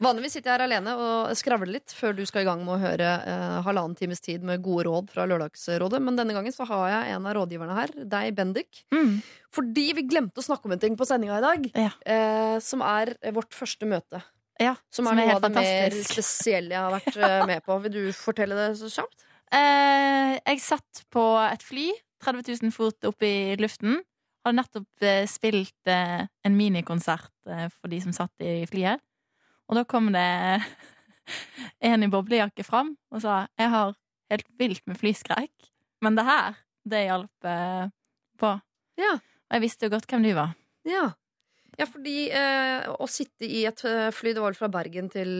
[0.00, 2.80] Vanligvis sitter jeg her alene og skravler litt før du skal i gang med å
[2.80, 6.86] høre eh, halvannen times tid med gode råd fra Lørdagsrådet, men denne gangen så har
[6.88, 8.80] jeg en av rådgiverne her, deg, Bendik.
[8.94, 9.18] Mm.
[9.52, 11.90] Fordi vi glemte å snakke om en ting på sendinga i dag, Ja.
[12.08, 14.22] eh, som er vårt første møte.
[14.60, 17.46] Ja, Som som er er noe helt av det mer spesielle jeg har vært ja.
[17.52, 17.76] med på.
[17.84, 19.24] Vil du fortelle det så kjapt?
[19.52, 21.90] Eh, jeg satt på et fly,
[22.24, 24.00] 30 000 fot opp i luften.
[24.44, 29.00] Hadde nettopp eh, spilt eh, en minikonsert eh, for de som satt i flyet.
[29.70, 30.26] Og da kom det
[31.90, 33.94] en i boblejakke fram og sa jeg har
[34.30, 35.70] helt vilt med flyskrekk,
[36.04, 37.88] men det her, det hjalp eh,
[38.40, 38.52] på.
[39.00, 39.16] Ja.
[39.18, 40.54] Og jeg visste jo godt hvem du var.
[40.88, 41.08] Ja.
[41.78, 45.30] Ja, fordi eh, å sitte i et eh, fly Det var vel fra Bergen til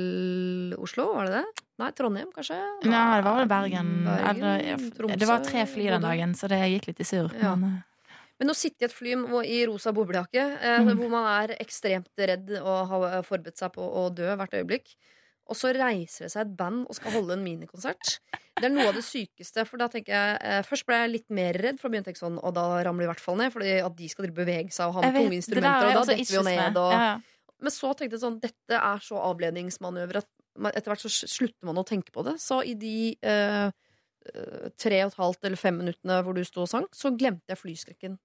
[0.80, 1.64] Oslo, var det det?
[1.80, 2.56] Nei, Trondheim, kanskje?
[2.86, 3.90] Nei, det var vel Bergen.
[4.06, 7.32] Bergen, eller, det var tre fly den dagen, så det gikk litt i surr.
[7.40, 7.54] Ja.
[7.60, 7.89] Men, eh,
[8.40, 9.12] Men å sitte i et fly
[9.44, 10.96] i rosa boblejakke, eh, Mhm.
[10.96, 14.94] hvor man er ekstremt redd og har forberedt seg på å dø hvert øyeblikk,
[15.50, 18.20] og så reiser det seg et band og skal holde en minikonsert.
[18.56, 19.66] Det er noe av det sykeste.
[19.66, 22.20] For da tenker jeg eh, Først ble jeg litt mer redd, for da begynte jeg
[22.20, 24.86] sånn Og da ramler de i hvert fall ned, for at de skal bevege seg
[24.88, 26.76] og ha med tunge instrumenter, er og da detter vi jo ned.
[26.76, 27.20] Og, Ja, ja.
[27.60, 30.26] Men så tenkte jeg sånn Dette er så avledningsmanøver at
[30.76, 32.34] etter hvert så slutter man å tenke på det.
[32.40, 33.70] Så i de eh,
[34.34, 37.48] eh, tre og et halvt eller fem minuttene hvor du sto og sang, så glemte
[37.48, 38.18] jeg flyskrekken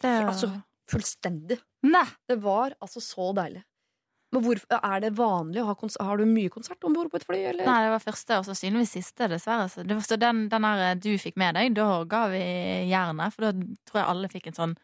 [0.00, 0.48] Det Altså,
[0.90, 1.58] fullstendig.
[1.84, 2.06] Nei.
[2.28, 3.62] Det var altså så deilig.
[4.32, 6.06] Men hvor, er det vanlig å ha konsert?
[6.08, 7.66] Har du mye konsert om bord på et fly, eller?
[7.68, 9.66] Nei, det var første og sannsynligvis siste, dessverre.
[9.68, 12.40] Så, det var, så den, den der du fikk med deg, da ga vi
[12.88, 13.34] jernet.
[13.34, 13.52] For da
[13.90, 14.74] tror jeg alle fikk en sånn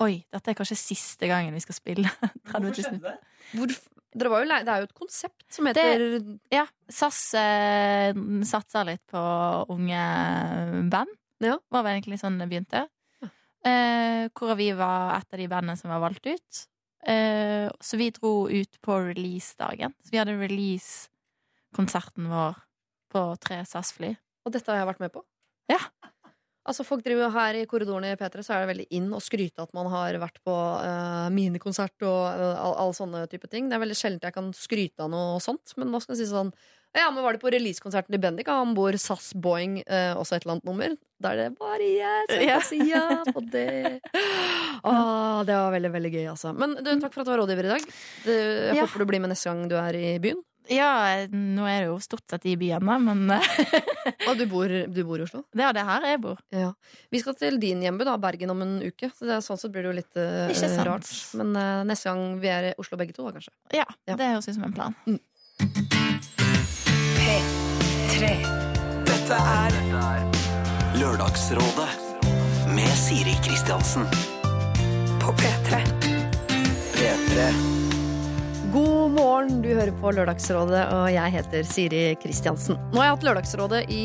[0.00, 2.08] Oi, dette er kanskje siste gangen vi skal spille
[2.48, 3.00] 30 000.
[3.04, 3.74] det?
[4.16, 6.04] dere var jo, lei- det er jo et konsept som heter
[6.50, 8.16] Ja, SAS eh,
[8.48, 9.20] satser litt på
[9.70, 10.00] unge
[10.90, 11.12] band.
[11.44, 11.58] Ja.
[11.70, 12.86] Var vel egentlig sånn det begynte.
[13.66, 16.60] Eh, hvor vi var et av de bandene som var valgt ut.
[17.06, 19.92] Eh, så vi dro ut på releasedagen.
[20.04, 22.56] Så vi hadde release-konserten vår
[23.12, 24.14] på tre SAS-fly.
[24.46, 25.24] Og dette har jeg vært med på.
[25.70, 25.80] Ja.
[26.68, 29.64] Altså folk driver Her i korridorene i P3 så er det veldig inn å skryte
[29.64, 33.70] at man har vært på uh, minikonsert og uh, alle all sånne type ting.
[33.70, 35.72] Det er veldig sjelden jeg kan skryte av noe sånt.
[35.80, 36.52] Men nå skal jeg si sånn
[36.96, 40.42] Ja, men var det på releasekonserten til Bendik Han bor SAS Boeing, eh, også et
[40.46, 40.96] eller annet nummer?
[41.22, 42.58] Der er det bare jeg som Ja.
[42.58, 44.00] kan si ja på det.
[44.82, 46.54] Åh, det var veldig, veldig gøy, altså.
[46.56, 47.84] Men du, takk for at du var rådgiver i dag.
[48.24, 48.86] Du, jeg Ja.
[48.86, 50.42] håper du blir med neste gang du er i byen.
[50.70, 53.40] Ja, nå er det jo stort sett i byen, da, men eh,
[54.28, 55.40] Og du bor, du bor i Oslo?
[55.56, 56.38] det er det her jeg bor.
[56.54, 56.72] Ja.
[57.10, 59.10] Vi skal til din hjemby, da, Bergen, om en uke.
[59.16, 61.08] Så det er, sånn sett blir det jo litt uh, rart.
[61.34, 63.52] Men uh, neste gang vi er i Oslo begge to, da, kanskje.
[63.74, 64.14] Ja, Ja.
[64.16, 64.94] det høres ut som en plan.
[68.20, 68.34] P3.
[69.08, 69.76] Dette er
[71.00, 71.86] Lørdagsrådet
[72.76, 74.04] med Siri Kristiansen.
[75.22, 75.78] På P3.
[76.98, 77.46] P3.
[78.74, 82.76] God morgen, du hører på Lørdagsrådet, og jeg heter Siri Kristiansen.
[82.92, 84.04] Nå har jeg hatt Lørdagsrådet i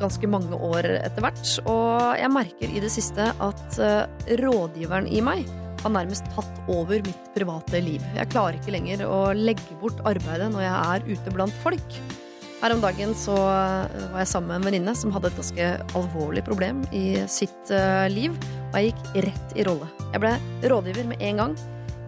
[0.00, 5.20] ganske mange år etter hvert, og jeg merker i det siste at eh, rådgiveren i
[5.20, 5.44] meg
[5.84, 8.00] har nærmest tatt over mitt private liv.
[8.16, 12.04] Jeg klarer ikke lenger å legge bort arbeidet når jeg er ute blant folk.
[12.64, 15.64] Her om dagen så eh, var jeg sammen med en venninne som hadde et ganske
[15.98, 18.32] alvorlig problem i sitt eh, liv,
[18.70, 19.88] og jeg gikk rett i rolle.
[20.14, 20.30] Jeg ble
[20.72, 21.56] rådgiver med en gang.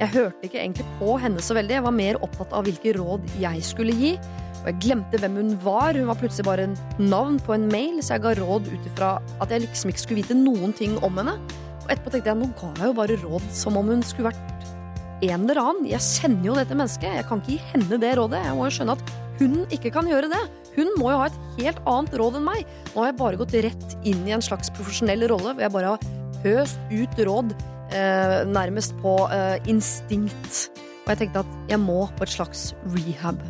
[0.00, 3.28] Jeg hørte ikke egentlig på henne så veldig, jeg var mer opptatt av hvilke råd
[3.43, 4.15] jeg skulle gi.
[4.62, 8.00] Og jeg glemte hvem hun var, hun var plutselig bare en navn på en mail,
[8.00, 9.12] så jeg ga råd ut ifra
[9.45, 11.37] at jeg liksom ikke skulle vite noen ting om henne.
[11.83, 14.72] Og etterpå tenkte jeg nå ga jeg jo bare råd som om hun skulle vært
[15.21, 15.93] en eller annen.
[15.93, 18.41] Jeg kjenner jo dette mennesket, jeg kan ikke gi henne det rådet.
[18.49, 20.42] Jeg må jo skjønne at hun ikke kan gjøre det.
[20.76, 22.64] Hun må jo ha et helt annet råd enn meg.
[22.92, 25.94] Nå har jeg bare gått rett inn i en slags profesjonell rolle hvor jeg bare
[25.94, 26.10] har
[26.47, 27.54] høst ut råd
[27.97, 30.66] eh, nærmest på eh, instinkt.
[31.04, 33.41] Og jeg tenkte at jeg må på et slags rehab.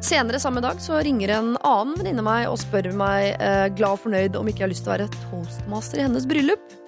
[0.00, 4.04] Senere samme dag så ringer en annen venninne meg og spør meg eh, glad og
[4.06, 6.79] fornøyd om ikke jeg har lyst til å være toastmaster i hennes bryllup.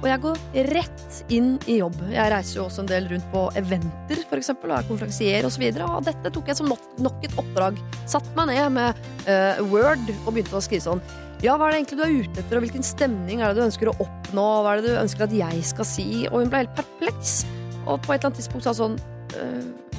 [0.00, 0.38] Og jeg går
[0.72, 1.98] rett inn i jobb.
[2.08, 5.66] Jeg reiser jo også en del rundt på eventer, eksempel, og er konferansier osv.
[5.68, 7.80] Og, så og dette tok jeg som nok, et oppdrag.
[8.08, 11.04] Satt meg ned med uh, Word og begynte å skrive sånn
[11.40, 13.64] ja, hva er det egentlig du er ute etter, og hvilken stemning er det du
[13.64, 14.44] ønsker å oppnå?
[14.60, 16.08] Hva er det du ønsker at jeg skal si?
[16.28, 17.38] Og hun ble helt perpleks.
[17.86, 18.98] Og på et eller annet tidspunkt sa sånn
[19.38, 19.96] uh,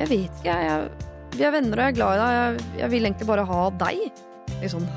[0.00, 2.38] Jeg vet ikke, jeg, vi er venner og jeg er glad i deg.
[2.40, 4.24] Jeg, jeg vil egentlig bare ha deg.
[4.56, 4.90] Jeg sånn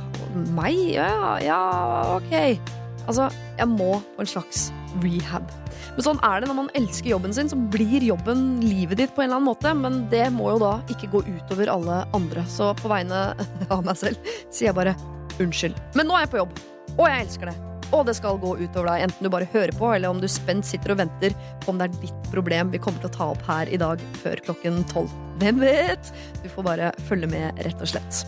[0.57, 0.79] Meg?
[0.95, 1.59] Ja, ja,
[2.17, 2.82] ok.
[3.03, 3.27] Altså,
[3.59, 4.67] jeg må på en slags
[5.03, 5.49] rehab.
[5.95, 9.23] Men sånn er det når man elsker jobben sin, så blir jobben livet ditt på
[9.23, 9.73] en eller annen måte.
[9.77, 12.45] Men det må jo da ikke gå utover alle andre.
[12.49, 13.25] Så på vegne
[13.73, 14.95] av meg selv sier jeg bare
[15.41, 15.77] unnskyld.
[15.97, 16.57] Men nå er jeg på jobb,
[16.95, 17.72] og jeg elsker det.
[17.93, 20.65] Og det skal gå utover deg, enten du bare hører på, eller om du spent
[20.65, 23.43] sitter og venter på om det er ditt problem vi kommer til å ta opp
[23.45, 25.13] her i dag før klokken tolv.
[25.41, 26.09] Hvem vet?
[26.41, 28.23] Du får bare følge med, rett og slett.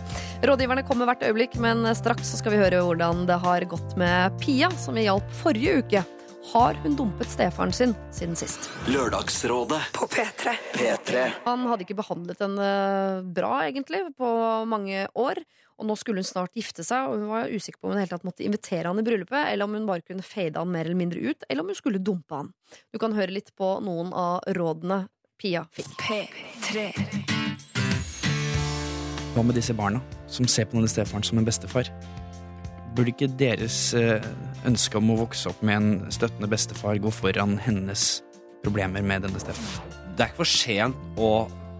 [0.45, 4.69] Rådgiverne kommer hvert øyeblikk, men straks skal vi høre hvordan det har gått med Pia,
[4.81, 6.05] som vi hjalp forrige uke.
[6.51, 8.67] Har hun dumpet stefaren sin siden sist?
[8.93, 10.53] Lørdagsrådet På P3.
[10.75, 12.67] P3 Han hadde ikke behandlet henne
[13.33, 14.29] bra, egentlig, på
[14.69, 15.41] mange år.
[15.75, 18.13] Og nå skulle hun snart gifte seg, og hun var usikker på om hun helt
[18.15, 20.99] tatt måtte invitere han i bryllupet, eller om hun bare kunne fade han mer eller
[20.99, 22.53] mindre ut, eller om hun skulle dumpe han.
[22.95, 25.05] Du kan høre litt på noen av rådene
[25.35, 25.89] Pia fikk.
[25.99, 26.85] P3.
[29.35, 29.99] Hva med disse barna
[30.31, 31.89] som ser på denne stefaren som en bestefar?
[32.95, 34.23] Burde ikke deres eh,
[34.63, 38.23] ønske om å vokse opp med en støttende bestefar gå foran hennes
[38.63, 39.91] problemer med denne stefaren?
[40.15, 41.31] Det er ikke for sent å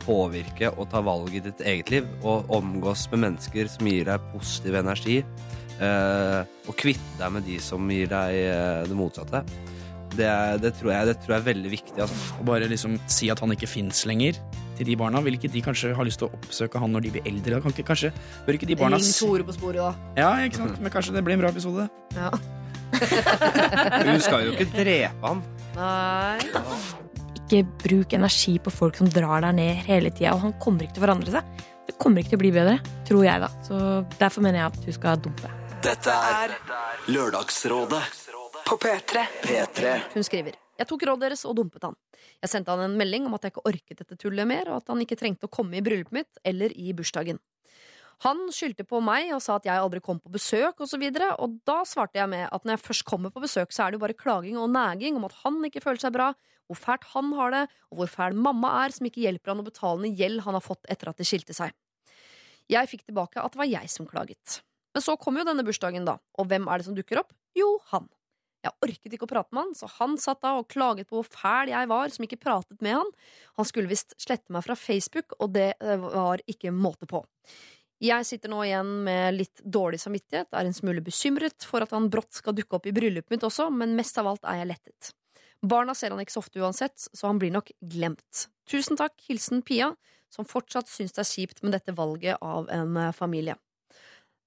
[0.06, 4.26] påvirke og ta valg i ditt eget liv og omgås med mennesker som gir deg
[4.34, 5.18] positiv energi,
[5.82, 9.44] eh, og kvitte deg med de som gir deg eh, det motsatte.
[10.16, 11.98] Det, er- det, tror jeg, det tror jeg er veldig viktig.
[12.00, 12.36] Altså.
[12.40, 14.38] Og bare liksom si at han ikke fins lenger
[14.78, 15.20] til de barna?
[15.26, 17.60] Vil ikke de kanskje ha lyst til å oppsøke han når de blir eldre?
[17.64, 18.14] Kan ikke, kanskje,
[18.48, 20.14] bør ikke de barna Ring Tore på sporet, da.
[20.20, 20.80] Ja, ikke sant?
[20.84, 21.90] Men kanskje det blir en bra episode?
[22.16, 22.32] Ja.
[24.08, 25.44] Hun skal jo ikke drepe han.
[25.76, 27.02] Nei.
[27.46, 30.96] Ikke bruk energi på folk som drar deg ned hele tida, og han kommer ikke
[30.96, 31.66] til å forandre seg.
[31.86, 33.50] Det kommer ikke til å bli bedre, tror jeg, da.
[33.68, 33.82] Så
[34.18, 35.52] derfor mener jeg at du skal dumpe.
[35.86, 36.56] Dette er
[37.14, 38.02] Lørdagsrådet
[38.66, 39.22] På P3.
[39.44, 41.94] P3 Hun skriver Jeg tok rådet deres og dumpet han.
[42.42, 44.90] Jeg sendte han en melding om at jeg ikke orket dette tullet mer, og at
[44.90, 47.38] han ikke trengte å komme i bryllupet mitt eller i bursdagen.
[48.24, 51.34] Han skyldte på meg og sa at jeg aldri kom på besøk, og så videre,
[51.44, 54.00] og da svarte jeg med at når jeg først kommer på besøk, så er det
[54.00, 56.32] jo bare klaging og næging om at han ikke føler seg bra,
[56.66, 59.68] hvor fælt han har det, og hvor fæl mamma er som ikke hjelper han å
[59.68, 61.76] betale ned gjeld han har fått etter at de skilte seg.
[62.72, 64.62] Jeg fikk tilbake at det var jeg som klaget.
[64.96, 67.36] Men så kom jo denne bursdagen, da, og hvem er det som dukker opp?
[67.58, 68.08] Jo, han.
[68.66, 71.28] Jeg orket ikke å prate med han, så han satt da og klaget på hvor
[71.30, 73.12] fæl jeg var som ikke pratet med han.
[73.60, 77.22] Han skulle visst slette meg fra Facebook, og det eh, var ikke måte på.
[78.06, 82.10] Jeg sitter nå igjen med litt dårlig samvittighet, er en smule bekymret for at han
[82.12, 85.14] brått skal dukke opp i bryllupet mitt også, men mest av alt er jeg lettet.
[85.66, 88.48] Barna ser han ikke så ofte uansett, så han blir nok glemt.
[88.70, 89.94] Tusen takk, hilsen Pia,
[90.34, 93.56] som fortsatt syns det er kjipt med dette valget av en eh, familie.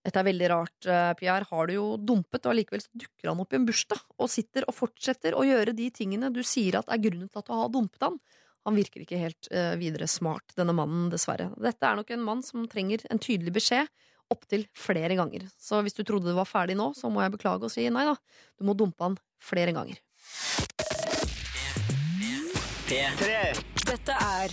[0.05, 1.49] Dette er veldig rart, eh, Pierre.
[1.51, 4.77] Har du jo dumpet, og allikevel dukker han opp i en bursdag og sitter og
[4.77, 8.07] fortsetter å gjøre de tingene du sier at er grunnen til at du har dumpet
[8.07, 8.21] han.
[8.67, 11.51] Han virker ikke helt eh, videre smart, denne mannen, dessverre.
[11.61, 13.89] Dette er nok en mann som trenger en tydelig beskjed
[14.33, 15.47] opptil flere ganger.
[15.61, 18.05] Så hvis du trodde du var ferdig nå, så må jeg beklage og si nei
[18.09, 18.17] da.
[18.61, 20.03] Du må dumpe han flere ganger.
[23.89, 24.49] Dette er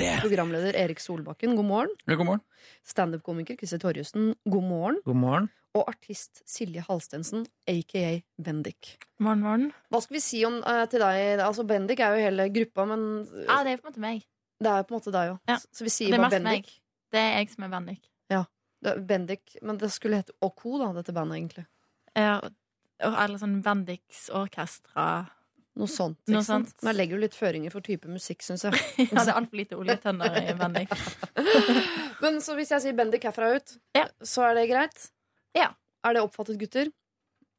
[0.00, 1.90] P3 Programleder Erik Solbakken, god morgen.
[2.08, 2.40] God morgen.
[2.88, 5.00] Standup-komiker Christer Torjussen, god morgen.
[5.04, 5.48] God morgen.
[5.76, 8.94] Og artist Silje Halstensen, aka Bendik.
[9.22, 9.66] Morgen, morgen.
[9.92, 11.40] Hva skal vi si om, eh, til deg?
[11.44, 13.04] Altså, Bendik er jo hele gruppa, men
[13.46, 14.24] Ja, det er på en måte meg.
[14.60, 15.38] det er på en måte deg òg.
[15.48, 15.56] Ja.
[15.70, 16.64] Så vi sier er bare Bendik.
[16.64, 16.80] meg.
[17.12, 18.00] Det er jeg som er Bendik.
[18.82, 19.56] Det er Bendik.
[19.60, 21.66] Men det skulle hete OK, da, dette bandet, egentlig.
[22.16, 22.54] Ja, og-
[23.02, 25.28] eller sånn Bendiks orkestra.
[25.78, 26.18] Noe sånt.
[26.28, 26.68] Noe sant?
[26.72, 26.82] sant?
[26.88, 28.74] jeg legger jo litt føringer for type musikk, syns jeg.
[29.12, 30.90] Ja, det er altfor lite oljetønner i Bendik.
[32.22, 34.08] Men så hvis jeg sier Bendik herfra ut, Ja.
[34.22, 35.06] så er det greit?
[35.56, 35.70] Ja.
[36.04, 36.90] Er det oppfattet, gutter?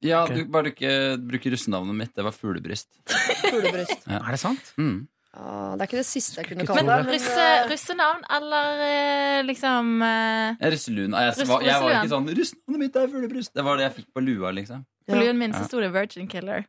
[0.01, 0.41] Ja, okay.
[0.41, 0.91] du bare ikke
[1.21, 2.13] bruker russenavnet mitt.
[2.17, 2.89] Det var fuglebryst.
[3.45, 4.07] Fuglebryst.
[4.09, 4.71] Er det sant?
[4.81, 5.03] Mm.
[5.31, 7.13] Ah, det er ikke det siste jeg kunne kalle kalle Men det.
[7.15, 11.13] russe, eh, russenavn eller eh, liksom eh, Jeg er Russeluen.
[11.15, 13.53] Jeg, var, jeg var ikke sånn 'Russenavnet mitt er fuglebryst'.
[13.55, 14.81] Det var det jeg fikk på lua, liksom.
[15.07, 15.21] På Ja.
[15.23, 16.65] luen min så sto det Virgin Killer.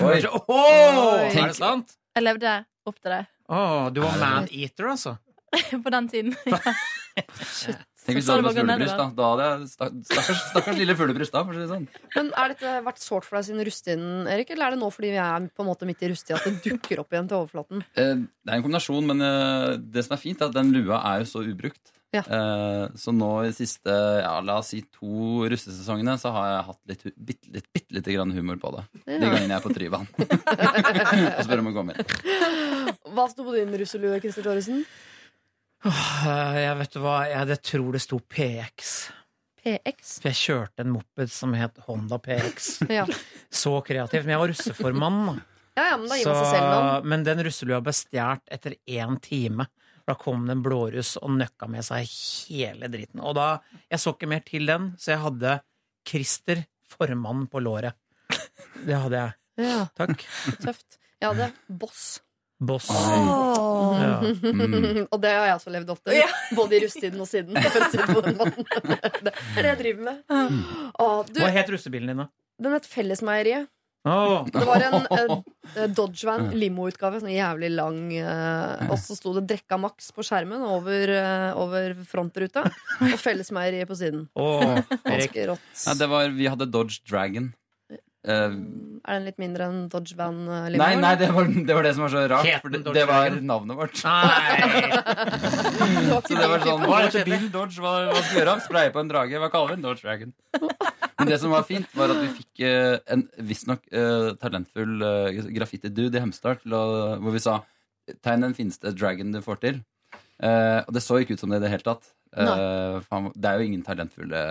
[0.00, 0.22] Oi.
[0.24, 1.96] Åh, Tenk- Er det sant?
[2.16, 2.52] Jeg levde
[2.88, 5.18] opp til det Åh, du var Er man-eater, altså?
[5.84, 6.32] på den tiden.
[8.02, 9.04] Tenk hvis du hadde fuglebryst, da.
[9.14, 11.84] da hadde jeg Stakkars, stakkars lille fuglebryst, da, for å si det sånn.
[12.16, 14.50] Men Er dette vært sårt for deg siden rusttiden, Erik?
[14.54, 16.64] Eller er det nå fordi vi er på en måte midt i rusttida at det
[16.64, 17.84] dukker opp igjen til overflaten?
[17.94, 20.98] Eh, Det er en kombinasjon, men eh, det som er fint, er at den lua
[21.12, 21.92] er jo så ubrukt.
[22.12, 22.20] Ja.
[22.28, 23.88] Eh, Så nå i de siste
[24.20, 28.12] ja, la oss si to russesesongene så har jeg hatt litt, bitte, litt, bitte lite
[28.18, 28.82] grann humor på det.
[29.06, 29.30] De Ja.
[29.32, 30.06] gangene jeg er på Tryvann.
[31.38, 32.92] Og spør om å komme inn.
[33.16, 34.84] Hva sto på din russelue, Christer Thoresen?
[35.84, 36.26] Åh,
[36.60, 38.92] jeg vet hva, jeg det tror det sto PX.
[39.62, 40.12] PX.
[40.22, 42.70] For jeg kjørte en moped som het Honda PX.
[42.98, 43.06] Ja.
[43.50, 44.24] Så kreativt.
[44.26, 45.18] Men jeg var russeformann.
[45.26, 45.34] da.
[45.80, 47.08] ja, ja, men da gir man seg selv noen.
[47.10, 49.66] men den russelua ble stjålet etter én time.
[50.08, 52.08] Da kom det en blåruss og nøkka med seg
[52.50, 53.20] hele dritten.
[53.22, 53.46] Og da,
[53.90, 55.54] Jeg så ikke mer til den, så jeg hadde
[56.08, 57.94] Christer formann på låret.
[58.82, 59.38] Det hadde jeg.
[59.62, 60.24] Ja, Takk.
[60.64, 60.98] tøft.
[61.22, 62.20] Jeg hadde Boss.
[62.62, 62.88] Boss.
[62.90, 63.94] Oh.
[63.98, 64.20] Ja.
[64.22, 65.06] Mm.
[65.10, 66.14] og det har jeg også levd ofte.
[66.54, 67.56] Både i russetiden og siden.
[67.58, 70.22] Å det er det jeg driver med.
[70.30, 72.28] Åh, du, Hva het russebilen din, da?
[72.62, 73.66] den het Fellesmeieriet.
[74.04, 74.96] Åh, Det var en
[75.76, 78.00] eh, Dodge Van limo-utgave, sånn jævlig lang.
[78.18, 82.64] eh, og så sto det 'Drekka Max' på skjermen over, eh, over frontruta.
[83.00, 84.28] Og Fellesmeieriet på siden.
[84.34, 85.68] åh, Ganske rått.
[85.86, 87.52] Ja, det var, vi hadde Dodge Dragon.
[88.22, 88.52] Eh,
[89.02, 90.84] Er den litt mindre enn Dodge Van eh, limo?
[90.84, 92.50] nei, nei det, var, det var det som var så rart.
[92.62, 93.98] For det, det var navnet vårt.
[94.06, 94.92] Nei!
[96.26, 98.54] Så det var sånn, hva heter Bill Dodge, hva, hva skal vi gjøre?
[98.68, 99.40] Spraye på en drage?
[99.42, 99.84] Hva kaller vi den?
[99.88, 100.32] Dodge Dragon.
[101.18, 105.42] Men det som var fint, var at vi fikk uh, en visstnok uh, talentfull uh,
[105.54, 107.58] graffiti-dude i Hemsedal til å- hvor vi sa
[108.26, 109.82] tegn den fineste dragon du får til.
[110.42, 112.08] Uh, og det så ikke ut som det i det hele tatt.
[112.32, 114.42] Eh, for han- det er jo ingen talentfulle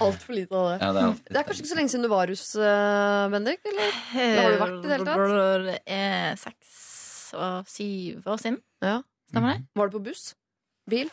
[0.00, 0.78] Altfor lite av det.
[0.80, 3.60] ja, det er Det er kanskje ikke så lenge siden du var hos uh, Bendik?
[3.68, 3.98] Eller?
[4.14, 5.84] Eller har du vært i det hele tatt?
[5.98, 6.72] Er seks
[7.34, 8.58] og syv år siden.
[8.84, 8.96] Ja.
[9.30, 9.66] Stemmer det?
[9.76, 10.24] Var du på buss?
[10.90, 11.10] Bil?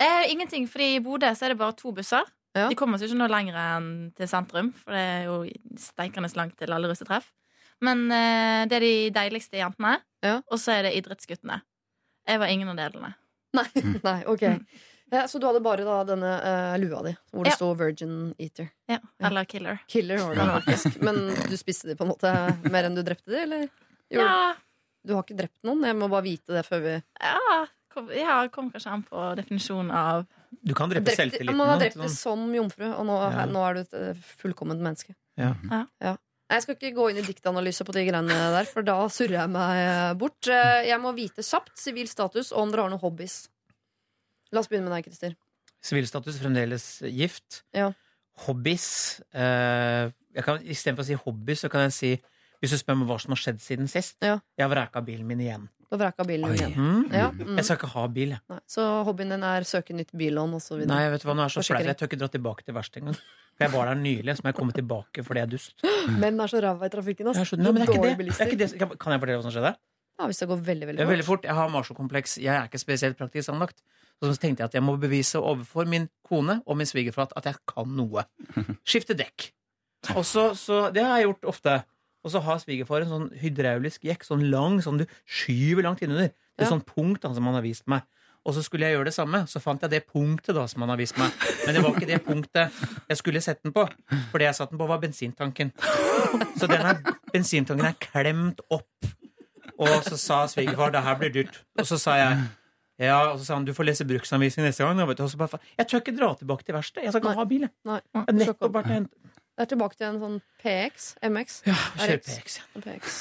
[0.00, 2.24] Eh, ingenting, fordi i Bodø så er det bare to busser.
[2.56, 2.68] Ja.
[2.70, 3.88] De kommer seg ikke noe lenger enn
[4.18, 5.36] til sentrum, for det er jo
[5.78, 7.28] steikende langt til alle russetreff.
[7.84, 10.40] Men eh, det er de deiligste jentene, Ja.
[10.50, 11.60] og så er det idrettsguttene.
[12.30, 13.12] Jeg var ingen av delene.
[13.58, 13.66] Nei,
[14.06, 14.44] nei ok.
[15.10, 17.56] Ja, så du hadde bare da denne uh, lua di, hvor det Ja.
[17.58, 18.68] sto Virgin Eater.
[18.86, 19.26] Ja, Ja.
[19.26, 19.80] Eller killer.
[19.90, 21.00] Killer var det faktisk.
[21.02, 21.18] Men
[21.50, 22.30] du spiste de på en måte
[22.70, 23.64] mer enn du drepte de, eller?
[24.10, 24.54] Gjorde- Ja,
[25.02, 25.82] Du har ikke drept noen?
[25.88, 26.90] Jeg må bare vite det før vi
[27.24, 30.26] ja, kom, ja, kom kanskje an på definisjonen av
[30.62, 31.56] Du kan drepe selvtilliten.
[31.56, 33.46] Man har drept det som jomfru, og nå, Ja.
[33.50, 35.14] nå er du et eh, fullkomment menneske.
[35.40, 35.54] Ja.
[35.64, 35.86] Nei,
[36.50, 39.50] Jeg skal ikke gå inn i diktanalyse på de greiene der, for da surrer jeg
[39.54, 40.48] meg eh, bort.
[40.50, 43.44] Eh, Jeg må vite kjapt sivil status og om dere har noen hobbies.
[44.50, 45.36] La oss begynne med deg, Christer.
[45.80, 47.62] Sivilstatus fremdeles gift.
[47.72, 47.92] Ja.
[48.46, 52.10] Hobbies eh, jeg kan, Istedenfor å si hobbies, så kan jeg si
[52.60, 54.36] Hvis du spør meg hva som har skjedd siden sist Ja.
[54.58, 55.68] Jeg har vraka bilen min igjen.
[55.90, 56.54] Du har vraka bilen Oi.
[56.58, 56.74] igjen.
[56.76, 57.06] Mm.
[57.10, 57.56] Ja, mm.
[57.58, 58.34] Jeg skal ikke ha bil.
[58.52, 60.84] Nei, så hobbyen din er søke nytt billån osv.
[60.86, 61.80] Nei, vet du hva, nå er så flau.
[61.82, 63.18] Jeg tør ikke dra tilbake til verkstedet engang.
[63.60, 65.82] For jeg var der nylig, så må jeg komme tilbake fordi jeg er dust.
[66.16, 67.28] Menn er så ræva i trafikken.
[67.28, 67.42] Ass.
[67.44, 67.58] Altså.
[67.60, 68.26] nei, men det er ikke det.
[68.26, 68.68] det, er ikke det.
[68.80, 69.74] Kan- jeg fortelle hva som skjedde?
[70.20, 71.10] Ja, hvis det går veldig, veldig fort.
[71.12, 71.38] veldig fort.
[71.40, 71.48] fort.
[71.50, 72.38] Jeg har marsjokompleks.
[72.40, 73.82] Jeg er ikke spesielt praktisk anlagt.
[74.20, 77.56] Så tenkte jeg at jeg må bevise overfor min kone og min svigerfar at jeg
[77.68, 78.24] kan noe.
[78.84, 79.50] Skifte dekk.
[80.16, 81.78] Og så, så Det har jeg gjort ofte.
[82.24, 86.32] Og så har svigerfar en sånn hydraulisk jekk, sånn lang, sånn du skyver langt innunder.
[86.56, 86.72] Det er Ja.
[86.74, 88.02] sånn punkt han, som han har vist meg.
[88.48, 89.42] Og så skulle jeg gjøre det samme.
[89.50, 91.34] Så fant jeg det punktet da som han har vist meg.
[91.66, 92.78] Men det var ikke det punktet
[93.10, 93.84] jeg skulle sette den på.
[94.30, 95.74] For det jeg satte den på, var bensintanken.
[96.56, 99.10] Så denne her bensintanken er klemt opp.
[99.80, 101.62] Og så sa svigerfar det her blir dyrt.
[101.80, 102.40] Og så sa jeg
[103.00, 104.98] ja, og så sa han du får lese bruksanvisning neste gang.
[104.98, 105.24] da, vet du.
[105.24, 107.06] Og så bare, jeg tør ikke dra tilbake til verkstedet.
[107.06, 107.62] Jeg skal ikke ha bil.
[107.64, 107.72] jeg.
[107.88, 108.00] Nei.
[108.18, 109.06] Jeg nettopp vært og
[109.60, 111.06] Det er tilbake til en sånn PX.
[111.20, 111.56] MX.
[111.68, 112.54] ja, kjør PX.
[112.80, 113.16] PX.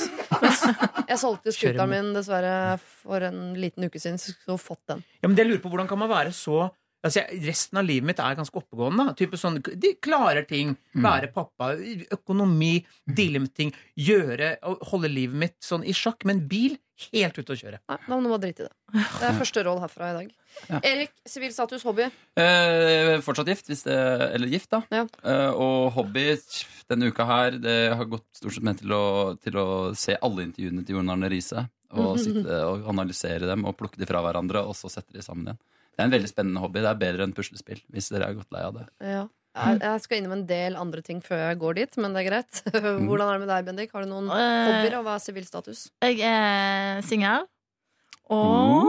[1.09, 5.01] Jeg solgte scooteren min dessverre for en liten uke siden, så skulle fått den.
[5.19, 6.69] Ja, men det jeg lurer på, Hvordan kan man være så
[7.05, 9.13] Altså, jeg, Resten av livet mitt er ganske oppegående.
[9.19, 10.75] Type sånn, De klarer ting.
[10.99, 11.71] Være pappa,
[12.15, 12.73] økonomi,
[13.07, 13.73] deale med ting.
[13.99, 16.27] Gjøre og holde livet mitt sånn i sjakk.
[16.27, 16.75] Men bil
[17.07, 17.79] helt ute å kjøre.
[17.87, 18.73] Nei, da må du drite i det.
[18.91, 20.33] Det er første råd herfra i dag.
[20.67, 20.81] Ja.
[20.89, 22.09] Erik, sivil status, hobby.
[22.41, 23.95] Eh, fortsatt gift, hvis det,
[24.35, 24.81] eller gift, da.
[24.91, 25.05] Ja.
[25.23, 26.33] Eh, og hobby
[26.89, 29.03] denne uka her Det har gått stort sett med til å,
[29.39, 31.63] til å se alle intervjuene til Jon Arne Riise.
[31.95, 35.53] Og sitte og analysere dem og plukke de fra hverandre, og så sette de sammen
[35.53, 35.61] igjen.
[35.95, 36.79] Det er en veldig spennende hobby.
[36.83, 38.85] Det er bedre enn puslespill, hvis dere er godt lei av det.
[39.03, 39.25] Ja.
[39.59, 42.27] Jeg, jeg skal innom en del andre ting før jeg går dit, men det er
[42.29, 42.59] greit.
[43.09, 43.91] Hvordan er det med deg, Bendik?
[43.95, 45.87] Har du noen Eh, hobbyer, og hva er sivil status?
[46.05, 47.47] Jeg er singel.
[48.29, 48.85] Og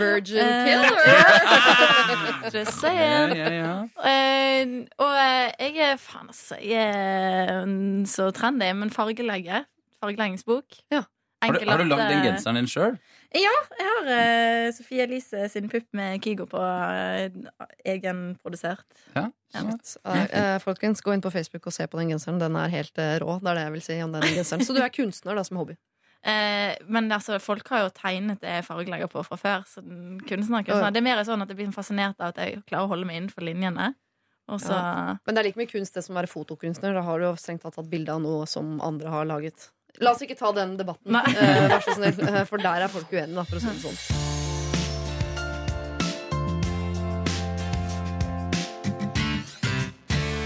[0.00, 2.50] Virgin Eh, killer!
[2.54, 3.34] Just saying.
[3.38, 3.74] Ja, ja, ja.
[4.10, 6.58] Eh, og jeg er faen, altså.
[6.60, 7.64] Jeg er
[8.10, 9.62] så trendy, men fargelegge
[10.02, 10.80] Fargeleggingsbok.
[10.92, 11.04] Ja.
[11.44, 12.98] Har, du, har du lagd den genseren din sjøl?
[13.34, 18.86] Ja, jeg har uh, Sofie Elise sin pupp med Kygo på uh, egenprodusert.
[19.16, 19.28] Ja.
[19.54, 22.40] Eh, eh, folkens, gå inn på Facebook og se på den genseren.
[22.42, 23.38] Den er helt rå.
[23.40, 24.64] Det er det jeg vil si om den genseren.
[24.66, 25.78] Så du er kunstner da, som hobby?
[26.24, 29.66] Eh, men altså, folk har jo tegnet det jeg fargelegger på fra før.
[29.68, 30.68] Så den kunstner, Ja, ja.
[30.70, 30.94] kunstner.
[30.96, 33.18] Det er mer sånn at jeg blir fascinert av at jeg klarer å holde meg
[33.20, 33.90] innenfor linjene.
[34.48, 36.96] Og så Men det er like mye kunst det som å være fotokunstner.
[36.96, 39.68] Da har du jo strengt tatt tatt bilde av noe som andre har laget.
[40.02, 42.18] La oss ikke ta den debatten, eh, vær så snill.
[42.28, 43.98] eh, For der er folk uenige, da, for å si det sånn.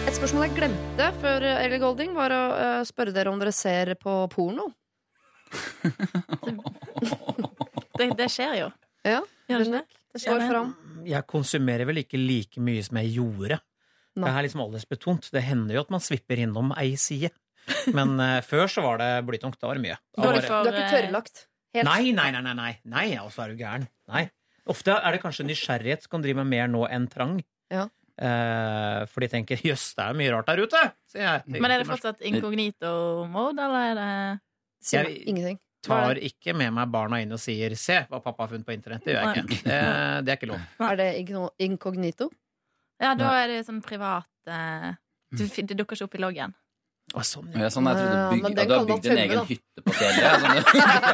[0.08, 3.52] Et spørsmål jeg glemte før eh, Ellie Golding, var å uh, spørre dere om dere
[3.54, 4.68] ser på porno.
[7.98, 8.68] det, det skjer jo.
[9.08, 9.82] Ja, Gjør det ikke?
[10.12, 10.70] Det skjer fram.
[11.08, 13.60] Jeg konsumerer vel ikke like mye som jeg gjorde.
[14.18, 14.24] Nei.
[14.26, 15.28] Det er liksom aldersbetont.
[15.32, 17.30] Det hender jo at man svipper innom ei side.
[17.98, 19.58] Men uh, før så var det blytungt.
[19.60, 19.98] Da var det mye.
[20.16, 21.46] Da var det Du er ikke tørrlagt?
[21.76, 21.84] Helt.
[21.84, 22.72] Nei, nei, nei, nei, nei.
[22.88, 23.86] nei altså er du gæren.
[24.08, 24.24] Nei.
[24.68, 27.38] Ofte er det kanskje nysgjerrighet som kan drive med mer nå enn trang.
[27.72, 27.86] Ja.
[28.18, 31.42] Uh, for de tenker 'jøss, det er mye rart der ute', sier jeg.
[31.54, 34.10] Men er det fortsatt inkognito-mode, eller er det
[34.82, 35.60] Sier Jeg- ingenting.
[35.86, 39.04] tar ikke med meg barna inn og sier 'se hva pappa har funnet på internett'.
[39.04, 39.62] Det gjør jeg ikke.
[39.62, 40.60] Det, det er ikke lov.
[40.80, 41.08] Er det
[41.58, 42.30] inkognito?
[43.00, 44.94] Ja, da er det sånn privat uh,
[45.30, 46.54] du, Det dukker ikke opp i loggen.
[47.16, 49.38] Å, sånn, Ja, sånn, jeg trodde du, bygge, ja, du har bygd en tømme, egen
[49.38, 49.44] da.
[49.48, 50.20] hytte på fjellet.
[50.20, 50.52] ja, Sånn,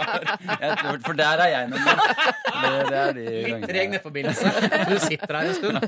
[0.64, 1.84] jeg tror, for der er jeg noen.
[1.84, 4.46] Det, det er de Litt treg nettforbindelse.
[4.90, 5.78] Du sitter her en stund.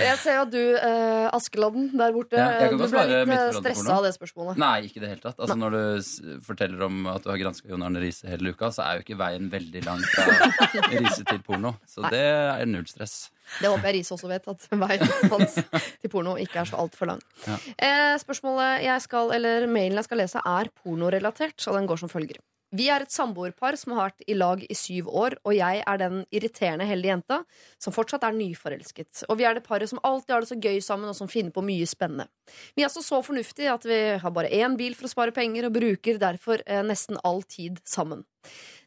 [0.00, 3.96] Jeg ser jo at du, eh, Askeladden der borte, Ja, du ble litt eh, stressa
[3.98, 4.60] av det spørsmålet.
[4.60, 5.36] Nei, ikke i det hele tatt.
[5.40, 8.70] Altså, når du s- forteller om at du har granska Jon Arne Riise hele uka,
[8.74, 10.24] så er jo ikke veien veldig lang fra
[10.94, 11.74] Riise til porno.
[11.88, 13.28] Så det er null stress.
[13.58, 15.58] Det håper jeg Riise også vet, at veien hans
[16.00, 17.24] til porno ikke er så altfor lang.
[17.46, 17.58] Ja.
[17.74, 22.12] Eh, spørsmålet jeg skal, eller mailen jeg skal lese, er pornorelatert, så den går som
[22.12, 22.40] følger.
[22.70, 25.98] Vi er et samboerpar som har vært i lag i syv år, og jeg er
[25.98, 27.40] den irriterende heldige jenta
[27.82, 29.24] som fortsatt er nyforelsket.
[29.26, 31.50] Og vi er det paret som alltid har det så gøy sammen, og som finner
[31.54, 32.28] på mye spennende.
[32.76, 35.66] Vi er altså så fornuftige at vi har bare én bil for å spare penger,
[35.66, 38.22] og bruker derfor eh, nesten all tid sammen.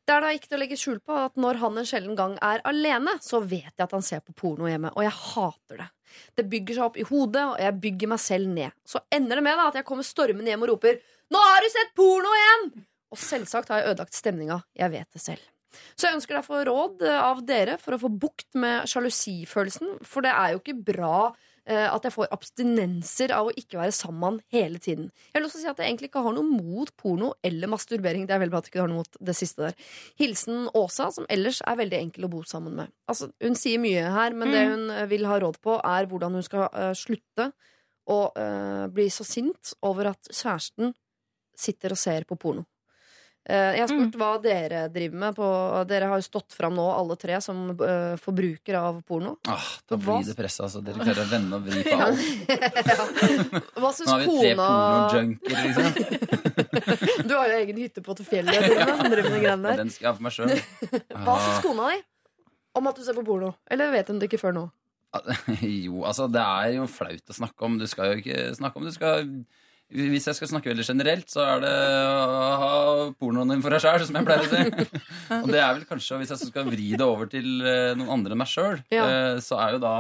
[0.04, 2.34] Det er da ikke til å legge skjul på at når han en sjelden gang
[2.44, 5.90] er alene, så vet jeg at han ser på porno hjemme, og jeg hater det.
[6.38, 8.76] Det bygger seg opp i hodet, og jeg bygger meg selv ned.
[8.86, 11.00] Så ender det med da, at jeg kommer stormende hjem og roper
[11.32, 12.84] 'Nå har du sett porno igjen!'
[13.14, 14.60] Og selvsagt har jeg ødelagt stemninga.
[14.76, 15.42] Jeg vet det selv.
[15.96, 20.34] Så jeg ønsker derfor råd av dere for å få bukt med sjalusifølelsen, for det
[20.34, 21.34] er jo ikke bra
[21.64, 25.06] at jeg får abstinenser av å ikke være sammen med han hele tiden.
[25.32, 28.26] Jeg vil også si at jeg egentlig ikke har noe mot porno eller masturbering.
[28.28, 29.78] Det er veldig bra at du ikke har noe mot det siste der.
[30.20, 32.92] Hilsen Åsa, som ellers er veldig enkel å bo sammen med.
[33.08, 36.36] Altså, hun sier mye her, men det hun eh, vil ha råd på, er hvordan
[36.40, 37.50] hun skal uh, slutte
[38.12, 40.92] å uh, bli så sint over at kjæresten
[41.56, 42.66] sitter og ser på porno.
[43.44, 45.36] Eh, jeg har spurt hva dere driver med.
[45.36, 45.48] På,
[45.88, 49.34] dere har jo stått fram nå, alle tre, som uh, forbrukere av porno.
[49.52, 50.80] Ah, da Hva- blir det press, altså.
[50.86, 52.22] Dere klarer å vende og vri på alt.
[53.84, 54.68] Hva Nå har vi tre kona
[55.10, 55.92] pornojunker, liksom.
[57.28, 59.58] Du har jo egen hytte på til fjellet Ja.
[59.76, 60.54] Den skal jeg ha for meg sjøl.
[61.26, 62.00] Hva syns kona di
[62.80, 63.52] om at du ser på porno?
[63.70, 64.64] Eller vet hun det ikke før nå?
[65.62, 67.76] Jo, altså, det er jo flaut å snakke om.
[67.78, 69.28] Du skal jo ikke snakke om du skal
[69.94, 72.72] Hvis jeg skal snakke veldig generelt, så er det å ha
[73.20, 75.02] pornoen din for deg sjæl, som jeg pleier å si.
[75.44, 78.34] Og det er vel kanskje, hvis jeg skal vri det over til eh, noen andre
[78.34, 79.06] enn meg sjøl, Ja.
[79.44, 79.94] så er jo da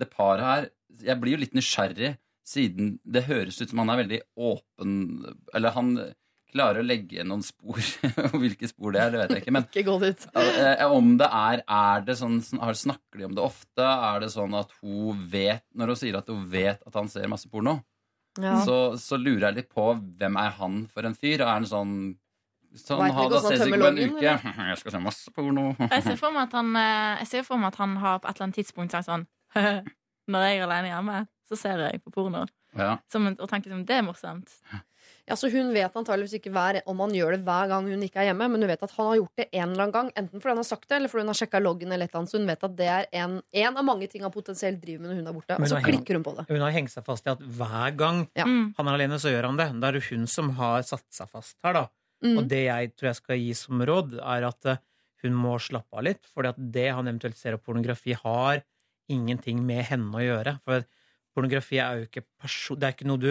[0.00, 0.64] det paret her
[1.06, 4.96] Jeg blir jo litt nysgjerrig, siden det høres ut som han er veldig åpen
[5.54, 5.94] Eller han
[6.54, 7.78] klarer å legge noen spor.
[8.28, 9.54] Og hvilke spor det er, det vet jeg ikke.
[9.56, 10.26] Men Ikke gå dit.
[10.38, 13.82] Eh, Om det er Er det sånn Snakker de om det ofte?
[13.88, 17.26] Er det sånn at hun vet Når hun sier at hun vet at han ser
[17.32, 17.78] masse porno,
[18.42, 18.56] Ja.
[18.66, 19.84] så, så lurer jeg litt på
[20.18, 21.40] hvem er han for en fyr?
[21.44, 21.96] Er han sånn
[22.74, 24.30] Sånn, Vet ha han ses ikke på en loggen, uke.
[24.72, 25.66] Jeg skal se masse porno.
[25.92, 28.26] Jeg ser for meg at han, eh, jeg ser for meg at han har på
[28.26, 29.22] et eller annet tidspunkt sagt sånn
[30.34, 32.42] Når jeg er alene hjemme, så ser jeg på porno.
[32.74, 32.96] Ja.
[33.12, 34.50] Som, en- og tenker som det er morsomt.
[35.26, 38.20] Ja, så Hun vet antageligvis ikke hver, om han gjør det hver gang hun ikke
[38.20, 40.10] er hjemme, men hun vet at han har gjort det en eller annen gang.
[40.20, 41.92] Enten fordi han har sagt det, eller fordi hun har sjekka loggen.
[41.96, 44.34] eller et annet, Så hun vet at det er en, en av mange ting han
[44.34, 45.56] potensielt driver med når hun er borte.
[45.56, 46.44] Hun Og så klikker hun på det.
[46.50, 48.44] Hun har hengt seg fast i at hver gang Ja.
[48.44, 48.74] Mm.
[48.76, 49.68] han er alene, så gjør han det.
[49.80, 51.86] Da er det hun som har satt seg fast her, da.
[52.24, 52.38] Mm.
[52.38, 54.76] Og det jeg tror jeg skal gi som råd, er at eh,
[55.24, 56.20] hun må slappe av litt.
[56.28, 58.60] For det han eventuelt ser av pornografi, har
[59.08, 60.58] ingenting med henne å gjøre.
[60.64, 60.84] For
[61.34, 62.78] pornografi er jo ikke person...
[62.78, 63.30] Det er ikke noe du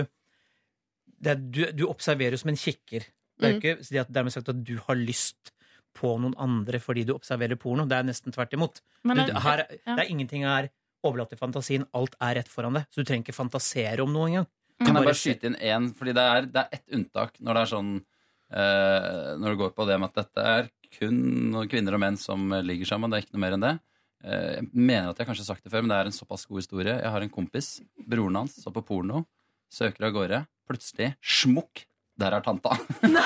[1.31, 3.05] er, du, du observerer jo som en kikker.
[3.39, 3.61] Det er jo Mm.
[3.63, 5.51] ikke det at dermed sagt at du har lyst
[5.93, 7.85] på noen andre fordi du observerer porno.
[7.85, 8.81] Det er nesten tvert imot.
[9.03, 9.95] Men Du, det- her, ja.
[9.95, 10.69] det er ingenting her
[11.03, 11.85] overlatt til fantasien.
[11.93, 12.85] Alt er rett foran deg.
[12.89, 14.47] Så du trenger ikke fantasere om noe engang.
[14.83, 15.93] Kan jeg bare skyte inn én?
[15.95, 17.91] Fordi det er, det er ett unntak når det er sånn
[18.51, 22.49] eh, Når det går på det med at dette er kun kvinner og menn som
[22.63, 23.09] ligger sammen.
[23.09, 23.73] Det er ikke noe mer enn det.
[24.23, 26.45] Eh, jeg mener at jeg kanskje har sagt det før, men det er en såpass
[26.47, 26.93] god historie.
[27.01, 29.23] Jeg har en kompis, broren hans, så på porno,
[29.73, 30.43] søker av gårde.
[30.69, 31.85] Plutselig, smukk,
[32.21, 32.75] der er tanta.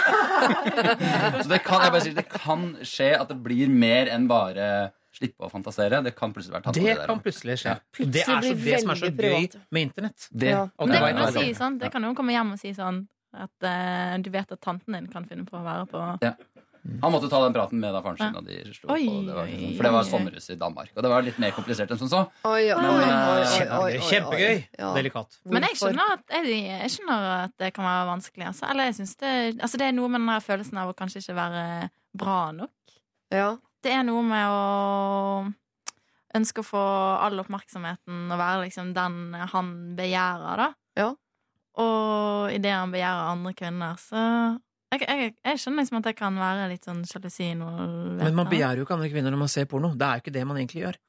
[1.44, 4.70] så det kan, jeg bare sier, det kan skje at det blir mer enn bare
[5.18, 6.02] slippe å fantasere.
[6.06, 6.84] Det kan plutselig være tanta.
[6.84, 7.76] Det kan plutselig skje.
[7.76, 8.06] Ja.
[8.06, 10.28] Og det er så, det som er så gøy med internett.
[10.32, 10.66] Det, Ja.
[10.68, 13.06] Det det kan jo si sånn, det kan jo komme hjem og si sånn
[13.38, 16.04] at uh, du vet at tanten din kan finne på å være på
[17.02, 18.32] Han måtte ta den praten med da faren sin.
[18.32, 18.40] Ja.
[18.40, 19.16] Og de slo Oi, på.
[19.28, 20.92] Det var liksom, sånn, for det var sommerhus i Danmark.
[20.96, 22.24] Og det var litt mer komplisert enn som så.
[22.48, 23.78] Oi, oi, Men, oi, eh, Kjempegøy.
[23.78, 24.08] oi, oi.
[24.08, 24.64] Kjempegøy.
[24.80, 24.94] Ja.
[24.96, 25.38] Delikat.
[25.52, 28.48] Men jeg skjønner, at, jeg, jeg skjønner at det kan være vanskelig.
[28.54, 28.66] Altså.
[28.72, 31.38] Eller jeg synes det, altså det er noe med den følelsen av å kanskje ikke
[31.38, 31.64] være
[32.18, 32.98] bra nok.
[33.36, 33.50] Ja.
[33.84, 34.62] Det er noe med å
[36.38, 36.84] ønske å få
[37.24, 40.70] all oppmerksomheten og være liksom den han begjærer, da.
[40.98, 41.12] Ja.
[41.78, 44.22] og idet han begjærer andre kvinner, så
[44.94, 47.50] jeg, jeg, jeg skjønner liksom at det kan være litt sånn sjalusi.
[47.58, 49.92] Men man begjærer jo ikke andre kvinner når man ser porno.
[49.98, 51.00] Det er jo ikke det man egentlig gjør.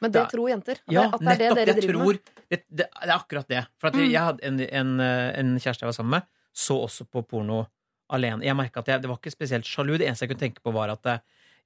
[0.00, 0.26] Men det Ja.
[0.30, 0.78] tror jenter.
[0.78, 2.20] At, Ja, det, at det er det dere driver tror med.
[2.50, 3.62] det, det, det er akkurat det.
[3.78, 4.10] For at Mm.
[4.10, 6.22] jeg hadde en, en, eh, en kjæreste jeg var sammen med,
[6.54, 7.66] så også på porno
[8.10, 8.42] alene.
[8.44, 9.98] Jeg merket at jeg, Det var ikke spesielt sjalu.
[9.98, 11.20] Det eneste jeg kunne tenke på, var at det,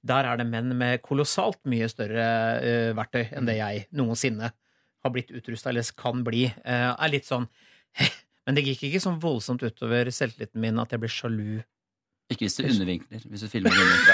[0.05, 2.25] der er det menn med kolossalt mye større
[2.59, 4.51] uh, verktøy enn det jeg noensinne
[5.03, 6.45] har blitt utrusta eller kan bli.
[6.65, 7.47] Uh, er litt sånn
[8.45, 11.61] Men det gikk ikke sånn voldsomt utover selvtilliten min at jeg ble sjalu.
[12.31, 13.19] Ikke hvis du undervinkler.
[13.29, 14.13] Hvis du filmer undervinkla.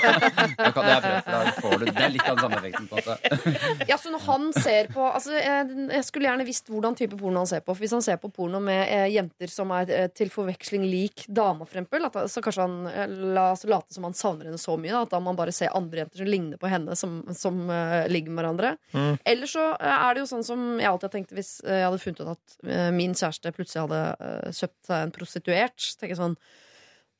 [0.60, 2.58] Da kan- det er bra, for da får du Det er litt av den samme
[2.58, 2.86] effekten.
[2.88, 3.86] på en.
[3.90, 7.42] Ja, så når han ser på altså, jeg, jeg skulle gjerne visst hvordan type porno
[7.44, 7.74] han ser på.
[7.74, 11.26] For hvis han ser på porno med eh, jenter som er eh, til forveksling lik
[11.28, 14.60] dama, for eksempel, at, så kanskje han eh, la oss late som han savner henne
[14.60, 17.20] så mye da, at da man bare ser andre jenter som ligner på henne, som,
[17.36, 18.72] som eh, ligger med hverandre.
[18.96, 19.12] Mm.
[19.34, 22.02] Eller så eh, er det jo sånn som jeg alltid har tenkt hvis jeg hadde
[22.02, 25.88] funnet ut at min kjæreste plutselig hadde kjøpt seg en prostituert.
[26.00, 26.36] Tenker jeg sånn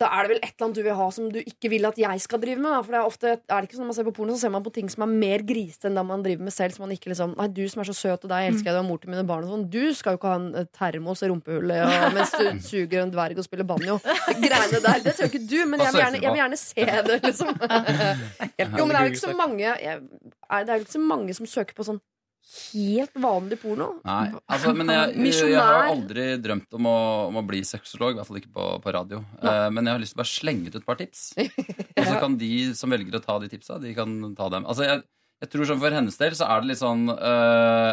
[0.00, 1.98] da er det vel et eller annet du vil ha som du ikke vil at
[2.00, 2.72] jeg skal drive med.
[2.72, 2.80] Da.
[2.84, 4.52] For det er ofte, er det ikke sånn Når man ser på porno, så ser
[4.54, 6.76] man på ting som er mer grisete enn det man driver med selv.
[6.76, 8.80] Så man ikke liksom Nei, du som er så søt, og deg elsker jeg, du
[8.80, 9.66] er mor til mine barn og sånn.
[9.72, 11.50] Du skal jo ikke ha en termos og,
[12.16, 13.98] mens du suger en dverg og spiller banjo.
[14.40, 15.02] Greiene der.
[15.04, 17.52] Det ser jo ikke du, men jeg vil gjerne, jeg vil gjerne se det, liksom.
[18.80, 21.34] Jo, men det er jo ikke så mange jeg, Det er jo ikke så mange
[21.36, 22.00] som søker på sånn
[22.50, 23.88] helt vanlig porno.
[24.07, 26.98] Nei, altså, men jeg, jeg, har aldri drømt om å,
[27.29, 29.22] om å bli sexolog, i hvert fall ikke på, på radio.
[29.38, 31.24] Eh, men jeg har lyst til å bare slenge ut et par tips.
[32.00, 34.66] Og så kan de som velger å ta de tipsa, de kan ta dem.
[34.66, 35.05] Altså, jeg,
[35.40, 37.92] jeg tror sånn For hennes del så er det litt sånn øh,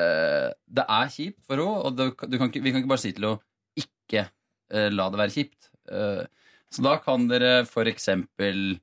[0.00, 3.04] øh, Det er kjipt for henne, og det, du kan ikke, vi kan ikke bare
[3.04, 5.70] si til henne ikke øh, la det være kjipt.
[5.84, 6.24] Uh,
[6.72, 8.78] så da kan dere for eksempel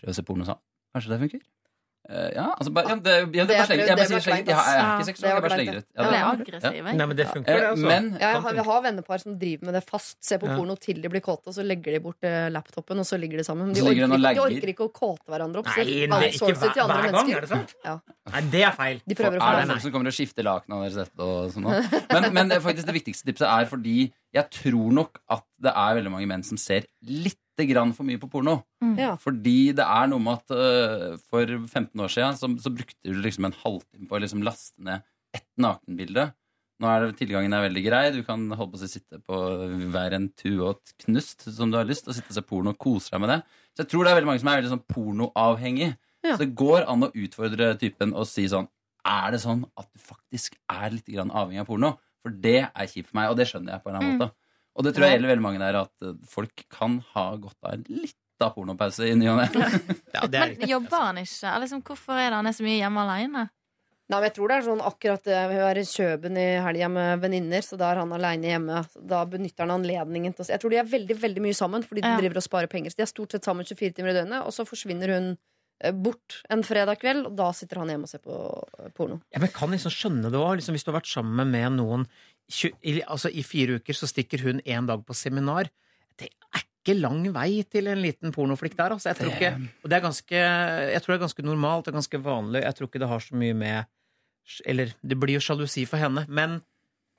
[0.00, 0.64] prøve å se porno sammen.
[0.92, 1.42] Kanskje det funker?
[2.10, 4.48] Eh, ja, altså bare, ja, det, ja, bare er slenger, jeg bare det sier kleint,
[4.50, 5.84] Jeg, har- jeg er ikke Ja, jeg bare slenger ut.
[5.94, 6.96] Ja, det- er aggressiv, jeg.
[6.98, 7.66] Nei, men det funker, det.
[7.68, 7.86] Altså.
[7.86, 10.16] Men Jeg, har- jeg har vennepar som driver med det fast.
[10.24, 10.56] Ser på Ja.
[10.56, 13.38] porno til de blir kåte, og så legger de bort eh, laptopen, og så ligger
[13.38, 13.72] de sammen.
[13.72, 15.66] De orker, de orker ikke å kåte hverandre opp.
[15.76, 17.36] Nei, nei, ikke outsourcer hver, hver gang, mennesker.
[17.36, 17.74] er det sant?
[17.84, 17.98] Ja.
[18.32, 19.00] Nei, det er feil.
[19.06, 21.70] De prøver å er få det det folk som kommer og skifter lakenet deres nå?
[22.12, 26.10] Men, men faktisk det viktigste tipset er fordi jeg tror nok at det er veldig
[26.10, 27.38] mange menn som ser litt
[27.70, 28.58] grann for mye på porno.
[28.98, 29.14] Ja.
[29.20, 33.18] Fordi det er noe med at uh, for 15 år siden så, så brukte du
[33.22, 35.04] liksom en halvtime på å liksom laste ned
[35.36, 36.28] ett nakenbilde.
[36.82, 38.02] Nå er det, tilgangen er veldig grei.
[38.14, 39.38] Du kan holde på å si, sitte på
[39.94, 42.74] hver en tue og et knust som du har lyst, og sitte og se porno
[42.74, 43.40] og kose deg med det.
[43.72, 45.92] Så jeg tror det er veldig mange som er veldig sånn pornoavhengig.
[46.26, 46.34] Ja.
[46.34, 48.68] Så det går an å utfordre typen og si sånn
[49.02, 51.94] Er det sånn at du faktisk er litt grann avhengig av porno?
[52.22, 54.41] For det er kjipt for meg, og det skjønner jeg på en eller annen måte.
[54.76, 57.74] Og det tror jeg gjelder veldig mange der, at øh, folk kan ha godt av
[57.76, 59.48] en lita pornopause i ny og ne.
[60.14, 61.50] Ja, Men jobber han ikke?
[61.64, 63.48] Liksom, hvorfor er det han er så mye hjemme alene?
[64.10, 65.36] Nei, men jeg tror det er sånn akkurat det.
[65.48, 68.80] Hun er i Kjøben i helga med venninner, så da er han aleine hjemme.
[69.08, 70.52] Da benytter han anledningen til å se.
[70.56, 72.18] Jeg tror de er veldig veldig mye sammen fordi de Ja.
[72.20, 72.92] driver og sparer penger.
[72.92, 75.30] Så de er stort sett sammen 24 timer i døgnet, og så forsvinner hun
[75.80, 78.36] eh, bort en fredag kveld, og da sitter han hjemme og ser på
[78.82, 79.20] eh, porno.
[79.32, 80.58] Ja, men kan liksom skjønne det òg.
[80.60, 82.04] Liksom, hvis du har vært sammen med noen
[83.06, 85.70] altså, I fire uker så stikker hun én dag på seminar.
[86.18, 88.92] Det er ikke lang vei til en liten pornoflikk der.
[88.96, 89.08] Altså.
[89.12, 90.42] Jeg, tror ikke, og det er ganske,
[90.92, 92.62] jeg tror det er ganske normalt og ganske vanlig.
[92.66, 93.84] Jeg tror ikke det har så mye med
[94.66, 96.24] Eller det blir jo sjalusi for henne.
[96.28, 96.62] Men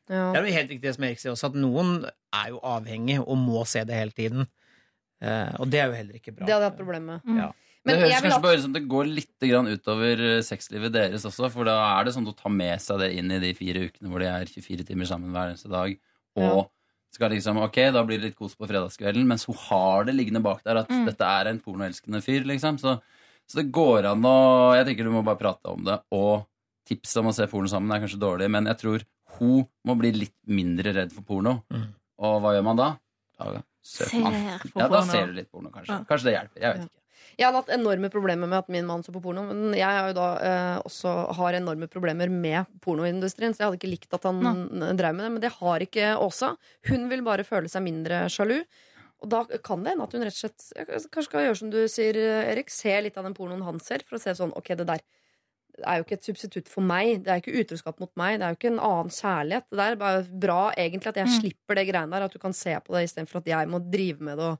[0.09, 0.33] Ja.
[0.33, 2.03] det er jo helt riktig det som Erik sier også, at noen
[2.35, 4.47] er jo avhengig og må se det hele tiden.
[5.23, 6.45] Eh, og det er jo heller ikke bra.
[6.45, 7.21] Det hadde jeg hatt problem med.
[7.23, 7.37] Mm.
[7.39, 7.47] Ja.
[7.85, 10.91] Men det høres kanskje at- bare ut som det går litt grann utover eh, sexlivet
[10.93, 13.53] deres også, for da er det sånn å ta med seg det inn i de
[13.53, 15.97] fire ukene hvor de er 24 timer sammen hver eneste dag,
[16.37, 16.69] og
[17.13, 20.41] skal liksom, ok, da blir det litt kos på fredagskvelden, mens hun har det liggende
[20.41, 21.05] bak der at Mm.
[21.05, 22.79] dette er en pornoelskende fyr, liksom.
[22.79, 22.95] Så,
[23.45, 26.47] så det går an å Jeg tenker du må bare prate om det, og
[26.87, 29.03] tipset om å se porno sammen er kanskje dårlig, men jeg tror
[29.39, 31.63] hun må bli litt mindre redd for porno.
[31.71, 31.85] Mm.
[32.19, 32.89] Og hva gjør man da?
[33.37, 34.33] Da søker man.
[34.33, 35.11] Ja, da porno.
[35.11, 35.89] ser du litt porno, kanskje.
[35.89, 36.03] Ja.
[36.09, 36.61] Kanskje det hjelper.
[36.61, 37.02] Jeg vet ikke.
[37.37, 39.41] Jeg hadde hatt enorme problemer med at min mann så på porno.
[39.49, 43.79] Men jeg har jo da eh, også har enorme problemer med pornoindustrien, så jeg hadde
[43.81, 44.41] ikke likt at han
[44.97, 45.31] drev med det.
[45.37, 46.53] Men det har ikke Åsa.
[46.89, 48.59] Hun vil bare føle seg mindre sjalu.
[49.23, 51.69] Og da kan det hende at hun rett og slett eh, kanskje skal gjøre som
[51.73, 52.17] du sier,
[52.51, 52.69] Erik.
[52.73, 55.01] Se litt av den pornoen han ser, for å se sånn Ok, det der
[55.89, 57.23] er jo ikke et substitutt for meg.
[57.25, 58.35] Det er jo ikke utroskap mot meg.
[58.37, 59.65] Det er jo ikke en annen kjærlighet.
[59.73, 61.37] Det er bare bra egentlig at jeg Mm.
[61.39, 62.25] slipper det greiene der.
[62.27, 64.51] At du kan se på det istedenfor at jeg må drive med det.
[64.53, 64.59] Og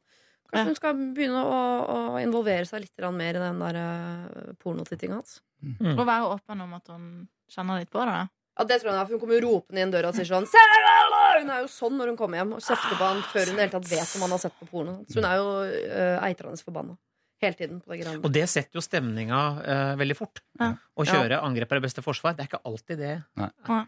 [0.54, 0.70] kanskje Ja.
[0.70, 5.42] hun skal begynne å, å involvere seg litt mer i den der uh, pornotittinga hans.
[5.63, 5.98] Mm.
[5.98, 7.06] Og være åpen om at hun
[7.52, 8.22] kjenner litt på det.
[8.54, 11.50] Ja, det tror jeg, for Hun kommer ropende inn døra og sier sånn «Sarah!» Hun
[11.50, 13.63] er jo sånn når hun kommer hjem og kjefter på han før hun i det
[13.66, 14.94] hele tatt vet om han har sett på porno.
[15.10, 16.96] Så hun er jo uh, eitrende forbanna
[17.44, 18.22] hele tiden på det greiene.
[18.24, 20.39] Og det setter jo stemninga eh, veldig fort.
[20.62, 20.70] Ja.
[20.80, 22.38] Å kjøre angrep er det beste forsvar.
[22.38, 23.16] Det er ikke alltid det.
[23.42, 23.50] Nei.
[23.68, 23.82] Nei.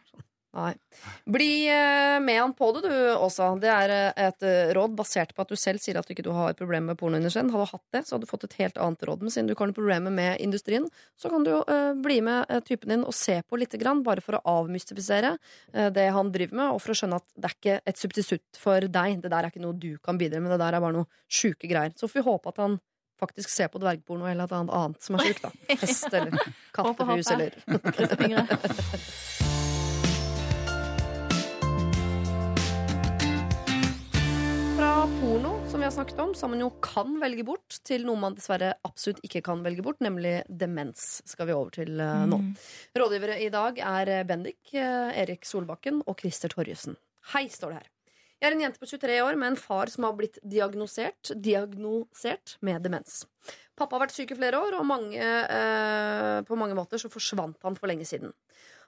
[0.55, 0.71] Nei.
[1.25, 3.49] Bli eh, med han på det, du også.
[3.59, 6.31] Det er eh, et eh, råd basert på at du selv sier at du ikke
[6.31, 7.49] har problemer med pornoindustrien.
[7.51, 9.25] Hadde du hatt det, så hadde du fått et helt annet råd.
[9.25, 10.87] Men siden du ikke har noe problemer med industrien,
[11.19, 14.39] så kan du eh, bli med typen din og se på lite grann, bare for
[14.39, 15.35] å avmystifisere
[15.95, 18.87] det han driver med, og for å skjønne at det er ikke et substitutt for
[18.87, 19.19] deg.
[19.23, 21.67] Det der er ikke noe du kan bidra med, det der er bare noe sjuke
[21.67, 21.91] greier.
[21.99, 22.79] Så får vi håpe at han
[23.19, 25.51] faktisk ser på dvergporno eller et annet som er sjukt, da.
[25.83, 26.39] Hest eller
[26.75, 27.51] kattehus eller
[35.25, 38.35] porno, som vi har snakket om, som man jo kan velge bort, til noe man
[38.37, 41.23] dessverre absolutt ikke kan velge bort, nemlig demens.
[41.25, 42.27] Skal vi over til nå.
[42.29, 42.37] nå.
[43.01, 46.99] Rådgivere i dag er eh, Bendik, eh, Erik Solbakken og Christer Torjussen.
[47.31, 47.89] Hei, står det her.
[48.35, 52.59] Jeg er en jente på 23 år med en far som har blitt diagnosert, diagnosert
[52.67, 53.23] med demens.
[53.73, 57.57] Pappa har vært syk i flere år, og mange, eh, på mange måter så forsvant
[57.65, 58.35] han for lenge siden.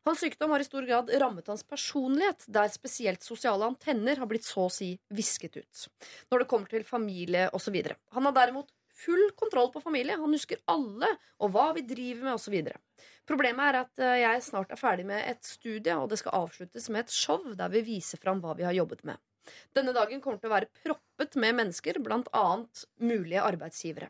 [0.05, 4.45] Hans sykdom har i stor grad rammet hans personlighet, der spesielt sosiale antenner har blitt
[4.47, 5.87] så å si visket ut.
[6.31, 7.79] Når det kommer til familie osv.
[8.15, 10.17] Han har derimot full kontroll på familie.
[10.17, 12.57] Han husker alle og hva vi driver med osv.
[13.27, 16.89] Problemet er at eh, jeg snart er ferdig med et studie, og det skal avsluttes
[16.93, 19.19] med et show der vi viser fram hva vi har jobbet med.
[19.75, 24.09] Denne dagen kommer til å være proppet med mennesker, blant annet mulige arbeidsgivere.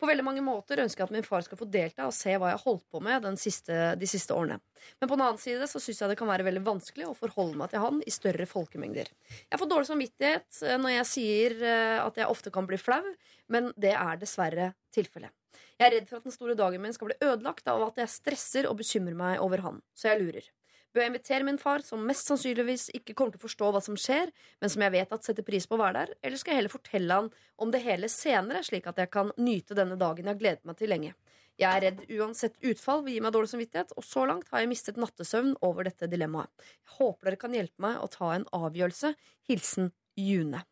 [0.00, 2.52] På veldig mange måter ønsker jeg at min far skal få delta og se hva
[2.52, 4.58] jeg har holdt på med siste, de siste årene.
[5.00, 7.58] Men på den annen side så syns jeg det kan være veldig vanskelig å forholde
[7.60, 9.10] meg til han i større folkemengder.
[9.50, 13.04] Jeg får dårlig samvittighet eh, når jeg sier eh, at jeg ofte kan bli flau,
[13.52, 15.32] men det er dessverre tilfellet.
[15.78, 18.12] Jeg er redd for at den store dagen min skal bli ødelagt av at jeg
[18.12, 20.50] stresser og bekymrer meg over han, så jeg lurer.
[20.92, 23.96] Bør jeg invitere min far, som mest sannsynligvis ikke kommer til å forstå hva som
[23.96, 24.28] skjer,
[24.60, 26.74] men som jeg vet at setter pris på å være der, eller skal jeg heller
[26.74, 27.30] fortelle han
[27.64, 30.76] om det hele senere, slik at jeg kan nyte denne dagen jeg har gledet meg
[30.80, 31.14] til lenge?
[31.60, 34.70] Jeg er redd uansett utfall vil gi meg dårlig samvittighet, og så langt har jeg
[34.72, 36.52] mistet nattesøvn over dette dilemmaet.
[36.80, 39.12] Jeg håper dere kan hjelpe meg å ta en avgjørelse.
[39.48, 40.62] Hilsen June.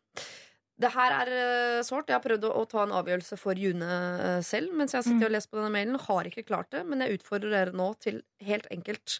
[0.81, 2.09] Det her er eh, sårt.
[2.09, 5.05] Jeg har prøvd å, å ta en avgjørelse for June eh, selv mens jeg har
[5.05, 5.99] sittet og lest på denne mailen.
[6.01, 9.19] Har ikke klart det, men jeg utfordrer dere nå til helt enkelt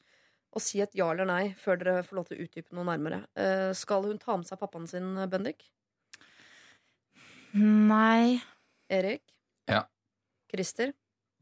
[0.51, 3.23] å si et ja eller nei før dere får lov til å utdype noe nærmere.
[3.37, 5.67] Uh, skal hun ta med seg pappaen sin, Bendik?
[7.55, 8.41] Nei.
[8.91, 9.23] Erik?
[9.71, 9.85] Ja.
[10.51, 10.91] Christer?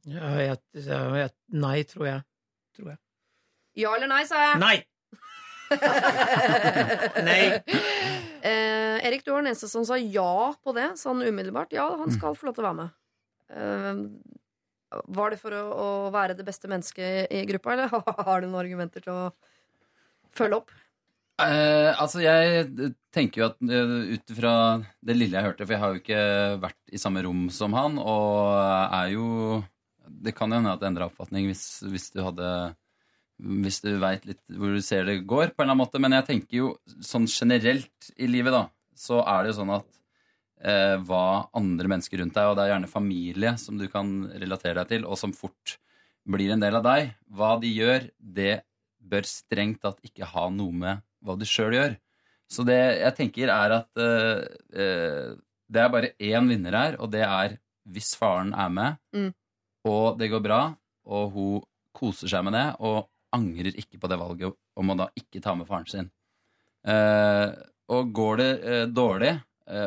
[0.08, 2.26] Ja, jeg, jeg, nei, tror jeg.
[2.78, 3.02] Tror jeg.
[3.80, 4.62] Ja eller nei, sa jeg.
[4.62, 4.78] Nei!
[7.30, 7.42] Nei.
[8.42, 11.74] Eh, Erik, du var den eneste som sa ja på det, sånn umiddelbart.
[11.76, 12.96] Ja, han skal få lov til å være med.
[13.54, 14.02] Eh,
[14.90, 17.94] var det for å, å være det beste mennesket i gruppa, eller
[18.30, 19.24] har du noen argumenter til å
[20.36, 20.74] følge opp?
[21.40, 24.54] Eh, altså, jeg tenker jo at eh, ut ifra
[25.06, 26.24] det lille jeg hørte, for jeg har jo ikke
[26.66, 29.28] vært i samme rom som han, og er jo
[30.10, 32.48] Det kan jo hende at det endra oppfatning hvis, hvis du hadde
[33.38, 36.02] Hvis du veit litt hvor du ser det går, på en eller annen måte.
[36.02, 38.66] Men jeg tenker jo sånn generelt i livet, da,
[38.98, 39.99] så er det jo sånn at
[40.64, 44.82] eh, hva andre mennesker rundt deg, og det er gjerne familie som du kan relatere
[44.82, 45.78] deg til, og som fort
[46.30, 48.62] blir en del av deg, hva de gjør, det
[49.00, 51.96] bør strengt tatt ikke ha noe med hva du sjøl gjør.
[52.50, 54.44] Så det jeg tenker, er at eh,
[54.74, 55.32] eh,
[55.70, 57.58] det er bare én vinner her, og det er
[57.90, 59.32] hvis faren er med, Mm.
[59.90, 60.62] og det går bra,
[61.10, 61.62] og hun
[61.96, 65.56] koser seg med det, og angrer ikke på det valget om å da ikke ta
[65.58, 66.10] med faren sin.
[66.86, 67.50] Eh,
[67.90, 69.34] og går det eh, dårlig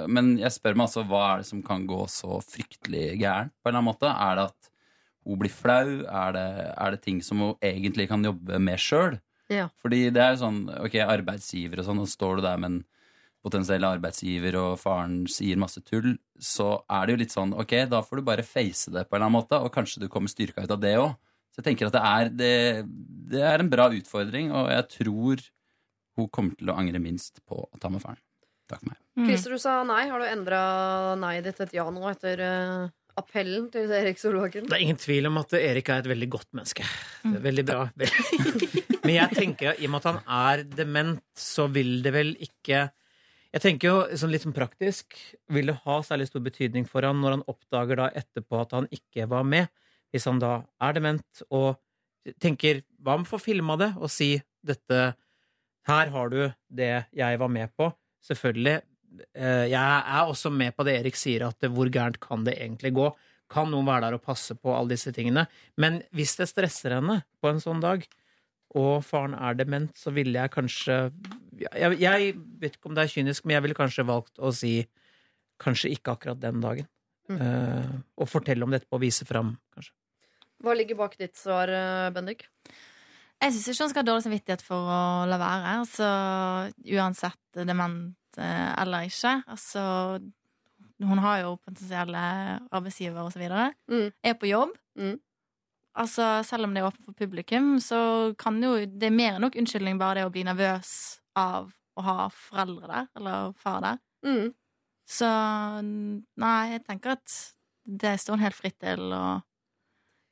[0.06, 3.54] Men jeg spør meg altså, hva er det som kan gå så fryktelig gærent?
[3.58, 4.10] på en eller annen måte?
[4.12, 4.70] Er det at
[5.26, 5.88] hun blir flau?
[6.06, 9.18] Er det, er det ting som hun egentlig kan jobbe med sjøl?
[9.52, 9.68] Ja.
[9.82, 12.80] Fordi det er jo sånn, ok, arbeidsgiver og sånn, og står du der med en
[13.42, 18.02] potensiell arbeidsgiver, og faren sier masse tull, så er det jo litt sånn, ok, da
[18.06, 20.62] får du bare face det på en eller annen måte, og kanskje du kommer styrka
[20.62, 21.16] ut av det òg.
[21.52, 22.52] Så jeg tenker at det er, det,
[23.34, 25.46] det er en bra utfordring, og jeg tror
[26.16, 28.22] hun kommer til å angre minst på å ta med faren.
[28.70, 29.01] Takk for meg.
[29.18, 29.26] Mm.
[29.28, 30.06] Christer, du sa nei.
[30.08, 30.62] Har du endra
[31.20, 32.86] nei-et ditt til et ja nå etter uh,
[33.20, 34.70] appellen til Erik Solbakken?
[34.70, 36.86] Det er ingen tvil om at Erik er et veldig godt menneske.
[37.24, 37.84] Det er veldig bra.
[39.04, 42.36] Men jeg tenker at i og med at han er dement, så vil det vel
[42.40, 42.86] ikke
[43.52, 45.16] Jeg tenker jo sånn litt sånn praktisk
[45.52, 48.86] Vil det ha særlig stor betydning for han når han oppdager da etterpå at han
[48.94, 49.68] ikke var med?
[50.14, 51.74] Hvis han da er dement og
[52.40, 55.02] tenker Hva om å få filma det og si dette
[55.90, 57.90] Her har du det jeg var med på.
[58.22, 58.78] Selvfølgelig.
[59.34, 62.94] Eh, Jeg er også med på det Erik sier, at hvor gærent kan det egentlig
[62.96, 63.10] gå?
[63.52, 65.46] Kan noen være der og passe på alle disse tingene?
[65.76, 68.06] Men hvis det stresser henne på en sånn dag,
[68.72, 70.96] og faren er dement, så ville jeg kanskje
[71.60, 72.30] jeg, jeg
[72.62, 74.78] vet ikke om det er kynisk, men jeg ville kanskje valgt å si
[75.62, 76.88] kanskje ikke akkurat den dagen.
[77.30, 79.92] Eh, og fortelle om dette og vise fram, kanskje.
[80.62, 82.46] Hva ligger bak ditt svar, eh, Bendik?
[83.42, 85.76] Jeg syns ikke han skal ha dårlig samvittighet for å la være.
[85.82, 86.08] Altså,
[86.96, 89.42] uansett dement eller ikke.
[89.46, 89.82] Altså,
[91.02, 92.22] hun har jo potensielle
[92.72, 93.72] så videre.
[93.90, 94.08] Mm.
[94.24, 94.74] Er på jobb.
[94.98, 95.18] Mm.
[95.94, 99.42] Altså, selv om det er åpent for publikum, så kan jo Det er mer enn
[99.44, 103.98] nok unnskyldning bare det å bli nervøs av å ha foreldre der, eller far der.
[104.24, 104.54] Mm.
[105.08, 105.28] Så
[105.82, 107.34] nei, jeg tenker at
[107.84, 109.42] det står hun helt fritt til, og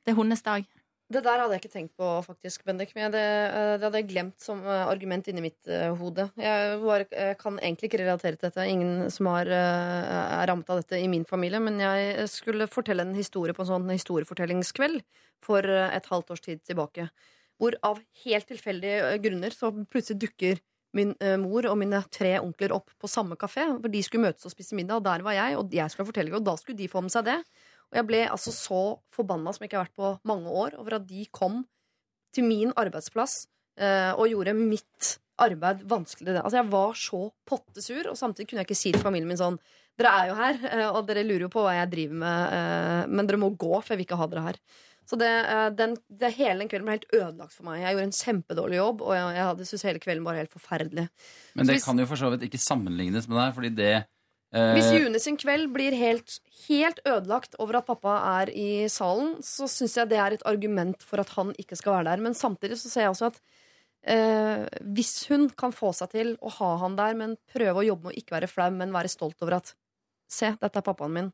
[0.01, 0.65] det er hennes dag.
[1.11, 2.93] Det der hadde jeg ikke tenkt på, faktisk, Bendik.
[2.95, 6.27] Men det, eh, det hadde jeg glemt som eh, argument inni mitt uh, hode.
[6.39, 8.67] Jeg, var, jeg kan egentlig ikke relatere til dette.
[8.71, 11.59] Ingen som har, uh, rammet av dette i min familie.
[11.63, 15.03] Men jeg skulle fortelle en historie på en sånn historiefortellingskveld
[15.43, 17.09] for et halvt års tid tilbake.
[17.61, 20.61] Hvor av helt tilfeldige grunner så plutselig dukker
[20.95, 23.67] min uh, mor og mine tre onkler opp på samme kafé.
[23.79, 26.35] Hvor de skulle møtes og spise middag, og der var jeg, og jeg skulle fortelle,
[26.37, 27.39] og da skulle de få med seg det.
[27.91, 30.95] Og jeg ble altså så forbanna som jeg ikke har vært på mange år, over
[30.99, 31.65] at de kom
[32.31, 33.45] til min arbeidsplass
[33.77, 36.43] eh, og gjorde mitt arbeid vanskeligere.
[36.45, 39.59] Altså Jeg var så pottesur, og samtidig kunne jeg ikke si til familien min sånn
[39.99, 43.09] Dere er jo her, eh, og dere lurer jo på hva jeg driver med, eh,
[43.11, 44.59] men dere må gå, for jeg vil ikke ha dere her.
[45.05, 47.81] Så det, eh, den, det, hele den kvelden ble helt ødelagt for meg.
[47.83, 51.05] Jeg gjorde en kjempedårlig jobb, og jeg, jeg hadde syntes hele kvelden var helt forferdelig.
[51.59, 53.91] Men det hvis- kan jo for så vidt ikke sammenlignes med deg, fordi det
[54.51, 59.67] Hvis June sin kveld blir helt, helt ødelagt over at pappa er i salen, så
[59.71, 62.23] syns jeg det er et argument for at han ikke skal være der.
[62.25, 63.39] Men samtidig så ser jeg også at
[64.11, 68.09] eh, hvis hun kan få seg til å ha han der, men prøve å jobbe
[68.09, 69.75] med å ikke være flau, men være stolt over at
[70.31, 71.25] Se, dette er pappaen min.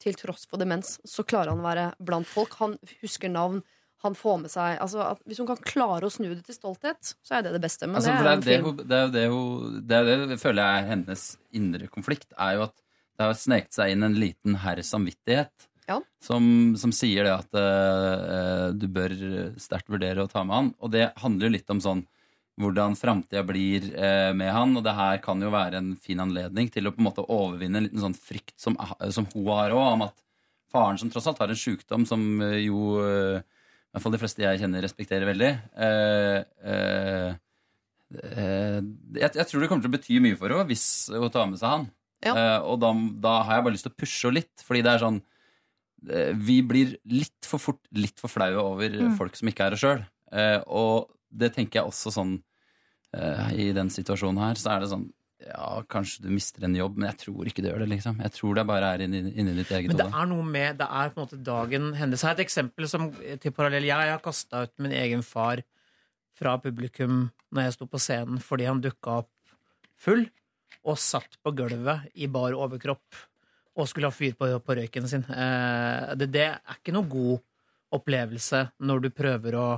[0.00, 2.54] Til tross for demens, så klarer han å være blant folk.
[2.62, 3.58] Han husker navn.
[4.04, 7.14] Han får med seg altså at Hvis hun kan klare å snu det til stolthet,
[7.24, 7.86] så er det det beste.
[7.88, 8.76] Men Altså, det er det, er film.
[8.82, 11.22] det, er det, hun- det, er det føler jeg er hennes
[11.56, 12.74] indre konflikt, er jo at
[13.16, 16.00] det har sneket seg inn en liten herr samvittighet Ja.
[16.20, 19.14] som, som sier det at uh, du bør
[19.56, 20.68] sterkt vurdere å ta med han.
[20.84, 22.04] Og det handler jo litt om sånn
[22.60, 24.70] hvordan framtida blir eh, med han.
[24.78, 27.80] Og det her kan jo være en fin anledning til å på en måte overvinne
[27.82, 28.76] en liten sånn frykt som,
[29.12, 30.16] som hun har òg, om at
[30.72, 33.42] faren som tross alt har en sjukdom som eh, jo eh,
[33.96, 35.50] hvert fall de fleste jeg kjenner, respekterer veldig.
[35.86, 36.38] Eh,
[36.72, 37.30] eh,
[38.22, 38.80] eh,
[39.18, 41.60] jeg, jeg tror det kommer til å bety mye for henne hvis hun tar med
[41.60, 41.86] seg han.
[42.24, 42.32] Ja.
[42.36, 42.92] Eh, og da,
[43.26, 45.18] da har jeg bare lyst til å pushe henne litt, fordi det er sånn
[46.08, 49.16] eh, Vi blir litt for fort litt for flaue over Mm.
[49.18, 50.04] folk som ikke er det sjøl.
[50.32, 52.36] Eh, og det tenker jeg også sånn
[53.56, 55.06] I den situasjonen her, så er det sånn
[55.44, 57.90] ja, kanskje du mister en jobb, men jeg tror ikke det gjør det.
[57.92, 60.22] liksom Jeg tror det bare er inni, inni ditt eget Men det hode.
[60.22, 62.24] er noe med Det er på en måte dagen hennes.
[62.24, 63.84] Her er et eksempel som, til parallell.
[63.84, 65.60] Jeg har kasta ut min egen far
[66.36, 69.32] fra publikum når jeg sto på scenen fordi han dukka opp
[69.96, 70.26] full
[70.86, 73.20] og satt på gulvet i bar overkropp
[73.76, 75.24] og skulle ha fyr på, på røyken sin.
[75.28, 77.44] Eh, det, det er ikke noe god
[77.96, 79.68] opplevelse når du prøver å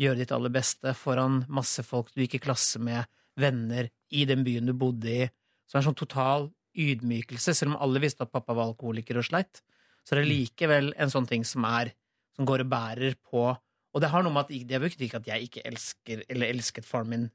[0.00, 3.06] gjøre ditt aller beste foran masse folk du gikk i klasse med,
[3.40, 5.26] venner, i den byen du bodde i.
[5.64, 9.18] Så det er en sånn total ydmykelse, selv om alle visste at pappa var alkoholiker
[9.20, 9.62] og sleit.
[10.04, 11.94] Så det er likevel en sånn ting som er
[12.34, 13.52] som går og bærer på
[13.94, 16.86] Og det har noe med at det betyr ikke at jeg ikke elsker eller elsket
[16.88, 17.28] faren min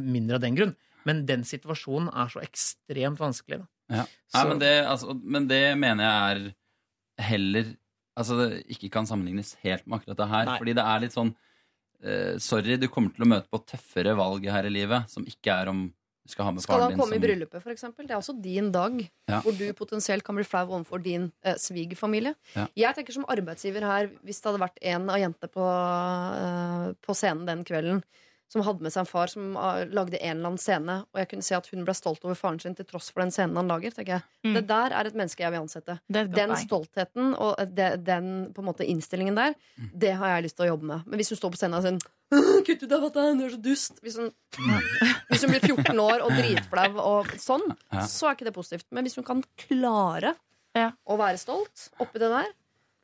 [0.00, 0.72] mindre av den grunn,
[1.04, 3.58] men den situasjonen er så ekstremt vanskelig.
[3.92, 4.06] Ja.
[4.32, 7.76] Nei, men, det, altså, men det mener jeg er heller
[8.20, 10.48] Altså det ikke kan sammenlignes helt med akkurat det her.
[10.48, 10.56] Nei.
[10.60, 11.30] Fordi det er litt sånn
[12.40, 15.68] Sorry, du kommer til å møte på tøffere valg her i livet, som ikke er
[15.72, 15.82] om
[16.20, 17.14] du skal ha med Skal faren han din som...
[17.16, 17.84] i bryllupet, f.eks.?
[17.96, 18.98] Det er også din dag,
[19.30, 19.40] Ja.
[19.44, 22.34] hvor du potensielt kan bli flau overfor din eh, svigerfamilie.
[22.54, 22.66] Ja.
[22.76, 27.16] Jeg tenker som arbeidsgiver her, hvis det hadde vært en av jentene på, eh, på
[27.16, 28.02] scenen den kvelden
[28.50, 31.28] som hadde med seg en far som ah, lagde en eller annen scene, og jeg
[31.30, 33.68] kunne se at hun ble stolt over faren sin til tross for den scenen han
[33.70, 34.24] lager, tenker jeg.
[34.44, 34.54] Mm.
[34.58, 35.96] Det der er et menneske jeg vil ansette.
[36.10, 39.90] Er Den stoltheten og de, den på en måte innstillingen der, Mm.
[40.02, 41.06] det har jeg lyst til å jobbe med.
[41.06, 42.16] Men hvis hun står på scenen og sier
[42.66, 43.96] Kutt ut av dette, du er så dust.
[44.04, 44.28] Hvis hun,
[45.30, 47.64] hvis hun blir 14 år og dritflau og sånn,
[48.06, 48.86] så er ikke det positivt.
[48.94, 50.34] Men hvis hun kan klare
[50.76, 50.92] Ja.
[51.10, 52.46] å være stolt oppi det der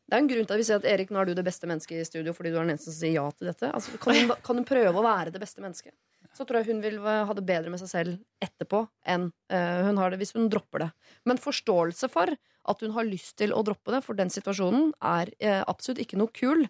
[0.07, 1.67] Det er en grunn til at vi sier at Erik, nå er du det beste
[1.67, 3.71] mennesket i studio fordi du er den eneste som sier ja til dette.
[3.75, 5.95] Altså, kan, hun, kan hun prøve å være det beste mennesket?
[6.37, 9.99] Så tror jeg hun vil ha det bedre med seg selv etterpå enn uh, hun
[9.99, 10.91] har det hvis hun dropper det.
[11.27, 15.33] Men forståelse for at hun har lyst til å droppe det, for den situasjonen er
[15.41, 16.67] uh, absolutt ikke noe kul.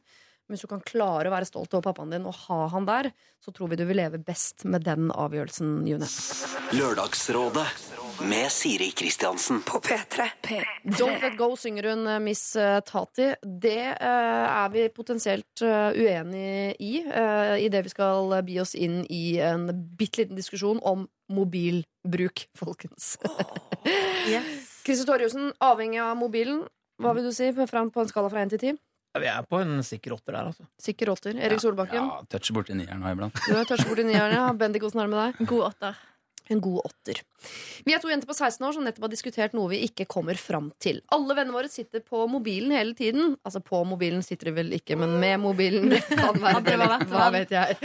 [0.47, 3.11] Men hvis du kan klare å være stolt over pappaen din og ha han der,
[3.43, 6.07] så tror vi du vil leve best med den avgjørelsen, June.
[6.79, 7.67] Lørdagsrådet
[8.21, 9.63] med Siri Kristiansen.
[9.63, 10.29] På P3.
[10.83, 13.35] Don't Let Go synger hun eh, Miss eh, Tati.
[13.43, 19.03] Det eh, er vi potensielt uh, uenig i uh, idet vi skal bi oss inn
[19.11, 23.17] i en bitte liten diskusjon om mobilbruk, folkens.
[24.87, 26.65] Christer Torjussen, avhengig av mobilen.
[27.03, 28.83] Hva vil du si på en skala fra 1 til 10?
[29.17, 30.67] Ja, vi er på en sikker åtter der, altså.
[30.83, 31.39] Sikker åtter.
[31.41, 32.05] Erik Solbakken.
[32.05, 33.39] Ja, toucher borti nieren nå iblant.
[33.47, 34.51] Du har touchet borti nieren, ja.
[34.53, 35.49] Bendik, åssen er det med deg?
[35.49, 36.05] God åtter.
[36.49, 37.21] En god åtter.
[37.87, 40.39] Vi er to jenter på 16 år som nettopp har diskutert noe vi ikke kommer
[40.39, 41.01] fram til.
[41.15, 43.35] Alle vennene våre sitter på mobilen hele tiden.
[43.47, 45.97] Altså på mobilen sitter de vel ikke, men med mobilen.
[46.21, 46.77] Kan være det
[47.11, 47.79] hva vet jeg.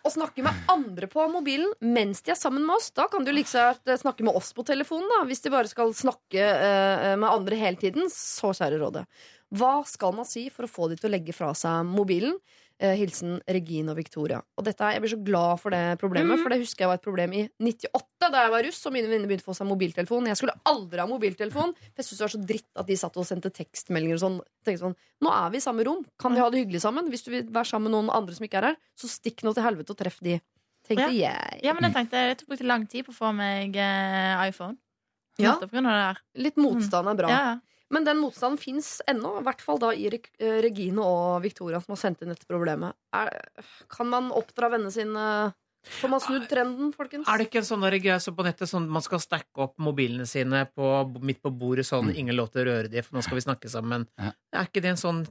[0.00, 2.90] Og snakker med andre på mobilen mens de er sammen med oss.
[2.96, 5.20] Da kan du liksom snakke med oss på telefonen, da.
[5.28, 9.04] Hvis de bare skal snakke eh, med andre hele tiden, så kjære rådet.
[9.50, 12.36] Hva skal man si for å få de til å legge fra seg mobilen?
[12.80, 14.38] Eh, hilsen Regine og Victoria.
[14.56, 17.04] Og dette, Jeg blir så glad for det problemet, for det husker jeg var et
[17.04, 20.24] problem i 98, da jeg var russ og mine venner begynte å få seg mobiltelefon.
[20.30, 23.18] Jeg skulle aldri ha mobiltelefon, for jeg syntes det var så dritt at de satt
[23.20, 24.40] og sendte tekstmeldinger og sånn.
[24.64, 27.10] Tenkte sånn, Nå er vi i samme rom, kan vi ha det hyggelig sammen?
[27.12, 29.52] Hvis du vil være sammen med noen andre som ikke er her, så stikk nå
[29.52, 30.40] til helvete og treff de.
[30.88, 31.60] Tenkte jeg.
[31.62, 34.78] Ja, men jeg tenkte Det tok lang tid på å få meg eh, iPhone.
[35.36, 35.58] Ja.
[36.34, 37.28] Litt motstand er bra.
[37.28, 37.58] Ja, ja.
[37.90, 41.96] Men den motstanden fins ennå, i hvert fall da i eh, Regine og Victoria som
[41.96, 42.94] har sendt inn dette problemet.
[43.16, 43.32] Er,
[43.90, 45.26] kan man oppdra vennene sine
[45.80, 47.24] Får man snudd trenden, folkens?
[47.24, 50.26] Er det ikke en sånn greie som på nettet sånn man skal stacke opp mobilene
[50.28, 50.90] sine på,
[51.24, 53.70] midt på bordet sånn ingen lov til å røre dem, for nå skal vi snakke
[53.72, 54.04] sammen?
[54.20, 54.34] Ja.
[54.52, 55.22] Er ikke det en sånn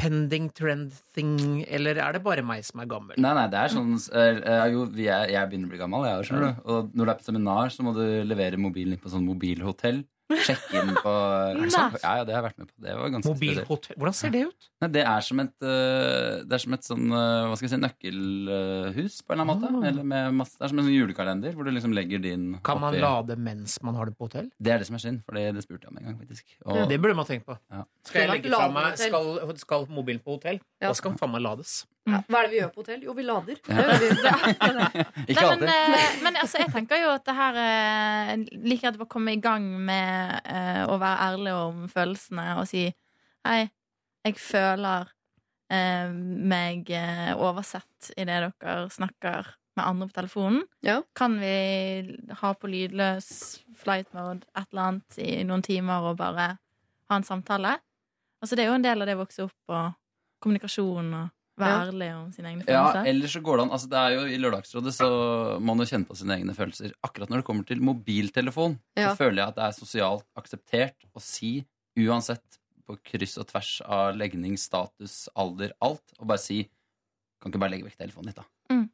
[0.00, 3.16] pending trend thing, eller er det bare meg som er gammel?
[3.20, 6.20] Nei, nei, det er sånn eh, jo, vi er, Jeg begynner å bli gammel, jeg
[6.20, 6.62] òg, skjønner du.
[6.76, 10.04] Og når du er på seminar, så må du levere mobilen din på sånn mobilhotell.
[10.46, 11.96] Sjekke inn på er det sant?
[12.02, 12.74] Ja, ja, det har jeg vært med på.
[12.84, 13.32] Det var ganske.
[13.34, 14.68] Mobilhotell Hvordan ser det ut?
[14.80, 17.72] Nei, det er som et uh, Det er som et sånn uh, Hva skal jeg
[17.74, 19.84] si nøkkelhus, på en eller annen måte.
[19.84, 19.88] Ah.
[19.90, 22.82] Eller med masse, det er som en sånn julekalender hvor du liksom legger din Kan
[22.82, 24.50] man oppi- lade mens man har det på hotell?
[24.58, 26.56] Det er det som er synd, for det, det spurte jeg om en gang, faktisk.
[26.64, 27.58] Og, Det burde man tenkt på.
[27.72, 27.84] Ja.
[28.06, 30.60] Skal jeg legge fra meg skal, skal mobilen på hotell?
[30.80, 30.90] Ja.
[30.90, 31.80] Da skal den faen meg lades.
[32.08, 33.02] Ja, Hva er det vi gjør på hotell?
[33.04, 33.58] Jo, vi lader.
[33.68, 33.84] Ja.
[34.00, 34.08] Det.
[34.16, 38.32] Det Ikke Nei, men, altså, jeg tenker jo at det her eh,
[38.64, 42.88] liker at vi kommer i gang med eh, å være ærlig om følelsene og si
[43.46, 43.70] Hei,
[44.26, 45.08] jeg føler
[45.72, 50.66] eh, meg eh, oversett i det dere snakker med andre på telefonen.
[50.84, 50.98] Ja.
[51.16, 53.30] Kan vi ha på lydløs
[53.80, 57.78] flight mode et eller annet i noen timer og bare ha en samtale?
[58.40, 59.96] Altså, det er jo en del av det å vokse opp og
[60.44, 61.90] kommunikasjon og være Ja.
[61.90, 63.06] ærlig om sine egne Ja, følelser.
[63.12, 63.70] ellers så går det an.
[63.70, 65.08] Altså, det er jo I Lørdagsrådet så
[65.60, 66.92] må man jo kjenne på sine egne følelser.
[67.04, 69.12] Akkurat når det kommer til mobiltelefon, Ja.
[69.14, 71.64] så føler jeg at det er sosialt akseptert å si
[71.98, 72.58] uansett
[72.88, 76.68] på kryss og tvers av legning, status, alder, alt, og bare si
[77.40, 78.44] Kan ikke bare legge vekk telefonen ditt, da.
[78.70, 78.90] Mm.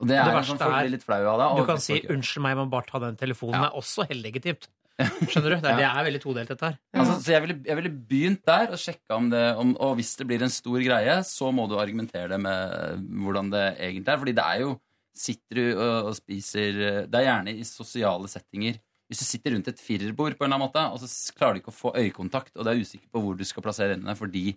[0.00, 1.46] Og det Det er verste sånn folk blir litt flau av det.
[1.62, 3.52] Du kan si 'unnskyld meg, jeg må bare ta den telefonen'.
[3.52, 3.64] Ja.
[3.64, 4.68] er også helt legitimt.
[4.98, 5.56] Skjønner du?
[5.62, 6.76] Det er, det er veldig todelt, dette her.
[6.98, 10.16] Altså, så jeg ville, jeg ville begynt der og sjekka om det om, Og hvis
[10.18, 14.22] det blir en stor greie, så må du argumentere det med hvordan det egentlig er.
[14.24, 14.76] Fordi det er jo
[15.18, 16.76] Sitter du og, og spiser
[17.10, 18.76] Det er gjerne i sosiale settinger.
[19.10, 21.62] Hvis du sitter rundt et firerbord, på en eller annen måte og så klarer du
[21.62, 24.52] ikke å få øyekontakt, og du er usikker på hvor du skal plassere hendene fordi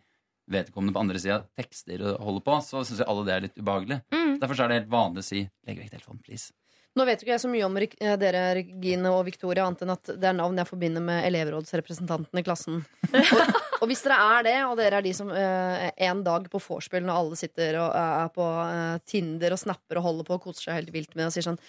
[0.52, 3.62] vedkommende på andre sida tekster og holder på, så syns jeg alle det er litt
[3.62, 4.02] ubehagelig.
[4.12, 4.34] Mm.
[4.42, 6.52] Derfor er det helt vanlig å si legg vekk telefonen, please.
[6.92, 10.12] Nå vet ikke jeg så mye om eh, dere, Regine og Victoria, annet enn at
[10.12, 12.82] det er navn jeg forbinder med elevrådsrepresentanten i klassen.
[13.16, 13.40] Og,
[13.82, 17.08] og hvis dere er det, og dere er de som eh, en dag på vorspiel
[17.08, 20.68] når alle sitter og er på eh, Tinder og snapper og holder på og koser
[20.68, 21.60] seg helt vilt med og sier sånn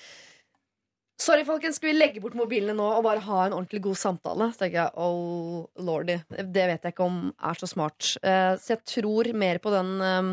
[1.23, 4.49] Sorry, folkens, skal vi legge bort mobilene nå og bare ha en ordentlig god samtale?
[4.51, 8.17] Så tenker jeg, oh lordy, det vet jeg ikke om er så smart.
[8.27, 10.33] Eh, så jeg tror mer på den eh,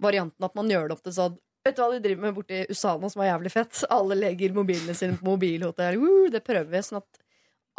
[0.00, 2.62] varianten at man gjør det opp til sånn Vet du hva de driver med borti
[2.68, 3.82] USA nå som er jævlig fett?
[3.94, 5.96] Alle legger mobilene sine på mobilhotell.
[5.96, 7.20] Uh, det prøver vi, sånn at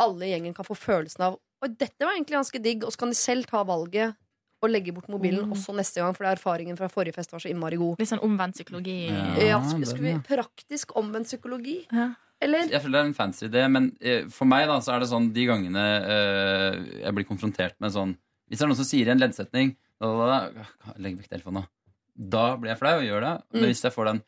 [0.02, 3.00] alle i gjengen kan få følelsen av Oi, dette var egentlig ganske digg, og så
[3.00, 4.18] kan de selv ta valget
[4.62, 5.54] og legge bort mobilen Mm.
[5.56, 7.96] også neste gang, for erfaringen fra forrige fest var så innmari god.
[8.02, 9.08] Litt sånn omvendt psykologi.
[9.08, 9.24] Ja.
[9.40, 10.14] Ja, skulle, skal vi.
[10.28, 11.78] Praktisk omvendt psykologi?
[11.96, 12.10] Ja.
[12.44, 12.68] Eller?
[12.68, 15.10] Jeg føler det er en fancy idé, men eh, for meg da, så er det
[15.14, 18.18] sånn de gangene øh, jeg blir konfrontert med sånn
[18.50, 19.72] Hvis det er noen som sier en leddsetning
[20.02, 21.72] da, da, da, Legg vekk telefonen, da.
[22.16, 23.34] Da blir jeg flau og gjør det.
[23.54, 23.68] Men Mm.
[23.72, 24.24] hvis jeg får den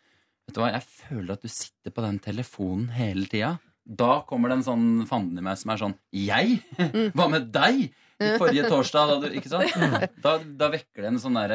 [0.48, 3.58] Vet du hva, jeg føler at du sitter på den telefonen hele tida.
[3.84, 6.62] Da kommer det en sånn fanden i meg som er sånn Jeg?
[6.80, 7.12] Mm.
[7.12, 7.90] Hva med deg?
[8.20, 9.76] I Forrige torsdag, da du Ikke sant?
[10.24, 11.52] Da, da vekker det en sånn der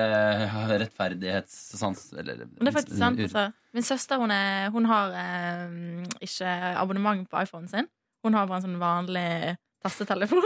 [0.78, 2.12] rettferdighetssans.
[2.18, 3.18] Eller, Men det er faktisk sant.
[3.24, 3.47] Altså.
[3.72, 7.89] Min søster hun, er, hun har eh, ikke abonnement på iPhonen sin.
[8.22, 10.45] Hun har bare en sånn vanlig tastetelefon.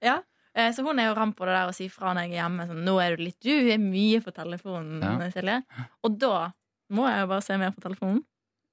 [0.00, 0.20] Ja.
[0.54, 2.42] Eh, Så hun er jo ramp på det der og sier fra når jeg er
[2.42, 2.66] hjemme.
[2.66, 5.30] Sånn, nå er du litt Du er mye på telefonen, Ja.
[5.30, 5.62] Silje.
[6.04, 6.52] Og da
[6.90, 8.24] må jeg jo bare se mer på telefonen.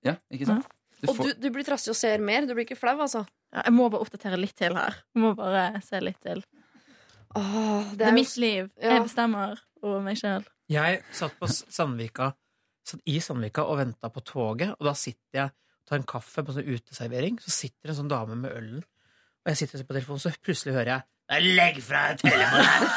[0.03, 0.67] Ja, ikke sant?
[1.01, 2.41] Du Og du, du blir trassig og ser mer.
[2.47, 3.27] Du blir ikke flau, altså.
[3.53, 4.95] Ja, Jeg må bare oppdatere litt til her.
[5.15, 6.41] Jeg må bare se litt til.
[7.35, 8.71] Åh, Det er jo- mitt liv.
[8.81, 8.89] Ja.
[8.95, 10.45] Jeg bestemmer over meg sjøl.
[10.69, 12.33] Jeg satt på Sandvika
[12.83, 16.43] satt i Sandvika og venta på toget, og da sitter jeg og tar en kaffe
[16.43, 17.37] på sånn uteservering.
[17.39, 20.31] Så sitter en sånn dame med ølen, og jeg sitter og ser på telefonen, så
[20.41, 22.87] plutselig hører jeg «Nei, Legg fra deg telefonen!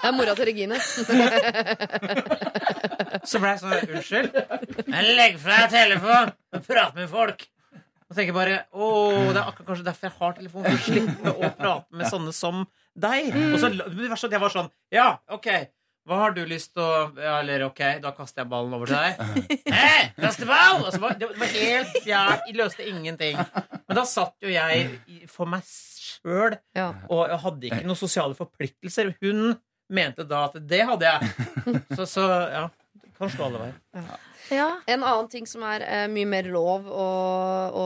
[0.00, 0.78] Det er mora til Regine.
[3.28, 4.32] Så ble jeg sånn Unnskyld?
[4.88, 6.32] Men legg fra deg telefonen
[6.64, 7.44] prat med folk.
[8.08, 8.86] Og tenker bare Å,
[9.28, 10.64] det er akkurat kanskje derfor jeg har telefon.
[10.64, 12.64] For å slippe å prate med sånne som
[12.96, 13.28] deg.
[13.50, 15.48] Og så det verste var at jeg var sånn Ja, OK.
[16.08, 18.96] Hva har du lyst til å ja, Eller OK, da kaster jeg ballen over til
[18.96, 19.12] deg.
[19.76, 20.80] Hei, kaste ball!
[20.88, 22.48] Altså, det var helt fjernt.
[22.48, 23.36] Jeg løste ingenting.
[23.36, 24.88] Men da satt jo jeg
[25.30, 25.60] for meg
[26.24, 26.88] sjøl, Ja.
[27.08, 29.14] og jeg hadde ikke noen sosiale forpliktelser.
[29.22, 29.54] Hun
[29.90, 31.30] mente da at det hadde jeg.
[31.96, 32.66] Så, så ja.
[33.00, 33.80] Det kan slå alle veier.
[34.50, 34.66] Ja.
[34.90, 37.04] En annen ting som er eh, mye mer lov å,
[37.76, 37.84] å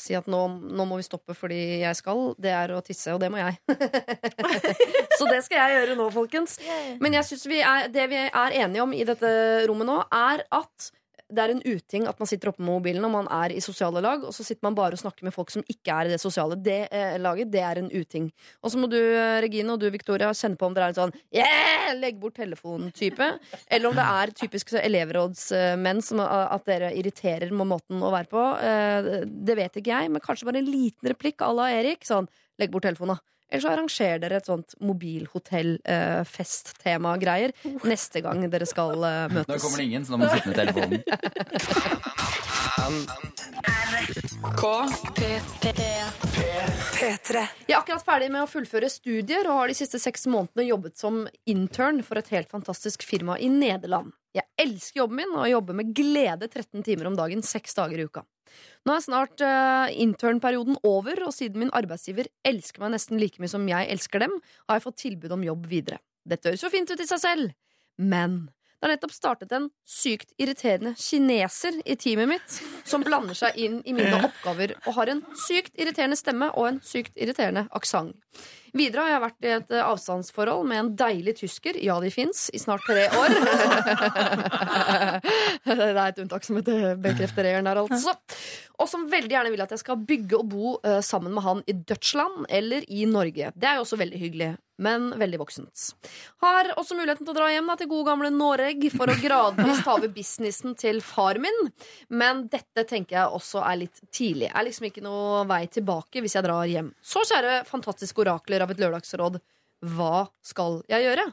[0.00, 0.40] si at nå,
[0.74, 3.58] nå må vi stoppe fordi jeg skal, det er å tisse, og det må jeg.
[5.18, 6.56] Så det skal jeg gjøre nå, folkens.
[7.02, 9.30] Men jeg synes vi er, det vi er enige om i dette
[9.70, 10.90] rommet nå, er at
[11.34, 14.00] det er en uting at man sitter oppe med mobilen og man er i sosiale
[14.04, 16.20] lag, og så sitter man bare og snakker med folk som ikke er i det
[16.22, 17.50] sosiale det, eh, laget.
[17.52, 18.30] Det er en uting.
[18.62, 21.00] Og så må du, eh, Regine, og du, Victoria, kjenne på om dere er en
[21.02, 23.30] sånn yeah, legg bort telefonen-type.
[23.70, 28.30] Eller om det er typisk elevrådsmenn som eh, at dere irriterer med måten å være
[28.30, 28.46] på.
[28.62, 29.12] Eh,
[29.44, 32.04] Det vet ikke jeg, men kanskje bare en liten replikk à la Erik.
[32.06, 32.28] Sånn,
[32.58, 33.33] legg bort telefonen, da.
[33.54, 37.50] Eller så arrangerer dere et sånt mobilhotell-festtema-greier
[37.86, 39.62] neste gang dere skal eh, Da møtes.
[39.62, 40.98] kommer det ingen, så da må du sitte med telefonen.
[46.94, 47.40] P3.
[47.66, 50.98] Jeg er akkurat ferdig med å fullføre studier og har de siste seks månedene jobbet
[51.00, 54.12] som intern for et helt fantastisk firma i Nederland.
[54.34, 58.06] Jeg elsker jobben min og jobber med glede 13 timer om dagen, seks dager i
[58.08, 58.22] uka.
[58.84, 63.52] Nå er snart uh, internperioden over, og siden min arbeidsgiver elsker meg nesten like mye
[63.52, 64.36] som jeg elsker dem,
[64.68, 66.00] har jeg fått tilbud om jobb videre.
[66.24, 67.54] Dette høres jo fint ut i seg selv,
[68.00, 68.44] men
[68.84, 73.78] det har nettopp startet en sykt irriterende kineser i teamet mitt, som blander seg inn
[73.88, 78.18] i mine oppgaver og har en sykt irriterende stemme og en sykt irriterende aksent.
[78.74, 82.48] Videre har jeg vært i et eh, avstandsforhold med en deilig tysker, ja, de fins,
[82.50, 83.34] i snart tre år.
[85.68, 88.16] det er et unntak som heter bekrefter eieren der, altså.
[88.82, 91.62] Og som veldig gjerne vil at jeg skal bygge og bo uh, sammen med han
[91.70, 93.52] i Dutchland eller i Norge.
[93.54, 94.48] Det er jo også veldig hyggelig,
[94.82, 95.84] men veldig voksent.
[96.42, 99.84] Har også muligheten til å dra hjem da, til gode gamle Noreg for å gradvis
[99.86, 101.70] ta over businessen til far min.
[102.10, 104.50] Men dette tenker jeg også er litt tidlig.
[104.50, 106.90] Er liksom ikke noe vei tilbake hvis jeg drar hjem.
[106.98, 109.40] Så kjære fantastiske orakler av et lørdagsråd,
[109.94, 111.26] hva skal jeg gjøre?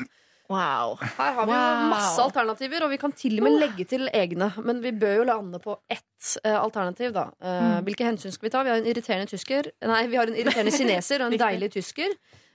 [0.52, 0.98] Wow.
[1.00, 1.86] Her har vi Wow.
[1.94, 4.50] masse alternativer, og vi kan til og med legge til egne.
[4.60, 7.30] Men vi bør jo lande på ett uh, alternativ, da.
[7.40, 7.86] Uh, Mm.
[7.88, 8.64] Hvilke hensyn skal vi ta?
[8.68, 12.12] Vi har en irriterende tysker Nei, vi har en irriterende kineser og en deilig tysker.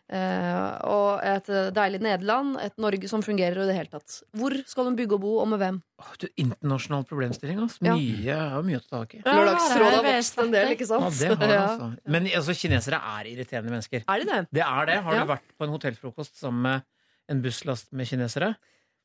[0.06, 4.20] Eh, og et deilig Nederland, et Norge som fungerer i det hele tatt.
[4.38, 5.80] Hvor skal hun bygge og bo, og med hvem?
[5.98, 7.82] Oh, du, internasjonal problemstilling, altså.
[7.82, 7.96] Ja.
[7.98, 9.22] Mye, jeg har mye å ta tak i.
[9.24, 11.08] Ja, Lørdagsrådet har vokst en del, ikke sant?
[11.18, 11.64] Ja, det har Ja.
[11.72, 11.88] altså.
[12.06, 14.04] Men altså, kinesere er irriterende mennesker.
[14.06, 14.40] Er de det?
[14.52, 15.02] Det er det.
[15.02, 15.24] Har Ja.
[15.24, 16.82] du vært på en hotellfrokost sammen med
[17.28, 18.54] en busslast med kinesere?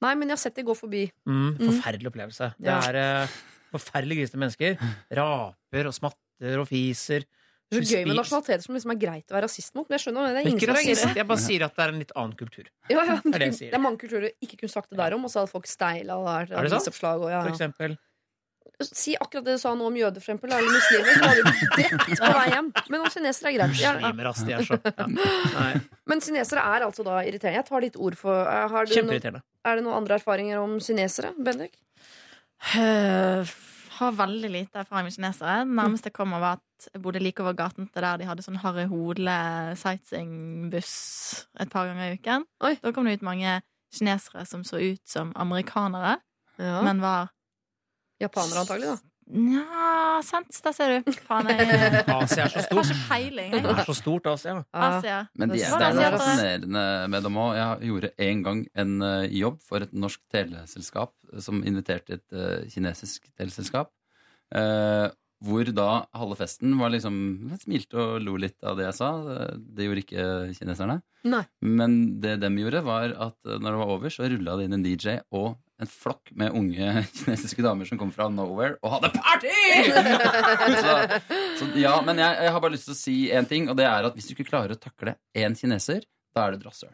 [0.01, 1.11] Nei, men jeg har sett de gå forbi.
[1.27, 2.53] Mm, forferdelig opplevelse.
[2.59, 2.79] Det Ja.
[2.89, 3.27] er uh,
[3.73, 4.77] forferdelig grisete mennesker.
[5.11, 7.25] Raper og smatter og fiser.
[7.71, 9.85] Det er så gøy med nasjonaliteter som liksom er greit å være rasist mot.
[9.87, 10.31] Men jeg skjønner det.
[10.31, 11.19] Det er ingen Ikke som sier rasist, det.
[11.21, 12.65] jeg bare sier at det er en litt annen kultur.
[12.91, 13.15] Ja, ja.
[13.31, 13.49] er det.
[13.61, 15.69] Det er mange kulturer du ikke kunne sagt det der om, og så hadde folk
[15.71, 16.91] steila og Er det sant?
[16.91, 17.53] Og, ja, For ja.
[17.55, 17.95] eksempel.
[18.81, 21.13] Si akkurat det du sa nå om jøder, for eksempel, eller muslimer.
[21.15, 22.69] Så hadde du drept på vei hjem.
[22.89, 23.79] Men om kinesere er greit.
[23.79, 23.91] Ja,
[26.09, 27.59] Men kinesere er altså da irriterende.
[27.61, 30.79] Jeg tar ditt ord for eh, har du noe, Er det noen andre erfaringer om
[30.83, 31.77] kinesere, Bendik?
[34.01, 35.59] Har veldig lite erfaring med kinesere.
[35.61, 38.41] Det nærmeste jeg kommer, var at jeg bodde like over gaten til der de hadde
[38.45, 39.35] sånn Harry Hole
[39.77, 42.45] sightseeingbuss et par ganger i uken.
[42.65, 42.73] Oi.
[42.81, 43.59] Da kom det ut mange
[43.93, 46.17] kinesere som så ut som amerikanere,
[46.57, 46.81] Ja.
[46.81, 47.29] men var
[48.21, 49.10] Japanere antagelig, da.
[49.31, 51.11] Nja, sant, der ser du.
[51.23, 52.89] Faen, jeg Asia er så har stort.
[52.91, 53.51] ikke peiling.
[53.53, 53.77] Det jeg.
[53.77, 54.55] er så stort, Asia.
[54.73, 55.19] Asia.
[55.39, 57.53] Men de, Det det er det noe jeg fascinerende med dem òg.
[57.61, 62.67] Jeg gjorde en gang en eh, jobb for et norsk teleselskap som inviterte et eh,
[62.73, 63.89] kinesisk teleselskap.
[64.55, 65.07] eh,
[65.41, 67.15] hvor da halve festen var liksom
[67.63, 69.07] Smilte og lo litt av det jeg sa.
[69.31, 70.25] Eh, Det gjorde ikke
[70.59, 70.99] kineserne.
[71.23, 71.43] Nei.
[71.65, 74.77] Men det dem gjorde, var at eh, når det var over, så rulla det inn
[74.77, 79.09] en DJ og en flokk med unge kinesiske damer som kom fra nowhere og hadde
[79.17, 79.55] party!
[80.83, 80.95] så,
[81.59, 83.87] så ja, men jeg, jeg har bare lyst til å si én ting, og det
[83.89, 86.05] er at hvis du ikke klarer å takle én kineser,
[86.35, 86.93] da er du et rasshøl.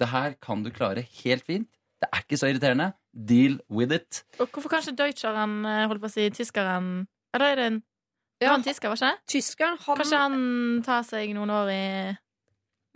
[0.00, 1.68] Det her kan du klare helt fint.
[2.00, 2.92] Det er ikke så irriterende.
[3.12, 4.22] Deal with it.
[4.40, 6.86] Og hvorfor kanskje deutscheren, eh, holdt på å si, tyskeren
[7.34, 7.80] Eller er det en,
[8.40, 8.52] det Ja.
[8.54, 9.26] var en tysker, var ikke det?
[9.34, 10.38] Tyskeren, han Kanskje han
[10.86, 11.82] tar seg noen år i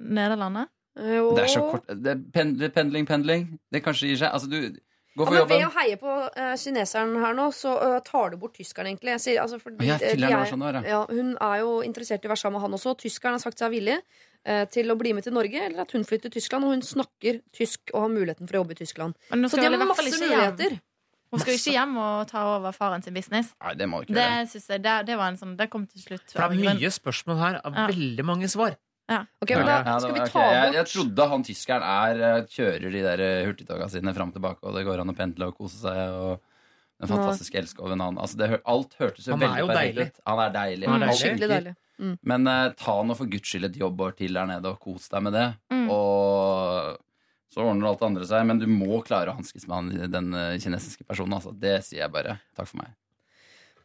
[0.01, 0.70] Nederlandet?
[0.95, 1.32] Jo.
[1.35, 3.47] Det er så kort det det er Pendling, pendling.
[3.72, 4.30] Det kanskje gir seg.
[4.32, 4.78] Altså, du
[5.15, 8.37] Ja, for men ved å heie på uh, kineseren her nå, så uh, tar du
[8.37, 9.12] bort tyskeren, egentlig.
[9.15, 10.83] Jeg sier, altså, fordi, ja, de er- sånn der, ja.
[10.91, 12.97] ja, hun er jo interessert i å være sammen med han også.
[12.99, 14.01] Tyskeren har sagt seg villig.
[14.45, 16.67] eh, til å bli med til Norge, eller at hun flytter til Tyskland.
[16.67, 19.15] Og hun snakker tysk og har muligheten for å jobbe i Tyskland.
[19.31, 20.81] Men nå Så de har masse muligheter.
[21.33, 23.55] Hun skal jo ikke hjem og ta over faren sin business.
[23.62, 26.27] Nei, det må ikke Det jeg, det, det var en sånn Det kom til slutt.
[26.31, 27.87] For det er mye spørsmål her av Ja.
[27.89, 28.77] veldig mange svar.
[29.13, 30.41] Ok, men da Ja, skal vi ta ok.
[30.41, 34.33] jeg, bort jeg trodde han tyskeren er eh, kjører de der eh, hurtigtoga sine fram
[34.33, 36.01] og tilbake, og det går an å pendle og kose seg.
[36.15, 36.51] og
[37.03, 40.21] den fantastiske elskoven han altså det, Alt hørtes jo Han veldig perfekt ut.
[40.31, 40.89] Han er deilig.
[40.89, 41.21] Han er deilig.
[41.21, 41.75] Skikkelig deilig.
[41.99, 42.15] Mm.
[42.31, 45.27] Men uh, ta nå for guds skyld et jobbår til der nede, og kos deg
[45.27, 45.49] med det.
[45.75, 45.89] Mm.
[45.91, 46.97] Og
[47.53, 48.47] så ordner alt det andre seg.
[48.49, 50.31] Men du må klare å hanskes med han, den
[50.63, 51.37] kinesiske personen.
[51.37, 51.53] Altså.
[51.53, 52.39] Det sier jeg bare.
[52.57, 52.95] Takk for meg.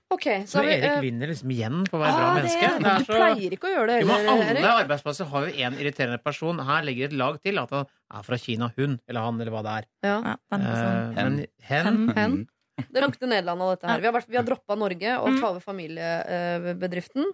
[0.10, 2.42] Ok, så Så vi Erik eh, vinner liksom igjen på å være bra ah, det,
[2.42, 2.70] menneske.
[2.82, 4.70] Det er Du pleier ikke å gjøre det Jo, men heller, alle Erik.
[4.84, 6.62] arbeidsplasser har jo en irriterende person.
[6.66, 7.86] Her legger et lag til at han
[8.18, 8.72] er fra Kina.
[8.78, 9.90] Hun eller han eller hva det er.
[10.08, 10.16] Ja.
[10.26, 11.12] Ja, den personen.
[11.14, 12.10] Eh, hen Hen.
[12.18, 12.40] Hen.
[12.80, 14.00] Det lukter Nederland av dette her.
[14.00, 15.40] Vi har, vært, vi har droppa Norge og Mm.
[15.42, 17.26] tar over familiebedriften.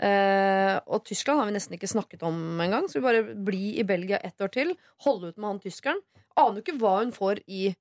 [0.00, 3.84] Uh, og Tyskland har vi nesten ikke snakket om engang, så vi bare blir i
[3.84, 4.74] Belgia ett år til.
[5.04, 6.00] Holde ut med han tyskeren.
[6.40, 7.74] Aner jo ikke hva hun får i,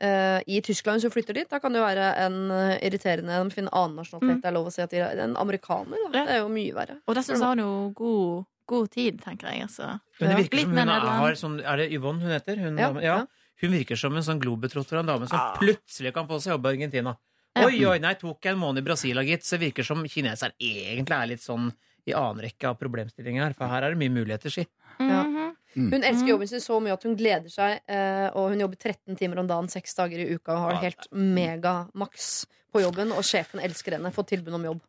[0.00, 1.48] i Tyskland hvis hun flytter dit.
[1.48, 4.36] Da kan det jo være en eh, irriterende De finner annen nasjonalitet.
[4.36, 4.42] Mm.
[4.42, 5.96] Det er lov å si at de er en amerikaner.
[6.12, 6.24] Da.
[6.26, 6.98] Det er jo mye verre.
[7.06, 9.62] Og dessuten har hun jo god, god tid, tenker jeg.
[9.68, 9.88] Altså.
[10.20, 12.60] Men det virker som hun er, har sånn Er det Yvonne hun heter?
[12.60, 13.00] Hun, Ja, ja.
[13.08, 13.18] ja.
[13.62, 15.54] Hun virker som en sånn globetrotter av en dame som Ah.
[15.56, 17.16] plutselig kan få seg jobb i Argentina.
[17.56, 17.64] Ja.
[17.70, 19.46] Oi, oi, nei, tok jeg en måned i Brasil, gitt.
[19.48, 21.70] Så virker som kineser egentlig er litt sånn
[22.06, 23.54] i annen rekke av problemstillinger her.
[23.56, 24.66] For her er det mye muligheter, si.
[25.00, 25.22] Ja.
[25.24, 25.35] Mhm.
[25.76, 29.16] Hun elsker jobben sin så mye at hun gleder seg, eh, og hun jobber 13
[29.20, 33.24] timer om dagen seks dager i uka og har det helt megamaks på jobben, og
[33.24, 34.12] sjefen elsker henne.
[34.14, 34.80] Fått tilbud om jobb.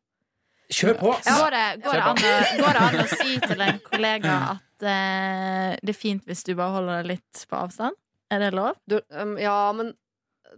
[0.68, 1.12] Kjør på!
[1.24, 4.88] Går, det, går, det an, å- går det an å si til en kollega at
[4.88, 7.96] eh, det er fint hvis du bare holder deg litt på avstand?
[8.32, 8.76] Er det lov?
[8.88, 9.94] Du, um, ja, men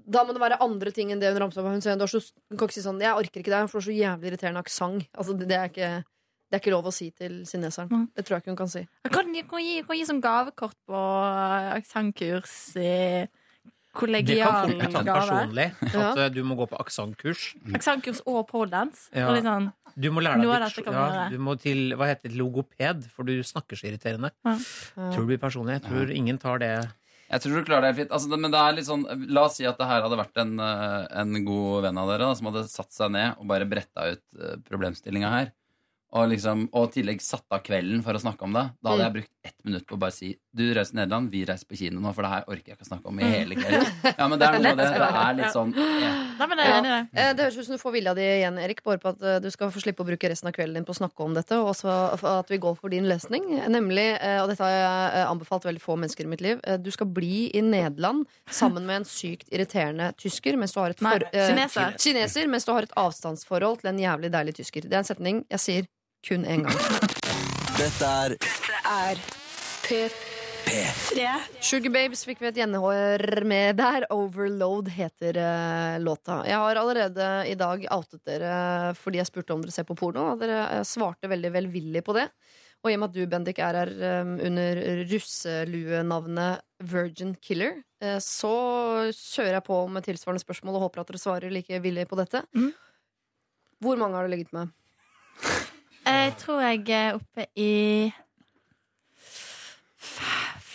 [0.09, 1.69] da må det være andre ting enn det hun ramser opp.
[1.73, 3.77] Hun, sier, du, har så, hun kan ikke si sånn 'Jeg orker ikke det', for
[3.77, 5.05] du har så jævlig irriterende aksent.
[5.13, 5.91] Altså, det, det, er ikke,
[6.49, 7.91] det er ikke lov å si til kineseren.
[7.93, 8.05] Mm.
[8.17, 8.81] Det tror jeg ikke hun kan si.
[9.05, 11.01] Jeg kan, jeg kan, gi, kan gi som gavekort på
[11.75, 12.93] aksentkurs i
[13.99, 15.67] Det kan folk fort bli tatt personlig.
[15.89, 16.29] At ja.
[16.33, 17.43] du må gå på aksentkurs.
[17.77, 19.11] Aksentkurs og poledance.
[19.13, 19.27] Ja.
[19.29, 21.27] Og litt sånn, Du må lære deg ja.
[21.29, 24.33] Du må til hva heter det, logoped, for du snakker så irriterende.
[24.47, 24.55] Ja.
[24.95, 25.77] Tror det blir personlig.
[25.77, 26.73] Jeg tror ingen tar det
[27.29, 28.17] Jeg tror du klarer det helt fint.
[28.17, 30.41] Altså, det, men det er litt sånn, la oss si at det her hadde vært
[30.41, 33.69] en, eh, en god venn av dere da, som hadde satt seg ned og bare
[33.69, 35.53] bretta ut problemstillinga her.
[36.11, 38.63] Og, liksom, og i tillegg satt av kvelden for å snakke om det.
[38.81, 39.05] Da hadde Mm.
[39.05, 41.77] jeg brukt ett minutt på å bare si Du reiser til Nederland, vi reiser på
[41.77, 43.85] kino nå, for det her orker jeg ikke å snakke om i hele kveld.
[44.17, 44.87] Ja, men det er noe med det.
[44.89, 46.13] Det er litt sånn ja.
[46.39, 47.19] Nei, men jeg er enig i det.
[47.21, 49.37] Eh, Det høres ut som du får vilja di igjen, Erik, bare på at eh,
[49.39, 51.53] du skal få slippe å bruke resten av kvelden din på å snakke om dette,
[51.61, 51.93] og også
[52.41, 53.45] at vi går for din løsning.
[53.69, 57.05] Nemlig, eh, og dette har jeg anbefalt veldig få mennesker i mitt liv, du skal
[57.13, 61.29] bli i Nederland sammen med en sykt irriterende tysker mens du har et for, Nei,
[61.53, 61.93] kineser.
[62.01, 64.89] kineser, mens du har et avstandsforhold til en jævlig deilig tysker.
[64.89, 65.87] Det er en setning jeg sier
[66.27, 66.79] kun én gang.
[67.79, 68.35] Dette er
[68.89, 69.19] er
[69.85, 71.27] P3.
[71.65, 74.05] Sugar Babes fikk vi et gjenhår med der.
[74.13, 76.41] Overload heter uh, låta.
[76.49, 80.31] Jeg har allerede i dag outet dere fordi jeg spurte om dere ser på porno,
[80.33, 82.27] og dere eh, svarte veldig velvillig på det.
[82.79, 83.89] Og i og med at du, Bendik, er her
[84.21, 86.61] um, under russeluenavnet
[86.91, 88.53] Virgin Killer, uh, så
[89.09, 92.45] kjører jeg på med tilsvarende spørsmål og håper at dere svarer like villig på dette.
[92.55, 92.71] Mm.
[93.83, 94.71] Hvor mange har du ligget med?
[96.09, 98.11] Jeg tror jeg er oppe i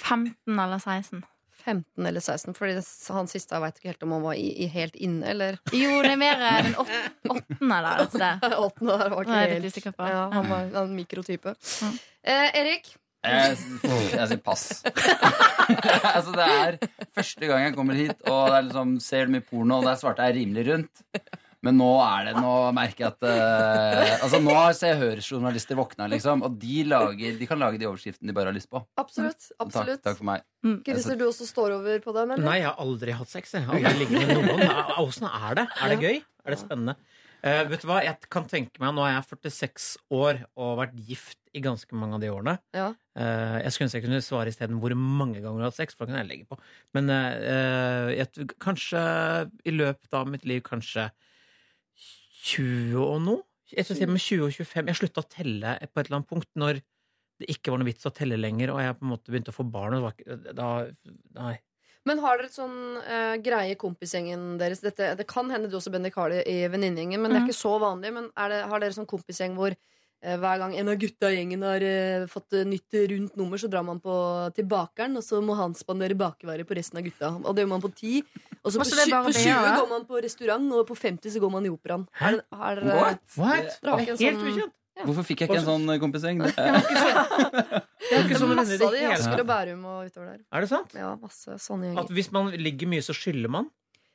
[0.04, 1.22] 15 eller 16.
[1.64, 2.54] 15 eller 16?
[2.54, 2.82] Fordi det,
[3.14, 5.94] han siste jeg veit ikke helt om han var i, i helt inne, eller Jo,
[6.04, 6.74] det er mer eh, den
[7.34, 8.02] åttende der.
[8.04, 8.58] et sted.
[8.58, 10.10] Åttende der var ikke helt usikker på.
[10.12, 11.54] Ja, han var en mikrotype.
[11.56, 11.88] Ja.
[12.24, 12.92] Eh, Erik,
[13.24, 13.56] Jeg,
[14.12, 14.66] jeg sier pass.
[16.14, 16.76] altså, det er
[17.16, 20.26] første gang jeg kommer hit og det er liksom, ser mye porno, og der svarte
[20.28, 21.04] jeg rimelig rundt.
[21.64, 26.08] Men nå er det, nå merker jeg at uh, Altså Nå har Se Hør-journalister våkna,
[26.12, 26.44] liksom.
[26.44, 28.82] Og de, lager, de kan lage de overskriftene de bare har lyst på.
[29.00, 29.48] absolutt.
[29.62, 30.02] Absolutt.
[30.04, 30.44] takk for meg.
[30.84, 32.44] Christer, du også står over på den, eller?
[32.44, 33.56] Nei, jeg har aldri hatt sex.
[33.56, 34.64] Jeg har aldri ligget med noen.
[35.04, 35.68] Åssen er det?
[35.80, 36.22] Er det gøy?
[36.44, 36.98] Er det spennende?
[37.44, 40.78] Uh, vet du hva, jeg kan tenke meg Nå er jeg 46 år og har
[40.78, 42.54] vært gift i ganske mange av de årene.
[42.74, 42.86] Ja.
[43.12, 45.96] Uh, jeg skulle ønske jeg kunne svare isteden hvor mange ganger jeg har hatt sex,
[45.96, 46.58] for da kan jeg legge på.
[46.96, 49.02] Men uh, jeg, kanskje
[49.68, 51.10] i løpet av mitt liv kanskje
[52.44, 53.42] 20 og noe?
[53.74, 54.90] Jeg skal si med 20 og 25.
[54.90, 56.80] Jeg slutta å telle på et eller annet punkt når
[57.40, 59.56] det ikke var noe vits å telle lenger, og jeg på en måte begynte å
[59.56, 59.96] få barn.
[60.06, 60.68] Ikke, da,
[61.34, 61.54] nei.
[62.06, 64.82] Men har dere et sånn uh, greie kompisgjengen deres?
[64.84, 67.48] Dette, det kan hende du også, Bendik, har det i venninnegjengen, men det er Mhm.
[67.48, 68.12] ikke så vanlig.
[68.12, 69.74] Men er det, har dere sånn kompisgjeng hvor
[70.40, 73.68] hver gang en av gutta i gjengen har uh, fått eh, nytt rundt nummer, så
[73.68, 74.14] drar man på,
[74.56, 77.32] til bakeren, og så må han spandere bakevarer på resten av gutta.
[77.42, 78.14] Og det gjør man på ti.
[78.64, 79.74] Og så på, på 20 ja?
[79.76, 82.08] går man på restaurant, og på 50 så går man i operaen.
[82.16, 82.32] Hæ?
[82.38, 83.22] Er, er What?
[83.36, 83.76] What?
[83.84, 84.80] dere har Helt sånn ukjent.
[85.02, 86.40] Hvorfor fikk jeg ikke en sånn kompiseng?
[86.40, 86.76] kompisgjeng?
[87.98, 90.42] Det- ikke sånne venner Masse av de i Asker og Bærum og utover der.
[90.54, 90.94] Er det sant?
[90.94, 93.72] Ja, masse sånne At hvis man ligger mye, så skylder man?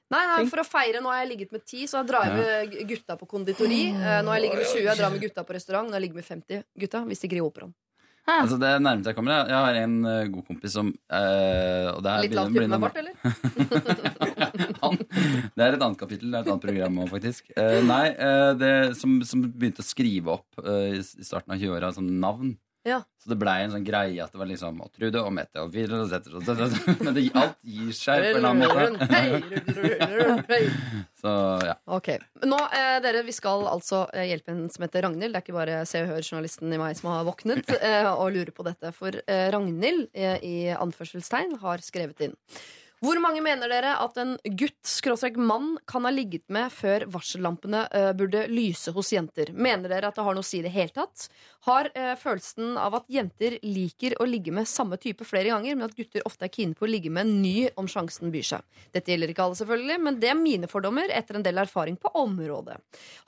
[0.10, 1.01] Nei, nei, for å feire.
[1.03, 3.84] Nå har jeg ligget med ti, så jeg drar jeg med gutta på konditori.
[3.93, 5.86] Eh, Nå har jeg ligget med 20, jeg drar med gutta på restaurant.
[5.86, 7.76] Nå har jeg ligget med 50 gutta, hvis de i operaen.
[8.30, 9.39] Altså, det er nærmest jeg kommer.
[9.39, 12.76] Jeg jeg har en eh, god kompis som eh, og det er Litt lavt med
[12.84, 13.16] bart, eller?
[14.82, 17.49] Han, det er et annet kapittel, det er et annet program òg, faktisk.
[17.57, 18.05] Uh, nei,
[18.62, 22.53] det som, som begynte å skrive opp i i starten av 20-åra, sånn navn.
[22.89, 22.99] Ja.
[23.19, 25.73] Så det blei en sånn greie at det var liksom og Trude og Mette og
[25.73, 26.71] Videre og Zetter Zetter.
[27.03, 30.59] Men det, alt gir seg på en eller annen måte.
[31.19, 31.31] Så
[31.67, 31.75] ja.
[31.91, 32.13] Ok,
[32.47, 35.35] Nå, eh, dere, Vi skal altså eh, hjelpe en som heter Ragnhild.
[35.35, 38.53] Det er ikke bare Se og Hør-journalisten i meg som har våknet eh, og lurer
[38.55, 38.93] på dette.
[38.95, 42.37] For eh, Ragnhild eh, i anførselstegn har skrevet inn.
[42.99, 47.85] Hvor mange mener dere at en gutt skråstrek mann kan ha ligget med før varsellampene
[47.93, 49.53] uh, burde lyse hos jenter?
[49.55, 51.29] Mener dere at det har noe å si i det hele tatt?
[51.69, 55.87] Har uh, følelsen av at jenter liker å ligge med samme type flere ganger, men
[55.87, 58.83] at gutter ofte er keen på å ligge med en ny om sjansen byr seg?
[58.91, 62.11] Dette gjelder ikke alle, selvfølgelig, men det er mine fordommer etter en del erfaring på
[62.19, 62.81] området.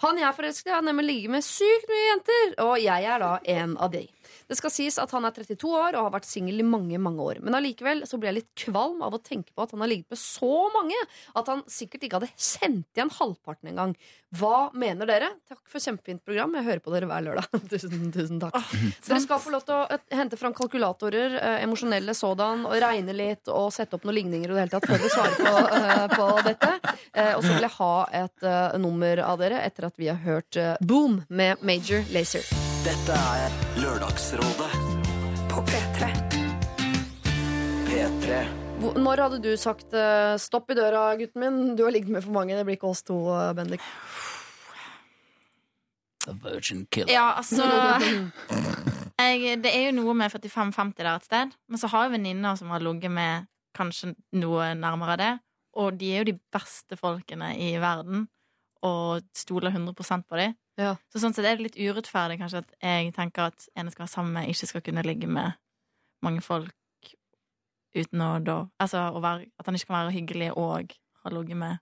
[0.04, 3.24] Han jeg er forelsket i, har nemlig ligget med sykt mye jenter, og jeg er
[3.24, 4.04] da en av de.
[4.50, 7.22] Det skal sies at han er 32 år og har vært singel i mange mange
[7.24, 7.42] år.
[7.46, 10.14] Men allikevel så blir jeg litt kvalm av å tenke på at han har ligget
[10.14, 10.98] med så mange
[11.38, 13.96] at han sikkert ikke hadde sendt igjen halvparten engang.
[14.32, 15.28] Hva mener dere?
[15.50, 16.56] Takk for kjempefint program.
[16.56, 17.60] Jeg hører på dere hver lørdag.
[17.74, 18.56] tusen, tusen takk.
[19.08, 23.16] Dere skal få lov til å eh, hente fram kalkulatorer, eh, emosjonelle sådan, og regne
[23.18, 26.06] litt og sette opp noen ligninger og det hele tatt før dere svarer på, eh,
[26.16, 26.74] på dette.
[27.12, 30.22] Eh, og så vil jeg ha et eh, nummer av dere etter at vi har
[30.24, 32.71] hørt eh, Boom med Major Lazer.
[32.86, 34.72] Dette er Lørdagsrådet
[35.52, 36.08] På P3.
[37.88, 38.40] P3.
[38.82, 41.76] Hvor- Når hadde du sagt eh, 'stopp i døra, gutten min'?
[41.78, 42.56] Du har ligget med for mange.
[42.56, 43.82] Det blir ikke oss to, eh, Bendik.
[46.26, 47.12] The Virgin Killer.
[47.14, 47.64] Ja, altså
[49.20, 51.52] jeg, Det er jo noe med 45-50 der et sted.
[51.70, 55.40] Men så har jeg venninner som har ligget med kanskje noe nærmere det.
[55.76, 58.28] Og de er jo de beste folkene i verden,
[58.84, 59.94] og stoler 100
[60.28, 60.56] på dem.
[60.78, 60.96] Ja.
[61.14, 64.06] Så sånn sett er det litt urettferdig kanskje at jeg tenker at en jeg skal
[64.06, 65.54] være sammen med, ikke skal kunne ligge med
[66.24, 66.74] mange folk
[67.96, 71.60] uten å da Altså å være, at han ikke kan være hyggelig og ha ligget
[71.60, 71.80] med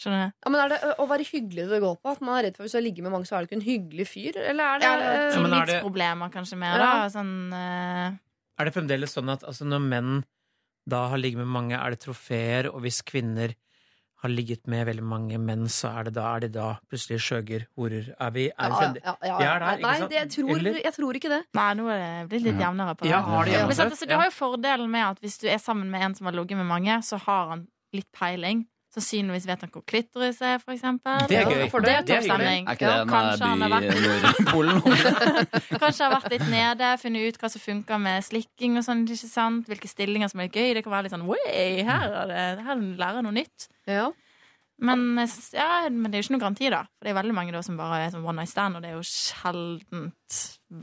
[0.00, 0.36] Skjønner du?
[0.40, 2.12] Ja, men Er det å være hyggelig det går på?
[2.16, 3.66] At man er redd for Hvis du ligger med mange, så er du ikke en
[3.66, 4.38] hyggelig fyr?
[4.40, 6.86] Eller er det Ja, eh, Ja, men er det- Tillitsproblemer kanskje mer, Ja.
[7.02, 7.08] da.
[7.12, 8.16] Sånn eh,
[8.58, 10.24] Er det fremdeles sånn at altså, når menn
[10.88, 13.54] da har ligget med mange, er det trofeer, og hvis kvinner
[14.22, 17.64] har ligget med veldig mange menn, så er det da, er det da plutselig skjøger,
[17.78, 18.12] horer?
[18.14, 19.48] Er vi, er vi ja, fremdeles ja, ja, ja.
[19.48, 21.40] er der, Nei, det, jeg, tror, jeg tror ikke det.
[21.58, 23.10] Nei, nå er det blitt litt jevnere på det.
[23.10, 23.62] Ja, har det.
[23.66, 26.14] Men så, altså, du har jo fordelen med at hvis du er sammen med en
[26.18, 27.66] som har ligget med mange, så har han
[27.96, 28.62] litt peiling.
[28.92, 31.22] Sannsynligvis vet han hvor klitoris er, for eksempel.
[31.30, 31.62] Det er gøy.
[31.72, 32.66] For det er Det er topp stemning.
[32.68, 34.82] Er ikke det en han by i Nordpolen?
[35.82, 39.30] kanskje har vært litt nede, funnet ut hva som funker med slikking og sånn, ikke
[39.30, 39.70] sant?
[39.70, 40.74] Hvilke stillinger som er gøy.
[40.76, 43.68] Det kan være litt sånn Way, her, er det, her lærer jeg noe nytt.
[43.88, 44.10] Ja.
[44.82, 45.08] Men,
[45.54, 46.82] ja, men det er jo ikke noe garanti, da.
[46.98, 48.92] For det er veldig mange da som bare er sånn one night stand, og det
[48.92, 50.40] er jo sjeldent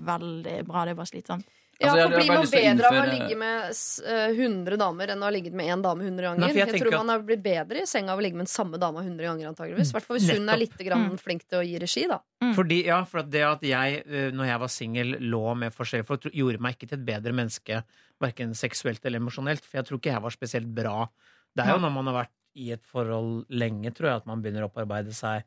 [0.09, 0.85] veldig bra.
[0.87, 1.58] Det er bare slitsomt.
[1.79, 5.07] Ja, Altså, jeg- for Blir man bedre av å ligge med s- eh, 100 damer
[5.07, 6.39] enn å ha ligget med én dame 100 ganger?
[6.39, 8.33] Nei, for jeg jeg, tror at- man har blitt bedre i senga av å ligge
[8.35, 9.47] med den samme dama 100 ganger.
[9.55, 11.19] antageligvis I hvert fall hvis hun er litt grann Mm.
[11.19, 12.05] flink til å gi regi.
[12.07, 12.19] da
[12.53, 16.05] Fordi, ja, for at det at jeg, eh, når jeg var singel, lå med forskjellige
[16.05, 17.83] folk, gjorde meg ikke til et bedre menneske,
[18.21, 19.61] verken seksuelt eller emosjonelt.
[19.61, 21.07] For jeg tror ikke jeg var spesielt bra.
[21.55, 24.41] Det er jo når man har vært i et forhold lenge, tror jeg, at man
[24.41, 25.43] begynner å opparbeide seg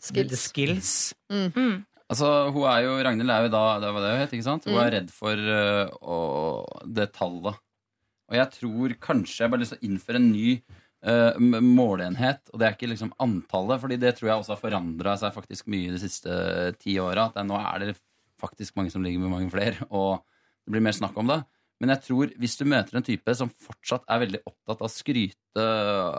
[0.00, 0.40] Skills.
[0.48, 1.14] skills.
[1.30, 1.84] Mm.
[2.10, 4.64] Altså, hun er jo, Ragnhild er jo da det var det hun het, ikke sant?
[4.66, 4.80] Hun Mm.
[4.82, 6.18] er redd for øh, å,
[6.90, 7.60] det tallet.
[8.30, 10.48] Og jeg tror kanskje jeg bare har lyst til å innføre en ny
[11.06, 12.42] øh, m- måleenhet.
[12.52, 15.70] Og det er ikke liksom antallet, Fordi det tror jeg også har forandra seg faktisk
[15.70, 16.34] mye de siste
[16.82, 17.28] ti åra.
[17.30, 17.96] At det, nå er det
[18.42, 20.22] faktisk mange som ligger med mange flere, og
[20.66, 21.40] det blir mer snakk om det.
[21.80, 24.92] Men jeg tror hvis du møter en type som fortsatt er veldig opptatt av å
[24.92, 25.64] skryte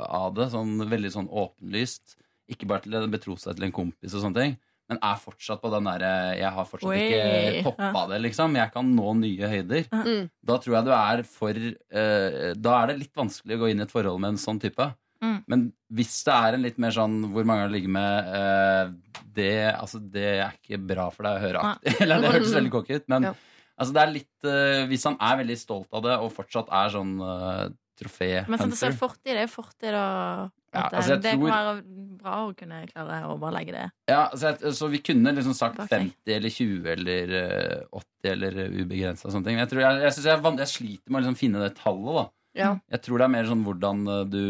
[0.08, 2.16] av det, sånn veldig sånn åpenlyst,
[2.52, 4.56] ikke bare til å betro seg til en kompis og sånne ting,
[4.90, 8.58] men er fortsatt på den derre Jeg har fortsatt Oi, ikke poppa det, liksom.
[8.60, 9.86] Jeg kan nå nye høyder.
[9.88, 10.26] Mm.
[10.52, 13.80] Da tror jeg du er for uh, Da er det litt vanskelig å gå inn
[13.80, 14.90] i et forhold med en sånn type.
[15.22, 15.38] Mm.
[15.54, 19.54] Men hvis det er en litt mer sånn hvor mange har ligget med uh, det,
[19.72, 21.74] altså, det er ikke bra for deg å høre.
[22.02, 23.36] Eller det hørtes veldig cocky ut, men Ja.
[23.78, 26.96] altså, det er litt uh, Hvis han er veldig stolt av det og fortsatt er
[26.96, 27.70] sånn uh,
[28.02, 31.22] trofé Men så er hunter det fortid, det er jo fortid, og Ja, altså, jeg
[31.24, 31.84] det tror- kan være
[32.22, 35.54] bra å kunne klare å bare legge det Ja, så, jeg, så vi kunne liksom
[35.58, 39.58] sagt 50 eller 20 eller eh, 80 eller ubegrensa og sånne ting.
[39.58, 42.14] Men jeg, tror jeg, jeg, jeg, er jeg sliter med å liksom finne det tallet,
[42.22, 42.26] da.
[42.54, 42.72] Ja.
[42.92, 44.42] Jeg tror det er mer sånn hvordan eh, du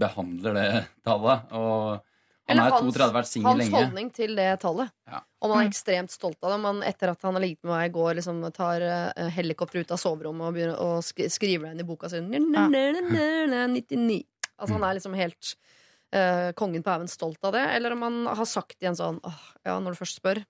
[0.00, 0.68] behandler det
[1.04, 1.50] tallet.
[1.52, 2.00] Og
[2.50, 3.76] Han Eller er hans- 32, vært singel Hans lenge.
[3.78, 4.90] holdning til det tallet.
[5.06, 5.20] Ja.
[5.40, 5.70] Om han er Mm.
[5.70, 6.58] ekstremt stolt av det.
[6.64, 9.92] Men etter at han har ligget med meg i går, liksom tar uh, helikopter ut
[9.92, 12.18] av soverommet og begynner å sk skrive det inn i boka si.
[12.18, 14.24] Næ, næ, næ, næ, næ, 99.
[14.60, 15.54] Altså Han er liksom helt
[16.14, 17.64] uh, kongen på haugen stolt av det.
[17.76, 20.42] Eller om han har sagt igjen sånn åh, Ja, når du først spør.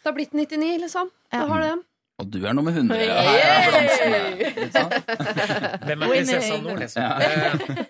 [0.00, 1.10] Det har blitt 99, liksom.
[1.30, 1.46] Det Ja.
[1.46, 1.72] har det.
[2.20, 3.00] Og du er nummer 100.
[3.00, 3.22] Ja.
[5.86, 7.00] Hvem er prinsessa nå, liksom?
[7.00, 7.16] Ja.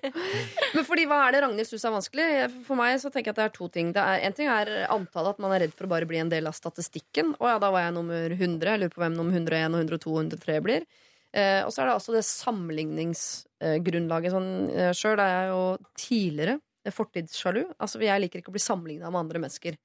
[0.77, 2.27] Men fordi, hva er det Ragnhild syns er vanskelig?
[2.67, 3.91] For meg så tenker jeg at det er to ting.
[3.97, 6.31] Det er, en ting er antallet, at man er redd for å bare bli en
[6.33, 7.35] del av statistikken.
[7.43, 8.71] Å ja, da var jeg nummer 100.
[8.71, 10.87] Jeg lurer på hvem nummer 101 og 102 og 103 blir.
[11.31, 14.33] Eh, og så er det altså det sammenligningsgrunnlaget.
[14.35, 15.61] Sånn, eh, Sjøl er jeg jo
[16.03, 17.63] tidligere fortidssjalu.
[17.79, 19.79] Altså, jeg liker ikke å bli sammenligna med andre mennesker.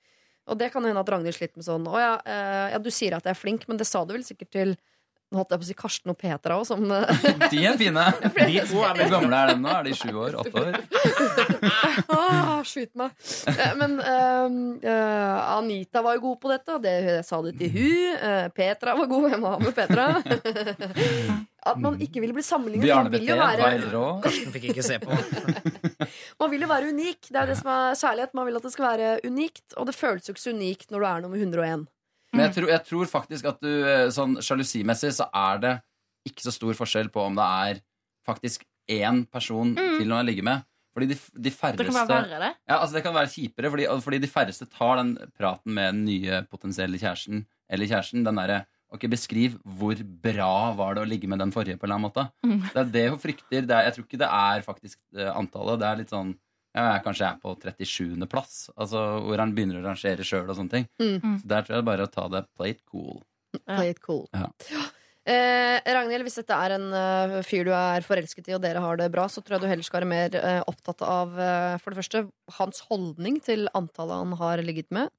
[0.49, 3.15] Og det kan hende at Ragnhild sliter med sånn Å ja, eh, ja, du sier
[3.17, 4.75] at jeg er flink, men det sa du vel sikkert til
[5.33, 8.03] nå holdt jeg på å si Karsten og Petra òg, som eh, De er fine.
[8.35, 9.71] de to er Hvor gamle er de nå?
[9.73, 10.37] Er de sju år?
[10.43, 10.77] Åtte år?
[12.15, 13.13] Ah, skyt meg.
[13.49, 17.53] Eh, Men ehm, eh, Anita var jo god på dette, og det jeg sa det
[17.59, 18.19] til hun.
[18.19, 19.27] Uh, Petra var god.
[19.31, 20.07] Jeg må ha med Petra.
[21.65, 22.85] At man ikke ville bli sammenlignet.
[22.85, 24.19] Bjarne Man vil, Betén var være, eldre òg.
[24.27, 25.17] Karsten fikk ikke se på.
[26.43, 27.31] man vil jo være unik.
[27.31, 28.35] Det er det som er særlighet.
[28.37, 31.01] Man vil at det skal være unikt, og det føles jo ikke så unikt når
[31.05, 31.87] du er nummer 101.
[32.35, 35.73] Men jeg tror, jeg tror faktisk at du eh, sånn sjalusimessig så er det
[36.29, 37.81] ikke så stor forskjell på om det er
[38.25, 40.65] faktisk én person til noen jeg ligger med.
[40.95, 42.51] Fordi de, de færreste Det kan være verre, det.
[42.69, 46.05] Ja, altså Det kan være kjipere, fordi, fordi de færreste tar den praten med den
[46.07, 48.23] nye potensielle kjæresten eller kjæresten.
[48.27, 48.63] Den derre
[48.93, 52.05] Ok, beskriv hvor bra var det å ligge med den forrige, på en eller annen
[52.05, 52.23] måte.
[52.45, 52.59] Mm.
[52.69, 53.65] Det er det hun frykter.
[53.65, 55.81] Det er, jeg tror ikke det er faktisk eh, antallet.
[55.81, 56.29] Det er litt sånn
[56.75, 58.27] jeg kanskje er på 37.
[58.31, 60.89] plass, altså hvor han begynner å rangere sjøl og sånne ting.
[60.99, 61.39] Mm.
[61.41, 63.23] Så der tror jeg det er bare å ta det play it cool.
[63.63, 64.25] Play it cool.
[64.35, 64.49] Ja.
[65.25, 68.99] Eh, Ragnhild, hvis dette er en uh, fyr du er forelsket i, og dere har
[68.99, 71.89] det bra, så tror jeg du heller skal være mer uh, opptatt av uh, for
[71.89, 72.21] det første
[72.59, 75.09] hans holdning til antallet han har ligget med.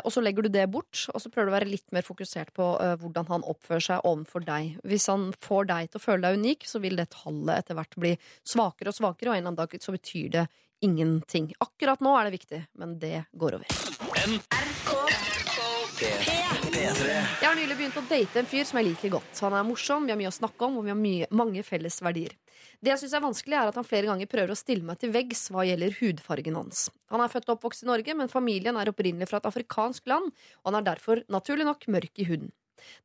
[0.00, 2.48] Og så legger du det bort, og så prøver du å være litt mer fokusert
[2.56, 2.64] på
[2.98, 4.72] hvordan han oppfører seg overfor deg.
[4.90, 7.94] Hvis han får deg til å føle deg unik, så vil det tallet etter hvert
[8.02, 8.10] bli
[8.42, 10.44] svakere og svakere, og en eller annen dag så betyr det
[10.80, 11.52] ingenting.
[11.62, 13.66] Akkurat nå er det viktig, men det går over.
[15.94, 19.38] Jeg har nylig begynt å date en fyr som jeg liker godt.
[19.44, 22.00] Han er morsom, vi har mye å snakke om, og vi har mye, mange felles
[22.02, 22.34] verdier.
[22.82, 25.12] Det jeg synes er vanskelig, er at han flere ganger prøver å stille meg til
[25.14, 26.88] veggs hva gjelder hudfargen hans.
[27.12, 30.34] Han er født og oppvokst i Norge, men familien er opprinnelig fra et afrikansk land,
[30.62, 32.52] og han er derfor naturlig nok mørk i huden.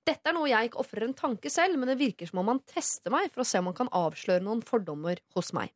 [0.07, 2.63] Dette er noe jeg ikke ofrer en tanke selv, men det virker som om han
[2.67, 5.72] tester meg for å se om han kan avsløre noen fordommer hos meg.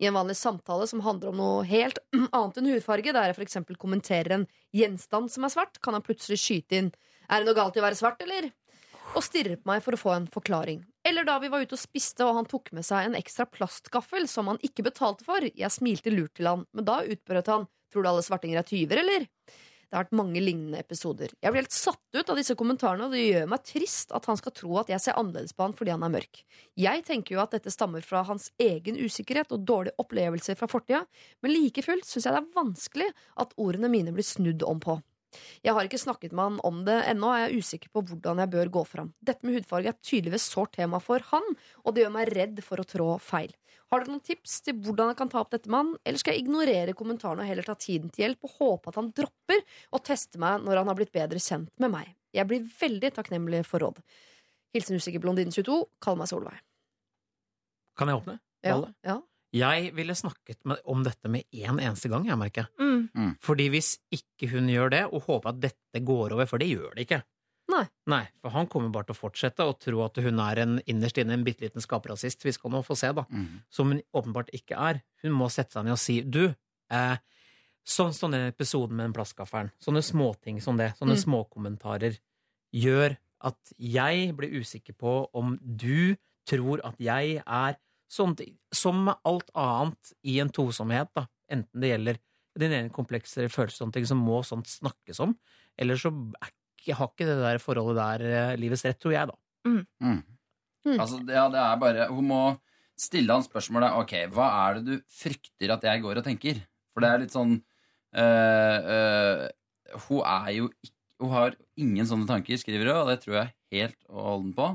[0.00, 2.00] I en vanlig samtale som handler om noe helt
[2.36, 6.40] annet enn hudfarge, der jeg eksempel kommenterer en gjenstand som er svart, kan han plutselig
[6.42, 6.92] skyte inn
[7.30, 8.50] er det noe galt i å være svart, eller?
[9.14, 10.82] Og stirrer på meg for å få en forklaring.
[11.06, 14.26] Eller da vi var ute og spiste, og han tok med seg en ekstra plastgaffel
[14.30, 15.46] som han ikke betalte for.
[15.46, 19.00] Jeg smilte lurt til han, men da utbrøt han Tror du alle svartinger er tyver,
[19.00, 19.24] eller?
[19.90, 21.32] Det har vært mange lignende episoder.
[21.42, 24.38] Jeg blir helt satt ut av disse kommentarene, og det gjør meg trist at han
[24.38, 26.44] skal tro at jeg ser annerledes på han fordi han er mørk.
[26.78, 31.02] Jeg tenker jo at dette stammer fra hans egen usikkerhet og dårlige opplevelser fra fortida,
[31.42, 33.10] men like fullt syns jeg det er vanskelig
[33.42, 35.00] at ordene mine blir snudd om på.
[35.64, 38.42] Jeg har ikke snakket med han om det ennå, og jeg er usikker på hvordan
[38.42, 39.12] jeg bør gå fram.
[39.22, 41.46] Dette med hudfarge er tydeligvis sårt tema for han,
[41.84, 43.52] og det gjør meg redd for å trå feil.
[43.90, 46.36] Har dere noen tips til hvordan jeg kan ta opp dette med han, eller skal
[46.36, 50.02] jeg ignorere kommentarene og heller ta tiden til hjelp og håpe at han dropper å
[50.06, 52.12] teste meg når han har blitt bedre kjent med meg?
[52.34, 53.98] Jeg blir veldig takknemlig for råd.
[54.74, 55.80] Hilsen usikker blondine 22.
[56.02, 56.60] Kall meg Solveig.
[57.98, 58.38] Kan jeg åpne?
[58.62, 59.18] Ja, ja.
[59.52, 62.68] Jeg ville snakket med, om dette med én eneste gang, jeg merker.
[62.78, 63.36] Mm.
[63.42, 66.94] Fordi hvis ikke hun gjør det, og håper at dette går over, for det gjør
[66.94, 67.22] det ikke
[67.70, 67.84] Nei.
[68.10, 71.20] Nei, for han kommer bare til å fortsette å tro at hun er en innerst
[71.22, 72.42] inne en bitte liten skaperrasist.
[72.42, 73.22] Vi skal nå få se, da.
[73.30, 73.60] Mm.
[73.70, 74.98] Som hun åpenbart ikke er.
[75.22, 76.48] Hun må sette seg ned og si du,
[76.90, 77.16] eh,
[77.86, 81.22] sånn som den episoden med den plastgaffelen, sånne småting som det, sånne Mm.
[81.22, 82.18] småkommentarer,
[82.74, 86.16] gjør at jeg blir usikker på om du
[86.50, 87.76] tror at jeg er
[88.10, 88.34] sånn
[88.74, 92.18] Som med alt annet i en tosomhet, da, enten det gjelder
[92.58, 95.36] din egen komplekse følelser, sånne ting som må sånt snakkes om,
[95.78, 96.10] eller så
[96.42, 99.36] er ikke, har ikke det der forholdet der eh, livets rett, tror jeg, da.
[99.68, 99.84] Mm.
[100.02, 100.20] Mm.
[100.98, 102.42] Altså, det- ja, det er bare Hun må
[102.96, 106.62] stille han spørsmålet Ok, hva er det du frykter at jeg går og tenker?
[106.94, 107.52] For det er litt sånn
[108.16, 109.48] øh, øh,
[110.08, 113.52] Hun er jo ikke Hun har ingen sånne tanker, skriver hun, og det tror jeg
[113.76, 114.68] helt å holde den på.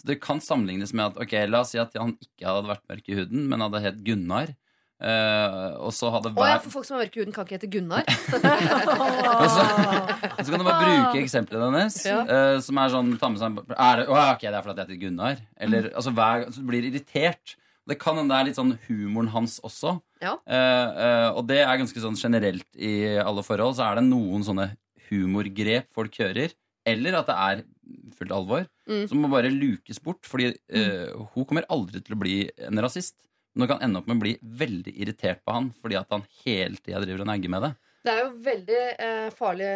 [0.00, 2.86] Så det kan sammenlignes med at ok, la oss si at han ikke hadde vært
[2.88, 4.54] mørk i huden, men hadde hett Gunnar.
[5.00, 7.56] Uh, og så hadde Å ja, for folk som har mørk i huden, kan ikke
[7.56, 8.04] hete Gunnar.
[9.40, 12.18] Og så, og så kan du bare bruke eksempelet hennes, Ja.
[12.28, 14.88] Uh, som er sånn ta med seg, er det, oh, ok, det er fordi jeg
[14.90, 15.40] heter Gunnar.
[15.56, 15.94] Eller, Mm.
[15.96, 17.54] altså, hver, så du blir irritert.
[17.88, 19.94] Det kan hende det er litt sånn humoren hans også.
[20.20, 20.34] Ja.
[20.44, 23.78] Uh, eh, og det er ganske sånn generelt i alle forhold.
[23.80, 24.68] Så er det noen sånne
[25.08, 26.52] humorgrep folk hører.
[26.86, 27.58] eller at det er
[28.20, 29.04] fullt alvor, Mm.
[29.08, 30.22] som må bare lukes bort.
[30.26, 33.16] Fordi uh, hun kommer aldri til å bli en rasist.
[33.54, 36.22] Men hun kan ende opp med å bli veldig irritert på han fordi at han
[36.44, 37.70] hele tida driver og negger med det.
[38.06, 39.70] Det er jo veldig uh, farlig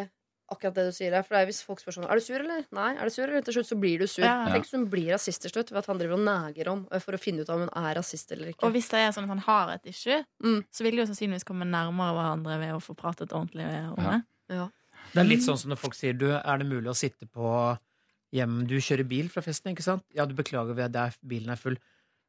[0.55, 1.25] akkurat det du sier der.
[1.25, 2.67] For det er hvis folk spør sånn Er du sur, eller?
[2.77, 2.91] Nei.
[2.95, 3.43] Er du sur, eller?
[3.47, 4.23] Til slutt så blir du sur.
[4.27, 4.45] Ja.
[4.53, 7.03] Tenk hvis hun blir rasist til slutt ved at han driver og neger om eh,
[7.03, 8.63] for å finne ut om hun er rasist eller ikke.
[8.69, 10.61] Og hvis det er sånn at han har et issue, Mm.
[10.71, 13.67] så vil de jo sannsynligvis komme nærmere hverandre ved å få pratet ordentlig
[13.97, 14.21] om det.
[14.55, 14.69] Ja.
[15.15, 17.49] Det er litt sånn som når folk sier du, er det mulig å sitte på
[18.35, 20.05] hjem Du kjører bil fra festen, ikke sant?
[20.15, 21.79] Ja, du beklager, ved at bilen er full.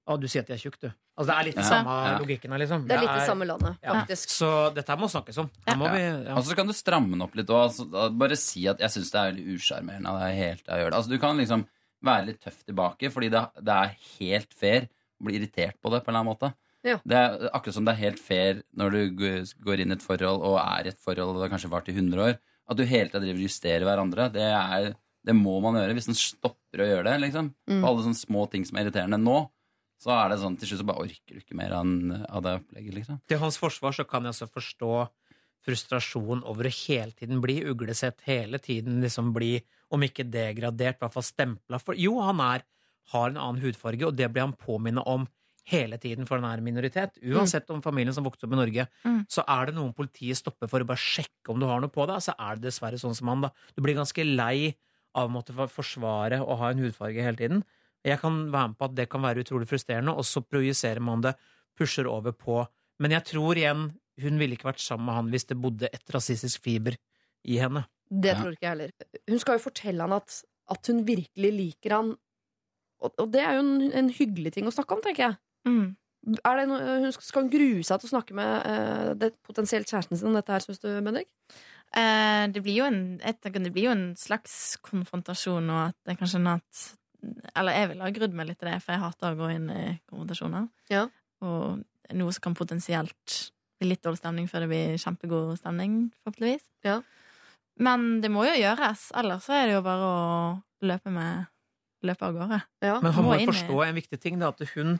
[0.05, 0.89] Å, du sier at jeg er tjukk, du.
[1.15, 2.17] Altså, det er litt Ja, den samme ja.
[2.21, 2.83] logikken her, liksom.
[2.85, 3.93] Det er litt i samme landet, ja.
[3.95, 4.33] faktisk.
[4.35, 5.47] Så dette her må snakkes om.
[5.65, 5.77] Ja.
[5.79, 6.35] vi, ja.
[6.35, 9.09] Og så kan du stramme den opp litt og altså, bare si at jeg syns
[9.13, 10.11] det er veldig usjarmerende.
[10.11, 10.99] av det er helt å gjøre det.
[10.99, 11.65] Altså, du kan liksom
[12.05, 16.03] være litt tøff tilbake, fordi det, det er helt fair å bli irritert på det
[16.03, 16.51] på en eller annen måte.
[16.85, 16.99] Ja.
[17.01, 19.23] Det er akkurat som det er helt fair når du
[19.65, 21.89] går inn i et forhold og er i et forhold og det har kanskje vart
[21.89, 24.27] i 100 år, at du hele tida driver og justerer hverandre.
[24.35, 24.91] Det, er,
[25.25, 27.17] det må man gjøre hvis en stopper å gjøre det.
[27.25, 27.51] liksom.
[27.69, 27.79] Mm.
[27.81, 29.39] På alle sånne små ting som er irriterende nå,
[30.01, 32.93] så er det sånn til slutt så bare orker du ikke mer av, det opplegget.
[32.99, 33.21] liksom.
[33.31, 34.91] Til hans forsvar så kan jeg også forstå
[35.65, 39.55] frustrasjon over å hele tiden bli uglesett, hele tiden liksom bli,
[39.95, 41.79] om ikke degradert, i hvert fall stempla.
[41.81, 42.65] For jo, han er,
[43.13, 45.25] har en annen hudfarge, og det blir han påminnet om
[45.71, 47.15] hele tiden, for han er en minoritet.
[47.25, 49.25] Uansett om familien som vokste opp i Norge, Mm.
[49.29, 52.05] så er det noen politiet stopper for å bare sjekke om du har noe på
[52.05, 53.49] deg, så er det dessverre sånn som han, da.
[53.75, 54.75] Du blir ganske lei
[55.15, 57.63] av å måtte forsvare å ha en hudfarge hele tiden.
[58.05, 61.23] Jeg kan være med på at det kan være utrolig frustrerende, og så projiserer man
[61.25, 61.35] det,
[61.75, 62.61] pusher over på
[63.03, 63.89] Men jeg tror igjen,
[64.23, 66.95] hun ville ikke vært sammen med han hvis det bodde et rasistisk fiber
[67.43, 67.81] i henne.
[68.07, 68.93] Det tror ikke jeg heller.
[69.27, 70.37] Hun skal jo fortelle han at,
[70.71, 72.13] at hun virkelig liker han.
[73.03, 75.37] Og, og det er jo en, en hyggelig ting å snakke om, tenker jeg.
[75.67, 75.85] Mm.
[76.39, 79.33] Er det noe, hun skal, skal hun grue seg til å snakke med uh, det,
[79.45, 81.29] potensielt kjæresten sin om dette her, syns du, Bendik?
[81.95, 86.17] Eh, det blir jo en, jeg det blir jo en slags konfrontasjon, og at det
[86.19, 86.85] kanskje at
[87.55, 89.69] Eller jeg ville ha grudd meg litt til det, for jeg hater å gå inn
[89.73, 90.67] i konfrontasjoner.
[90.93, 91.07] Ja.
[91.41, 91.81] Og
[92.13, 93.37] noe som kan potensielt
[93.79, 96.67] bli litt dårlig stemning før det blir kjempegod stemning, forhåpentligvis.
[96.85, 96.99] Ja.
[97.81, 101.49] Men det må jo gjøres, ellers så er det jo bare å løpe med
[102.05, 102.61] Løpe av gårde.
[102.85, 102.99] Ja.
[103.01, 104.99] Men han Må forstå en viktig ting, da, at hun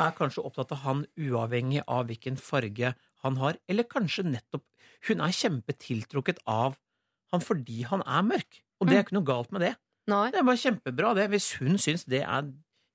[0.00, 2.94] er kanskje opptatt av han uavhengig av hvilken farge
[3.24, 4.64] han har, eller kanskje nettopp
[5.08, 6.76] Hun er kjempetiltrukket av
[7.34, 9.72] han fordi han er mørk, og det er ikke noe galt med det.
[10.10, 10.30] Nei.
[10.30, 11.28] Det er bare kjempebra, det.
[11.32, 12.50] Hvis hun syns det er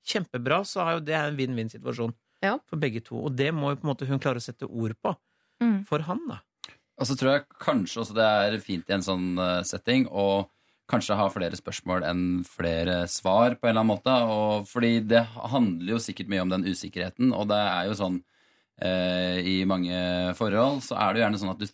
[0.06, 2.54] kjempebra, så er jo det en vinn-vinn-situasjon Ja.
[2.66, 3.18] for begge to.
[3.26, 5.16] Og det må jo på en måte hun klare å sette ord på
[5.60, 5.84] Mm.
[5.86, 6.38] for han, da.
[6.98, 10.48] Og så tror jeg kanskje også det er fint i en sånn eh, setting å
[10.88, 14.14] kanskje ha flere spørsmål enn flere svar, på en eller annen måte.
[14.26, 18.22] Og fordi det handler jo sikkert mye om den usikkerheten, og det er jo sånn
[18.80, 21.66] eh, i mange forhold så er det jo gjerne sånn at du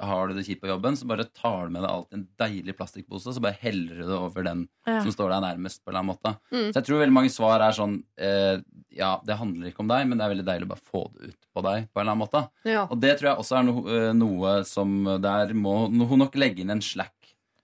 [0.00, 2.74] har du det kjipt på jobben, så bare tar du med deg alltid en deilig
[2.76, 5.00] plastikkpose, så bare heller du det over den Ja.
[5.02, 5.84] som står deg nærmest.
[5.84, 6.32] på en eller annen måte.
[6.52, 6.72] Mm.
[6.72, 8.60] Så jeg tror veldig mange svar er sånn eh,
[8.98, 11.28] Ja, det handler ikke om deg, men det er veldig deilig å bare få det
[11.28, 11.88] ut på deg.
[11.92, 12.48] på en eller annen måte.
[12.64, 12.86] Ja.
[12.90, 16.60] Og det tror jeg også er no, eh, noe som Der må hun nok legge
[16.60, 17.14] inn en slack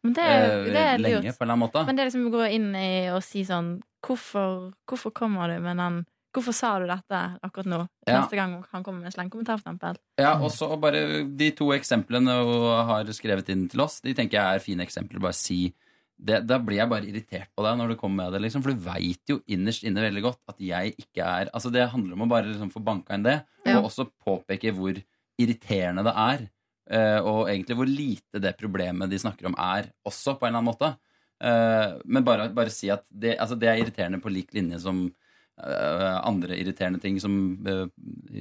[0.03, 1.87] Men det er, eh, det er lenge, på en eller annen måte.
[1.87, 5.61] Men det er liksom å gå inn i og si sånn Hvorfor, hvorfor kommer du
[5.65, 6.05] med den
[6.35, 7.79] Hvorfor sa du dette akkurat nå?
[8.09, 8.21] Ja.
[8.21, 9.97] Neste gang han kommer med en slengkommentar, eksempel.
[10.19, 14.41] Ja, og så bare De to eksemplene hun har skrevet inn til oss, de tenker
[14.41, 15.23] jeg er fine eksempler.
[15.23, 15.73] Bare si
[16.19, 18.63] det, Da blir jeg bare irritert på deg når du kommer med det, liksom.
[18.63, 22.15] For du veit jo innerst inne veldig godt at jeg ikke er Altså, det handler
[22.15, 23.79] om å bare liksom få banka inn det, Ja.
[23.79, 24.95] og også påpeke hvor
[25.39, 26.49] irriterende det er.
[26.91, 30.59] eh, Og egentlig hvor lite det problemet de snakker om, er også, på en eller
[30.63, 30.97] annen måte.
[31.41, 35.13] Eh, Men bare, bare si at det, altså det er irriterende på lik linje som
[35.57, 37.35] andre irriterende ting som,
[37.67, 37.87] eh,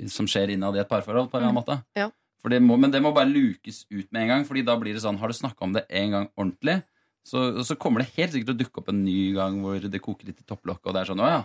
[0.10, 1.78] som skjer innad i et parforhold, på en annen måte.
[1.98, 2.10] Ja.
[2.50, 5.00] Det må, men det må bare lukes ut med en gang, Fordi da blir det
[5.00, 6.82] sånn Har du snakka om det en gang ordentlig,
[7.24, 10.02] så, så kommer det helt sikkert til å dukke opp en ny gang hvor det
[10.04, 11.38] koker litt i topplokket, og det er sånn Å ja,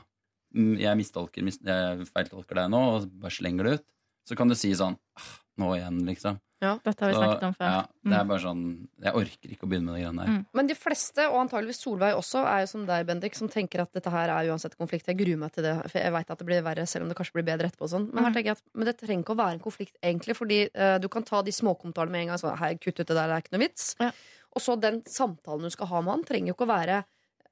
[0.59, 3.87] mm, jeg mistolker, mis, jeg feiltolker deg nå, og bare slenger det ut.
[4.29, 6.37] Så kan du si sånn «Ah, Nå igjen, liksom.
[6.63, 7.67] Ja, Dette har vi Så, snakket om før.
[7.71, 8.29] Ja, det er Mm.
[8.29, 10.29] bare sånn Jeg orker ikke å begynne med de greiene der.
[10.35, 10.47] Mm.
[10.55, 13.93] Men de fleste, og antageligvis Solveig også, er jo som deg, Bendik, som tenker at
[13.93, 15.07] dette her er uansett konflikt.
[15.07, 17.17] Jeg gruer meg til det, for jeg veit at det blir verre, selv om det
[17.19, 17.83] kanskje blir bedre etterpå.
[17.83, 18.13] og Sånn.
[18.13, 18.35] Men, her Mm.
[18.35, 21.09] tenker jeg at, men det trenger ikke å være en konflikt, egentlig, fordi uh, du
[21.09, 22.39] kan ta de småkommentarene med en gang.
[22.39, 23.95] Sånn, Hei, kutt ut det der, det er ikke noe vits.
[24.01, 24.11] Ja.
[24.55, 27.05] Og så den samtalen du skal ha med han, trenger jo ikke å være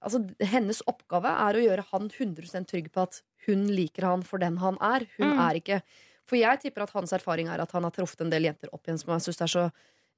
[0.04, 4.38] Altså, Hennes oppgave er å gjøre han 100 trygg på at hun liker han for
[4.38, 5.06] den han er.
[5.18, 5.38] Hun Mm.
[5.40, 5.82] er ikke
[6.26, 8.86] For jeg tipper at hans erfaring er at han har truffet en del jenter opp
[8.86, 9.66] igjen som han syns er så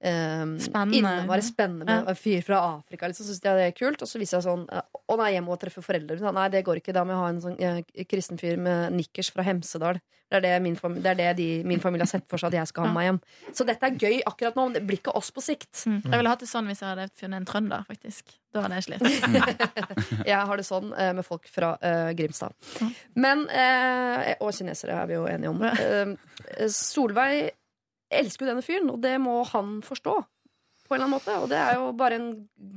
[0.01, 0.97] eh, Spennende.
[1.01, 2.11] Innmari spennende med Ja.
[2.11, 3.07] en fyr fra Afrika.
[3.09, 4.03] Liksom, synes jeg det er kult.
[4.03, 6.21] Og så viser jeg sånn eh, Å nei, jeg må treffe foreldre.
[6.33, 6.93] Nei, det går ikke.
[6.93, 10.01] Da må jeg ha en sånn eh, kristen fyr med nikkers fra Hemsedal.
[10.29, 12.51] Det er det, min, fam det, er det de, min familie har sett for seg
[12.53, 13.21] at jeg skal ha med meg hjem.
[13.57, 15.71] Så dette er gøy akkurat nå, men det blir ikke oss på sikt.
[15.89, 16.03] Mm.
[16.05, 18.35] Jeg ville hatt det sånn hvis jeg hadde funnet en trønder, faktisk.
[18.53, 19.07] Da hadde jeg slitt.
[20.29, 22.53] Jeg har det sånn eh, med folk fra eh, Grimstad.
[23.17, 25.65] Men eh, Og kinesere er vi jo enige om.
[25.65, 27.51] Eh, Solveig
[28.11, 30.17] elsker jo denne fyren, og det må han forstå.
[30.89, 32.29] På en eller annen måte Og det er jo bare en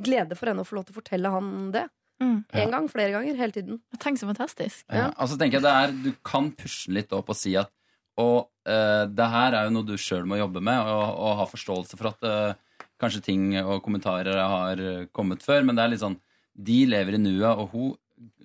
[0.03, 1.85] glede for henne å få lov til å fortelle han det.
[2.21, 2.41] Mm.
[2.59, 3.77] En gang, flere ganger, hele tiden.
[4.03, 4.83] Tenk så fantastisk.
[4.91, 5.07] Ja.
[5.15, 7.71] Altså tenker jeg det er, Du kan pushe litt opp og si at
[8.19, 11.45] og, uh, det her er jo noe du sjøl må jobbe med, og, og ha
[11.49, 12.59] forståelse for at uh,
[13.01, 16.19] kanskje ting og kommentarer har eh, kommet før, men det er litt sånn
[16.51, 17.93] De lever i nuet, og hun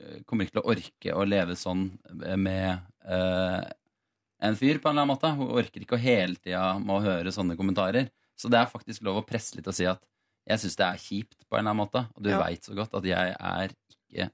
[0.01, 1.89] eh, kommer ikke til å orke å leve sånn
[2.41, 3.64] med eh,
[4.43, 5.30] en fyr, på en eller annen måte.
[5.37, 8.11] Hun orker ikke å hele tida må høre sånne kommentarer.
[8.37, 10.03] Så det er faktisk lov å presse litt og si at
[10.47, 12.03] jeg syns det er kjipt, på en eller annen måte.
[12.16, 12.39] Og du Ja.
[12.43, 13.68] veit så godt at jeg er
[14.12, 14.30] ikke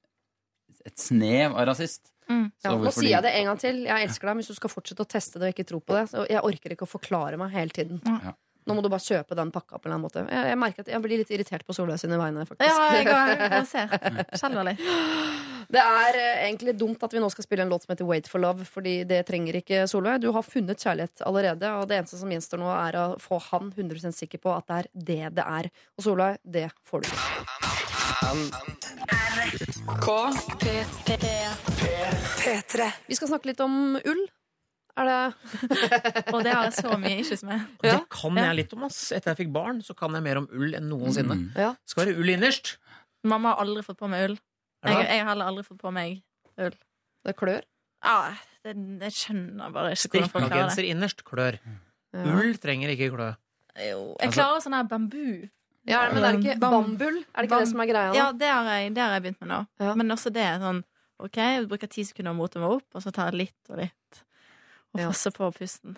[0.85, 2.11] et snev av rasist.
[2.29, 2.51] Mm.
[2.59, 3.85] Så Ja, nå sier jeg det en gang til.
[3.85, 5.95] Jeg elsker deg, men hvis du skal fortsette å teste det og ikke tro på
[5.95, 8.01] det, så jeg orker ikke å forklare meg hele tiden.
[8.07, 8.35] Ja.
[8.67, 10.23] Nå må du bare kjøpe den pakka på en eller annen måte.
[10.29, 12.69] Jeg, jeg merker at jeg blir litt irritert på Solveig sine vegne, faktisk.
[12.69, 13.89] Ja, jeg går jeg ser.
[14.39, 14.85] Skjelver litt.
[15.73, 18.29] Det er eh, egentlig dumt at vi nå skal spille en låt som heter Wait
[18.29, 20.21] for love, fordi det trenger ikke Solveig.
[20.23, 23.73] Du har funnet kjærlighet allerede, og det eneste som gjenstår nå, er å få han
[23.73, 25.71] 100 sikker på at det er det det er.
[25.97, 27.23] Og Solveig, det får du ikke.
[32.43, 32.93] P3.
[33.09, 34.23] Vi skal snakke litt om ull.
[35.01, 35.19] Er det
[36.35, 37.63] Og det har jeg så mye issues med.
[37.79, 38.99] Og det kan jeg litt om, ass.
[39.17, 41.37] Etter jeg fikk barn, så kan jeg mer om ull enn noensinne.
[41.39, 41.47] Mm.
[41.57, 41.71] Ja.
[41.79, 42.75] Det skal være ull innerst.
[43.25, 44.37] Mamma har aldri fått på meg ull.
[44.85, 46.19] Er Jeg, jeg har heller aldri fått på meg
[46.59, 46.77] ull.
[47.25, 47.63] Det klør?
[48.03, 48.19] Ja,
[48.67, 48.75] det,
[49.07, 50.73] jeg skjønner bare ikke hvordan folk klarer det.
[50.75, 51.59] Strikkegenser innerst klør.
[52.13, 52.25] Ja.
[52.37, 53.31] Ull trenger ikke klø.
[53.73, 55.23] Jo, jeg Altså- klarer sånn her bambu.
[55.89, 57.17] Ja, men er det ikke bambul?
[57.35, 58.11] Er det ikke bam- det som er greia?
[58.15, 59.61] Ja, det har jeg, det har jeg begynt med nå.
[59.81, 59.95] Ja.
[59.99, 60.83] Men også det er sånn
[61.23, 63.79] OK, jeg bruker ti sekunder å mote meg opp, og så tar jeg litt og
[63.79, 64.21] litt.
[64.95, 65.09] Og Ja.
[65.09, 65.97] passer på pusten.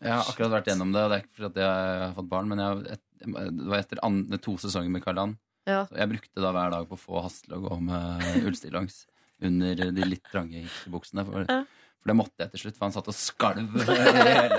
[0.00, 2.48] Jeg har akkurat vært gjennom det, og det er ikke fordi jeg har fått barn,
[2.48, 5.34] men jeg, et, det var etter andre, to sesonger med Karl-Ann.
[5.68, 5.82] Ja.
[5.90, 9.02] Så Jeg brukte da hver dag på å få Hasle å gå med ullstillongs
[9.44, 11.26] under de litt trange hipsterbuksene.
[11.28, 11.58] For, Ja.
[12.00, 14.58] for det måtte jeg til slutt, for han satt og skalv hele,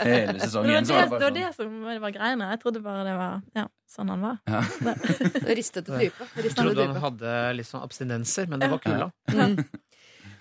[0.00, 0.88] hele Det sesongen.
[0.88, 1.76] det, var det det var det som
[2.06, 2.48] var greiene.
[2.54, 4.40] Jeg trodde bare det var ja, sånn han var.
[5.60, 6.30] Ristete type.
[6.40, 9.10] Jeg trodde han hadde litt sånn abstinenser, men det var kulda.
[9.36, 9.60] Mm.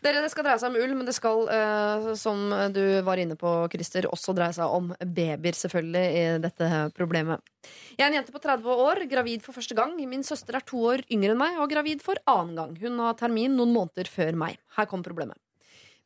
[0.03, 3.35] Dere, Det skal dreie seg om ull, men det skal, eh, som du var inne
[3.35, 7.43] på, Christer, også dreie seg om babyer, selvfølgelig, i dette problemet.
[7.97, 9.97] Jeg er en jente på 30 år, gravid for første gang.
[10.07, 12.79] Min søster er to år yngre enn meg og gravid for annen gang.
[12.79, 14.57] Hun har termin noen måneder før meg.
[14.77, 15.35] Her kom problemet.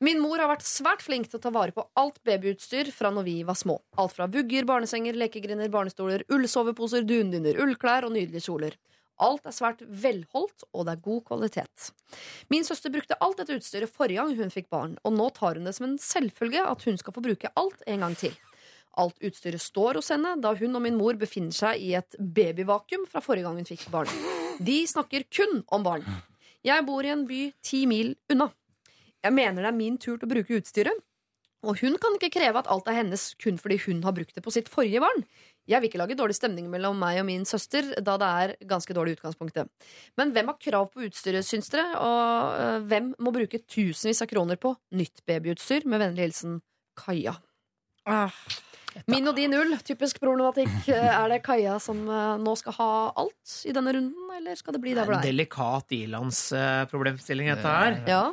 [0.04, 3.24] Min mor har vært svært flink til å ta vare på alt babyutstyr fra når
[3.24, 3.78] vi var små.
[4.02, 8.76] Alt fra vugger, barnesenger, lekegrinder, barnestoler, ullsoveposer, dundyner, ullklær og nydelige kjoler.
[9.22, 11.92] Alt er svært velholdt, og det er god kvalitet.
[12.50, 15.70] Min søster brukte alt dette utstyret forrige gang hun fikk barn, og nå tar hun
[15.70, 18.34] det som en selvfølge at hun skal få bruke alt en gang til.
[18.98, 23.08] Alt utstyret står hos henne, da hun og min mor befinner seg i et babyvakuum
[23.10, 24.12] fra forrige gang hun fikk barn.
[24.62, 26.06] De snakker kun om barn.
[26.64, 28.52] Jeg bor i en by ti mil unna.
[29.24, 31.02] Jeg mener det er min tur til å bruke utstyret.
[31.64, 34.44] Og hun kan ikke kreve at alt er hennes kun fordi hun har brukt det
[34.44, 35.24] på sitt forrige barn.
[35.70, 38.96] Jeg vil ikke lage dårlig stemning mellom meg og min søster, da det er ganske
[38.96, 39.70] dårlig utgangspunkt utgangspunktet.
[40.18, 41.96] Men hvem har krav på utstyret, syns dere?
[42.00, 45.88] Og øh, hvem må bruke tusenvis av kroner på nytt babyutstyr?
[45.88, 46.62] Med vennlig hilsen
[46.98, 47.36] Kaja.
[49.10, 50.74] Min og din ull, typisk problematikk.
[50.94, 52.92] Er det Kaja som øh, nå skal ha
[53.24, 57.78] alt i denne runden, eller skal det bli der Det er en delikat ilandsproblemstilling, dette
[57.78, 58.02] her.
[58.10, 58.24] Ja.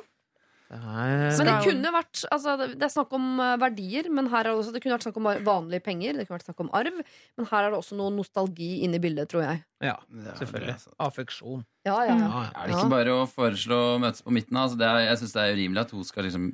[0.70, 4.50] Men det kunne vært altså, det- Det er snakk om øh, verdier, men her er
[4.50, 7.00] det også Det kunne vært snakk om vanlige penger, det kunne vært snakk om arv,
[7.36, 9.64] men her er det også noe nostalgi inne i bildet, tror jeg.
[9.82, 9.96] Ja,
[10.38, 10.76] selvfølgelig.
[11.00, 11.64] Affeksjon.
[11.86, 12.44] Ja, ja, ja.
[12.54, 14.56] Er det ikke bare å foreslå å møtes på midten?
[14.56, 16.46] Altså det er, jeg syns det er urimelig at hun skal liksom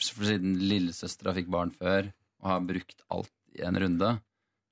[0.00, 4.20] siden lillesøstera fikk barn før og har brukt alt i en runde.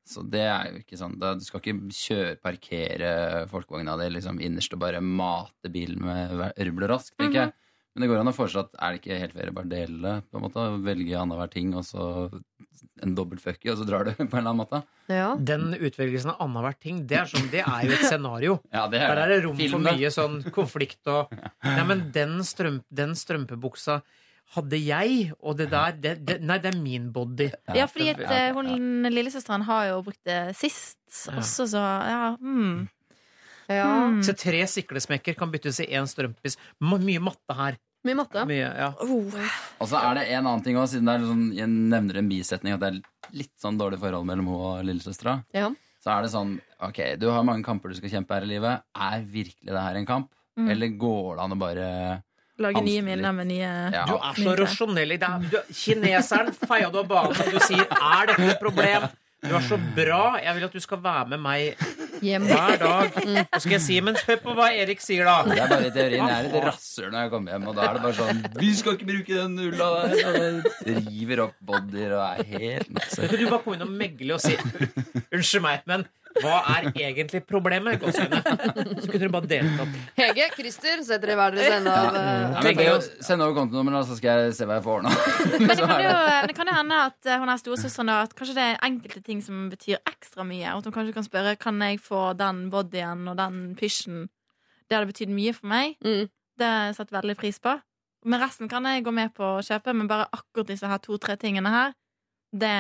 [0.09, 3.11] Så det er jo ikke sånn Du skal ikke kjøre, parkere
[3.51, 7.53] folkevogna di liksom innerst og bare mate bilen med rubler rask, tenker jeg.
[7.99, 10.13] Men det går an å foreslå at er det ikke helt dele det?
[10.31, 12.29] på en måte, Velge annenhver ting, og så
[13.03, 14.83] en dobbelt fucky, og så drar du på en eller annen måte?
[15.11, 15.33] ja.
[15.35, 18.55] Den utvelgelsen av annenhver ting, det er, sånn, det er jo et scenario.
[18.79, 21.33] Ja, det Der er det rom Film for mye sånn konflikt og
[21.67, 23.99] Nei, men den, strøm, den strømpebuksa
[24.55, 27.51] hadde jeg, og det der det, det, Nei, det er min body.
[27.75, 31.03] Ja, fordi at, Ja, eh, hun lillesøsteren har jo brukt det sist.
[31.35, 32.23] Også så Ja.
[32.39, 32.87] Hmm.
[33.69, 33.91] ja.
[33.91, 34.23] Hmm.
[34.25, 36.57] Så tre siklesmekker kan byttes i én strømpis.
[36.81, 37.77] Mye matte her.
[38.07, 38.45] Mye matte.
[38.47, 38.93] Mye, ja.
[39.03, 42.31] Og så er det en annen ting òg, siden det er sånn, jeg nevner en
[42.31, 45.41] bisetning at det er litt sånn dårlig forhold mellom henne og lillesøstera.
[45.57, 45.73] Ja.
[45.99, 48.85] Så er det sånn Ok, du har mange kamper du skal kjempe her i livet.
[48.95, 50.29] Er virkelig det her en kamp?
[50.55, 50.69] Mm.
[50.71, 51.89] Eller går det an å bare
[52.59, 54.05] Lage nye minner med nye Ja.
[54.07, 55.13] Du er så rasjonell.
[55.15, 55.63] i det.
[55.75, 59.11] Kineseren feia du av banen, og du sier 'er dette et problem'?
[59.39, 60.23] Du er så bra.
[60.43, 61.83] Jeg vil at du skal være med meg
[62.27, 62.49] Hjem.
[62.51, 63.13] hver dag.
[63.15, 65.37] Hva skal jeg si, men hør på hva Erik sier, da.
[65.47, 66.25] Det er bare teorien.
[66.27, 68.71] Jeg er et rasshøl når jeg kommer hjem, og da er det bare sånn Vi
[68.81, 70.59] skal ikke bruke den ulla der!
[70.83, 73.29] Og river opp bodyer og er helt masse.
[73.31, 76.05] kan du bare komme inn og megle og si 'unnskyld meg, men
[76.43, 79.97] hva er egentlig problemet?' Så kunne dere bare delt opp.
[80.19, 83.57] Hege, Christer, setter dere hver deres ende av eh, Ja, men be å Send over
[83.59, 85.13] kontonummeret, så skal jeg se hva jeg får ordna.
[85.59, 86.15] Men det kan, jo,
[86.51, 89.67] det kan hende at eh, hun er storesøsteren at kanskje det er enkelte ting som
[89.73, 90.73] betyr ekstra mye.
[90.75, 94.29] Og at hun kanskje kan spørre Kan jeg få den bodyen og den pysjen.
[94.89, 95.99] Det hadde betydd mye for meg.
[96.05, 96.29] Mm.
[96.59, 97.77] Det har jeg satt veldig pris på.
[98.27, 101.37] Men resten kan jeg gå med på å kjøpe, men bare akkurat disse her to-tre
[101.39, 101.95] tingene her,
[102.51, 102.75] det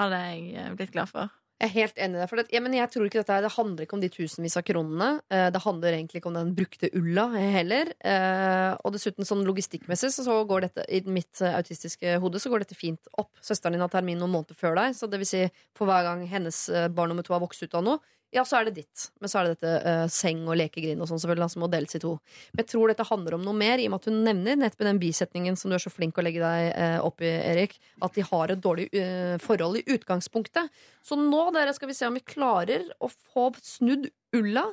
[0.00, 1.32] hadde jeg eh, blitt glad for.
[1.56, 2.26] Jeg er helt enig i det.
[2.28, 4.64] For det, ja, men jeg tror ikke dette Det handler ikke om de tusenvis av
[4.68, 5.08] kronene.
[5.32, 7.92] Eh, det handler egentlig ikke om den brukte ulla heller.
[7.96, 12.66] Eh, og dessuten sånn logistikkmessig så, går dette i mitt eh, autistiske hode så går
[12.66, 13.32] dette fint opp.
[13.40, 15.42] Søsteren din har termin noen måneder før deg, så det vil si
[15.76, 16.58] for hver gang hennes
[16.92, 19.06] barn nummer to har vokst ut av noe, ja, så er det ditt.
[19.22, 21.96] Men så er det dette uh, seng og lekegrind og sånn selvfølgelig, som må deles
[21.96, 22.16] i to.
[22.52, 24.86] Men jeg tror dette handler om noe mer, i og med at hun nevner nettopp
[24.88, 28.18] den bisetningen som du er så flink å legge deg uh, opp i, Erik, at
[28.18, 30.74] de har et dårlig uh, forhold i utgangspunktet.
[31.06, 34.66] Så nå dere, skal vi se om vi klarer å få snudd ulla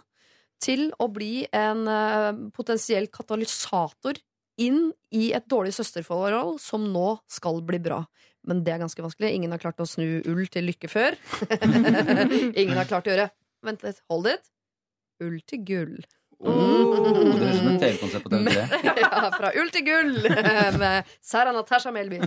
[0.63, 1.81] til å bli en
[2.55, 4.15] potensiell katalysator
[4.63, 7.99] inn i et dårlig søsterforhold som nå skal bli bra.
[8.47, 9.31] Men det er ganske vanskelig.
[9.35, 11.17] Ingen har klart å snu ull til lykke før.
[12.61, 13.30] Ingen har klart å gjøre
[13.64, 14.49] Vent litt, hold it.
[15.23, 15.95] Ull til gull.
[16.44, 18.64] Oh, det høres ut som et TV-konsept på TV3.
[19.03, 20.10] ja, fra ull til gull
[20.81, 22.19] med Sarah Natasha Melby.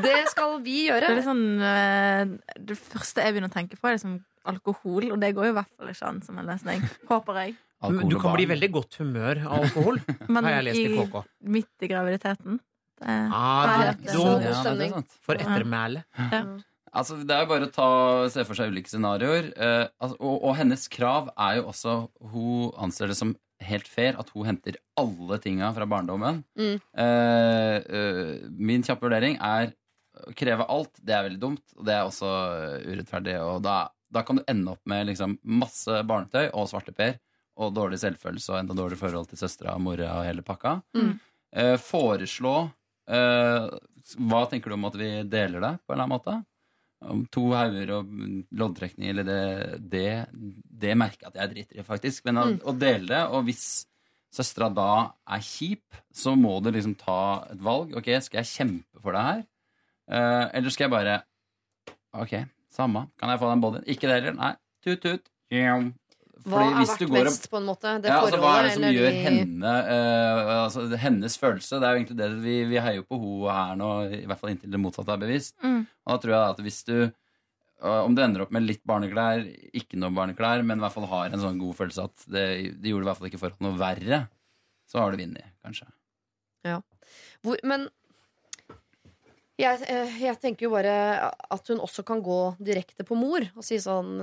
[0.00, 1.10] Det skal vi Det gjøre.
[1.10, 2.22] er litt sånn eh,
[2.70, 4.16] Det første jeg begynner å tenke på, er liksom
[4.48, 6.82] alkohol, og det går jo i hvert fall ikke an som en løsning.
[7.10, 7.54] Håper jeg.
[7.84, 9.98] Alkohol du kan bli i veldig godt humør av alkohol,
[10.32, 11.16] Men har jeg lest i KK.
[11.58, 12.60] midt i graviditeten
[13.02, 16.06] det, Ah, det, det det er er så ettermælet.
[16.16, 16.40] Ja,
[16.94, 17.88] Altså, det er jo bare å ta,
[18.32, 19.50] se for seg ulike scenarioer.
[19.52, 21.96] Eh, altså, og, og hennes krav er jo også
[22.32, 23.34] Hun anser det som
[23.64, 26.42] helt fair at hun henter alle tinga fra barndommen.
[26.58, 26.76] Mm.
[26.76, 29.72] Eh, eh, min kjappe vurdering er
[30.24, 30.94] å kreve alt.
[31.00, 33.36] Det er veldig dumt, og det er også eh, urettferdig.
[33.42, 33.78] Og da,
[34.12, 37.16] da kan du ende opp med liksom masse barnetøy og svarteper
[37.62, 40.78] og dårlig selvfølelse og enda dårligere forhold til søstera og mora og hele pakka.
[40.96, 41.12] Mm.
[41.54, 42.54] Eh, foreslå
[43.14, 43.68] eh,
[44.26, 46.34] Hva tenker du om at vi deler det på en eller annen måte?
[47.04, 48.12] Om to hauger og
[48.56, 49.40] loddtrekning, eller det,
[49.92, 50.04] det,
[50.84, 52.24] det merker jeg at jeg driter i, faktisk.
[52.24, 52.60] Men å, Mm.
[52.64, 53.64] å dele det, og hvis
[54.34, 54.86] søstera da
[55.36, 57.92] er kjip, så må du liksom ta et valg.
[57.96, 59.44] Ok, skal jeg kjempe for det her?
[60.10, 61.22] Uh, eller skal jeg bare
[62.14, 62.32] Ok,
[62.70, 63.08] samme.
[63.18, 63.84] Kan jeg få den bodyen?
[63.90, 64.34] Ikke det heller?
[64.38, 64.52] Nei.
[64.84, 65.28] Tut-tut.
[66.44, 67.92] Hva har vært mest, på en måte?
[68.04, 71.78] Det ja, altså, hva er det som gjør de- henne uh, altså, Hennes følelse.
[71.80, 73.90] Det er jo egentlig det vi, vi heier på hun her nå,
[74.20, 75.56] i hvert fall inntil det motsatte er bevisst.
[75.64, 75.82] Mm.
[75.84, 79.44] Og da tror jeg at hvis du uh, Om du ender opp med litt barneklær,
[79.72, 82.46] ikke noe barneklær, men i hvert fall har en sånn god følelse at det,
[82.76, 84.24] det gjorde i hvert fall ikke forholdet noe verre,
[84.88, 85.88] så har du vunnet, kanskje.
[87.44, 87.88] Hvor, men
[89.60, 90.94] jeg, eh, jeg tenker jo bare
[91.30, 94.16] at hun også kan gå direkte på mor og si sånn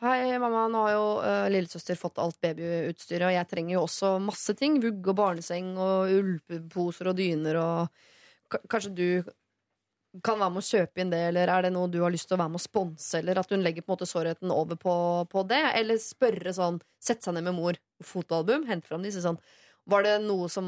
[0.00, 4.16] Hei, mamma, nå har jo uh, lillesøster fått alt babyutstyret, og jeg trenger jo også
[4.18, 4.80] masse ting.
[4.82, 8.02] Vugg og barneseng og ulpeposer og dyner og
[8.68, 9.06] Kanskje du
[10.20, 12.36] kan være med å kjøpe inn det, eller er det noe du har lyst til
[12.36, 14.94] å være med å sponse, eller at hun legger på en måte sårheten over på,
[15.32, 19.40] på det, eller spørre sånn Sette seg ned med mor, fotoalbum, hente fram disse sånn
[19.90, 20.66] var det noe som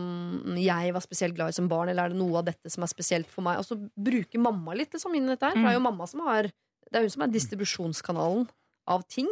[0.58, 2.90] jeg var spesielt glad i som barn, eller er det noe av dette som er
[2.90, 3.60] spesielt for meg?
[3.60, 5.54] Og så bruker mamma litt liksom, inn i dette her.
[5.54, 8.48] For det er jo mamma som har Det er hun som er distribusjonskanalen
[8.90, 9.30] av ting.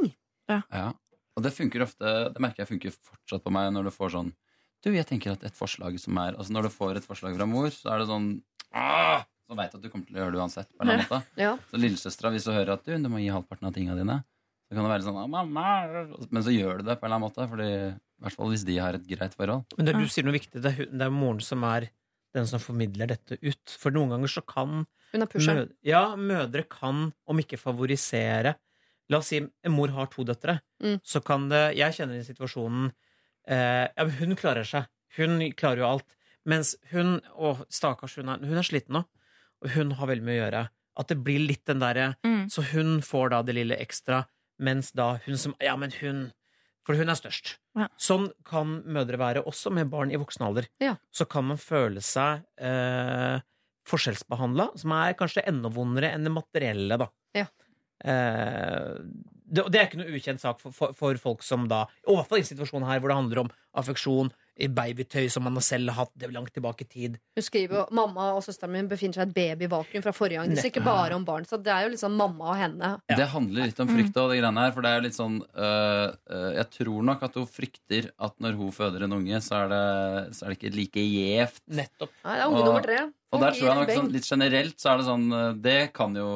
[0.51, 0.93] Ja.
[1.37, 4.33] Og det funker ofte Det merker jeg funker fortsatt på meg når du får sånn
[4.85, 7.47] Du, jeg tenker at et forslag som er Altså Når du får et forslag fra
[7.49, 8.27] mor, så er det sånn
[8.77, 9.23] ah!
[9.49, 10.69] Så veit du at du kommer til å gjøre det uansett.
[10.73, 11.41] På en eller annen måte.
[11.41, 11.51] Ja.
[11.69, 14.15] Så lillesøstera, hvis du hører at du, du må gi halvparten av tinga dine,
[14.65, 15.65] så kan det være sånn «Ah, mamma,
[16.31, 17.49] Men så gjør du det på en eller annen måte.
[17.51, 17.67] Fordi,
[18.23, 19.65] I hvert fall hvis de har et greit forhold.
[19.77, 20.63] Men det, du sier noe viktig.
[20.63, 21.89] Det er, det er moren som er
[22.33, 23.75] den som formidler dette ut.
[23.83, 25.59] For noen ganger så kan Hun er pusheren.
[25.67, 28.55] mød, Ja, mødre kan, om ikke favorisere
[29.11, 30.61] La oss si en mor har to døtre.
[30.81, 31.01] Mm.
[31.05, 32.87] Så kan det Jeg kjenner i situasjonen
[33.51, 34.87] eh, Ja, men hun klarer seg.
[35.19, 36.15] Hun klarer jo alt.
[36.49, 39.03] Mens hun Å, stakkars, hun er, hun er sliten nå.
[39.63, 40.63] Og hun har veldig mye å gjøre.
[41.03, 42.47] At det blir litt den derre Mm.
[42.51, 44.25] Så hun får da det lille ekstra,
[44.59, 46.31] mens da hun som Ja, men hun
[46.87, 47.57] For hun er størst.
[47.79, 47.87] Ja.
[48.01, 50.67] Sånn kan mødre være også med barn i voksen alder.
[50.83, 50.97] Ja.
[51.15, 53.39] Så kan man føle seg eh,
[53.89, 57.09] forskjellsbehandla, som er kanskje enda vondere enn det materielle, da.
[57.39, 57.47] Ja.
[58.03, 58.99] Eh,
[59.53, 62.17] det, det er ikke noe ukjent sak for, for, for folk som da Og i
[62.17, 64.33] hvert fall i situasjonen her hvor det handler om affeksjon,
[64.69, 67.17] babytøy som man selv har hatt det langt tilbake i tid.
[67.37, 70.53] Hun skriver jo mamma og søsteren min befinner seg i et babyvakuum fra forrige gang.
[70.53, 72.91] Det er ikke bare om barn, så det er jo liksom mamma og henne.
[73.09, 73.17] Ja.
[73.23, 74.75] Det handler litt om frykt og det greiene her.
[74.77, 78.37] For det er jo litt sånn øh, øh, Jeg tror nok at hun frykter at
[78.45, 79.83] når hun føder en unge, så er det,
[80.37, 81.63] så er det ikke like gjevt.
[81.81, 82.13] Nettopp.
[82.25, 83.01] Nei, det er unge Og- nummer tre.
[83.33, 86.13] Og der tror jeg nok sånn, litt generelt så er det sånn øh, Det kan
[86.13, 86.27] jo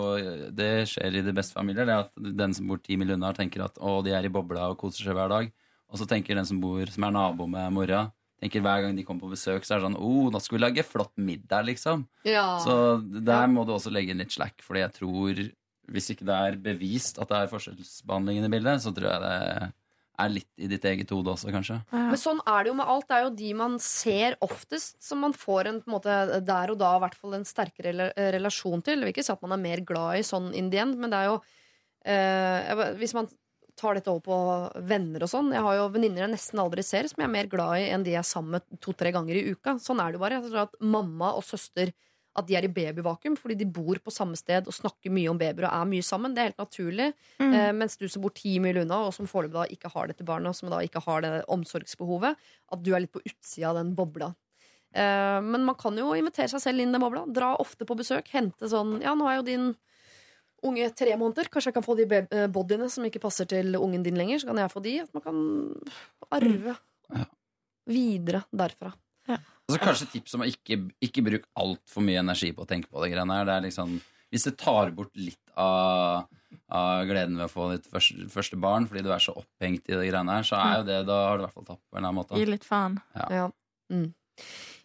[0.56, 1.84] Det skjer i de beste familier.
[1.84, 4.32] Det er at den som bor ti mil unna, tenker at å, de er i
[4.32, 5.52] bobla og koser seg hver dag.
[5.92, 8.06] Og så tenker den som bor Som er nabo med mora,
[8.42, 10.64] tenker hver gang de kommer på besøk, så er det sånn oh, nå skal vi
[10.64, 12.04] lage flott middag, liksom.
[12.28, 12.58] Ja.
[12.64, 15.46] Så der må du også legge inn litt slack, fordi jeg tror
[15.86, 19.72] Hvis ikke det er bevist at det er forskjellsbehandling i bildet, så tror jeg det
[20.16, 21.76] er litt i ditt eget hode også, kanskje.
[21.92, 23.06] Men sånn er det jo med alt.
[23.06, 26.72] Det er jo de man ser oftest, som man får en på en måte der
[26.72, 28.96] og da i hvert fall en sterkere relasjon til.
[28.96, 31.12] Jeg vil ikke si at man er mer glad i sånn in the end, men
[31.12, 31.36] det er jo
[32.08, 33.28] eh, Hvis man
[33.76, 37.08] tar dette over på venner og sånn Jeg har jo venninner jeg nesten aldri ser,
[37.10, 39.46] som jeg er mer glad i enn de jeg er sammen med to-tre ganger i
[39.52, 39.76] uka.
[39.82, 40.40] Sånn er det jo bare.
[40.40, 41.92] Jeg tror at mamma og søster
[42.36, 45.38] at de er i babyvakuum fordi de bor på samme sted og snakker mye om
[45.40, 46.34] babyer og er mye sammen.
[46.36, 47.10] Det er helt naturlig.
[47.40, 47.52] Mm.
[47.52, 50.26] Eh, mens du som bor ti mil unna, og som foreløpig da ikke har dette
[50.26, 52.36] barnet, og som da ikke har det omsorgsbehovet,
[52.72, 54.34] at du er litt på utsida av den bobla.
[54.96, 57.24] Eh, men man kan jo invitere seg selv inn i den bobla.
[57.32, 58.30] Dra ofte på besøk.
[58.32, 59.68] Hente sånn Ja, nå er jo din
[60.64, 61.48] unge tre måneder.
[61.52, 64.40] Kanskje jeg kan få de eh, bodyene som ikke passer til ungen din lenger.
[64.42, 64.94] Så kan jeg få de.
[65.04, 65.42] At man kan
[66.32, 66.76] arve
[67.12, 67.24] Ja.
[67.86, 68.92] videre derfra.
[69.28, 69.36] Ja.
[69.68, 73.02] Altså, kanskje tips om å ikke, ikke bruke altfor mye energi på å tenke på
[73.02, 73.44] det greiene her.
[73.46, 73.96] Det er liksom,
[74.30, 76.26] hvis det tar bort litt av,
[76.70, 79.94] av gleden ved å få ditt første, første barn fordi du er så opphengt i
[79.98, 81.96] det greiene her, så er jo det, da har du i hvert fall tapt på
[81.96, 82.38] en eller annen måte.
[82.38, 82.98] Gi litt faen.
[83.14, 83.48] Ja.
[83.92, 84.08] Mm.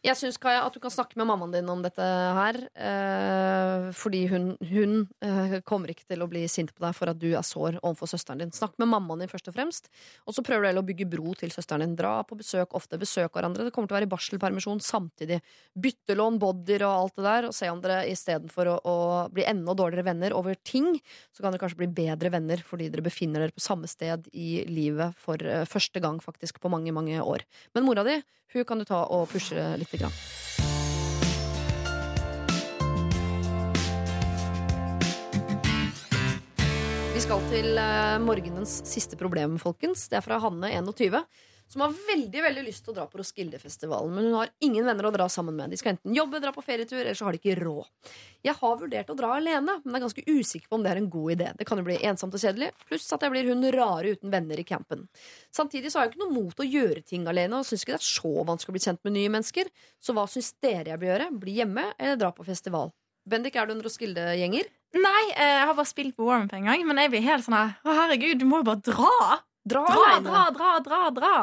[0.02, 2.58] Jeg syns Kaja, at du kan snakke med mammaen din om dette her.
[2.74, 7.20] Eh, fordi hun, hun eh, kommer ikke til å bli sint på deg for at
[7.22, 8.54] du er sår overfor søsteren din.
[8.56, 9.92] Snakk med mammaen din først og fremst.
[10.26, 11.94] Og så prøver du heller å bygge bro til søsteren din.
[12.00, 12.98] Dra på besøk ofte.
[12.98, 13.68] Besøk hverandre.
[13.70, 15.38] Det kommer til å være i barselpermisjon samtidig.
[15.86, 17.52] Byttelån, bodyer og alt det der.
[17.52, 18.98] Og se om dere istedenfor å, å
[19.30, 20.96] bli enda dårligere venner over ting,
[21.30, 24.64] så kan dere kanskje bli bedre venner fordi dere befinner dere på samme sted i
[24.66, 27.46] livet for eh, første gang faktisk på mange, mange år.
[27.78, 28.18] Men mora di
[28.52, 29.91] hun kan du ta og pushe litt.
[30.00, 30.14] Grann.
[37.12, 40.08] Vi skal til eh, morgenens siste problem, folkens.
[40.10, 41.20] Det er fra Hanne21.
[41.72, 45.06] Som har veldig veldig lyst til å dra på Roskildefestivalen, men hun har ingen venner
[45.08, 45.72] å dra sammen med.
[45.72, 48.16] De skal enten jobbe, dra på ferietur, eller så har de ikke råd.
[48.44, 51.08] Jeg har vurdert å dra alene, men er ganske usikker på om det er en
[51.14, 51.48] god idé.
[51.56, 54.60] Det kan jo bli ensomt og kjedelig, pluss at jeg blir hun rare uten venner
[54.60, 55.06] i campen.
[55.56, 58.02] Samtidig så har jeg ikke noe mot å gjøre ting alene, og syns ikke det
[58.02, 59.70] er så vanskelig å bli kjent med nye mennesker.
[60.04, 61.30] Så hva syns dere jeg bør gjøre?
[61.46, 62.92] Bli hjemme eller dra på festival?
[63.32, 64.68] Bendik, er du en Roskilde-gjenger?
[64.98, 67.56] Nei, eh, jeg har bare spilt på Warm en gang, men jeg blir helt sånn
[67.56, 69.40] her Å, herregud, du må jo bare dra!
[69.68, 70.24] Dra, Dra, alene.
[70.30, 71.02] dra, dra, dra!
[71.12, 71.34] dra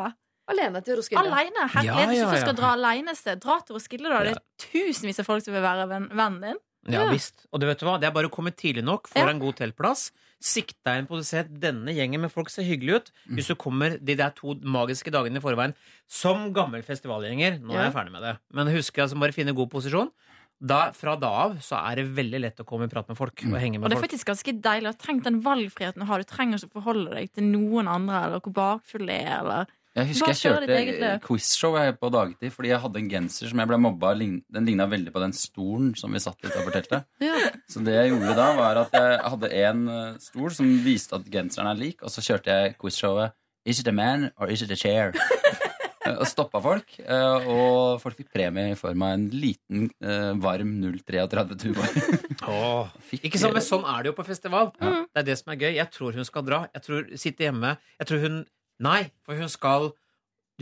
[0.49, 1.21] Alene til Roskilde.
[1.29, 1.67] Alene.
[1.69, 4.23] Herlighet, Ja, hvis du ja, skal dra alene et sted, dra til Roskilde, da.
[4.25, 6.57] Det er tusenvis av folk som vil være venn- vennen din.
[6.89, 7.11] Ja, Ja.
[7.13, 7.45] visst.
[7.53, 9.27] Og du vet hva, det er bare å komme tidlig nok, få Ja.
[9.27, 10.11] deg en god teltplass.
[10.41, 13.11] Sikt deg inn på å se at denne gjengen med folk ser hyggelig ut.
[13.29, 15.75] Hvis du kommer de der to magiske dagene i forveien
[16.07, 17.61] som gammel festivalgjenger.
[17.61, 18.39] Nå er jeg ferdig med det.
[18.53, 20.11] Men husk altså bare finne god posisjon.
[20.59, 23.45] Da, fra da av så er det veldig lett å komme i prat med folk
[23.47, 24.09] og henge Og det er folk.
[24.09, 24.91] faktisk ganske deilig.
[24.91, 26.19] Og Tenk den valgfriheten du har.
[26.25, 29.71] Du trenger ikke å forholde deg til noen andre, eller hvor bakfull det er, eller
[29.99, 33.71] Jeg husker Bare jeg kjørte quizshow på dagtid fordi jeg hadde en genser som jeg
[33.71, 37.07] ble mobba Den ligna veldig på den stolen som vi satt utafor teltet.
[37.29, 37.39] Ja.
[37.71, 41.31] Så det jeg gjorde da, var at jeg hadde en eh, stol som viste at
[41.31, 43.35] genseren er lik, og så kjørte jeg quizshowet
[43.69, 45.13] Is it a man or is it a chair?
[46.09, 46.95] Eh, og stoppa folk.
[47.05, 51.99] eh, Og folk fikk premie i form av en liten, eh, varm 033 Tuborg.
[52.49, 52.91] Åh.
[53.21, 54.73] Ikke sant, men sånn er det jo på festival.
[54.81, 54.93] Ja.
[55.13, 55.73] Det er det som er gøy.
[55.79, 56.61] Jeg tror hun skal dra.
[56.75, 57.77] Jeg tror sitte hjemme.
[58.01, 58.39] Jeg tror hun
[58.79, 59.89] Nei, for hun skal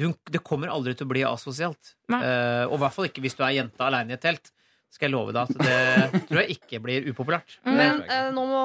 [0.00, 1.94] hun, Det kommer aldri til å bli asosialt.
[2.08, 4.48] Eh, og i hvert fall ikke hvis du er jente aleine i et telt.
[4.96, 7.56] Skal jeg love deg at det tror jeg ikke blir upopulært.
[7.68, 8.60] Men eh, nå må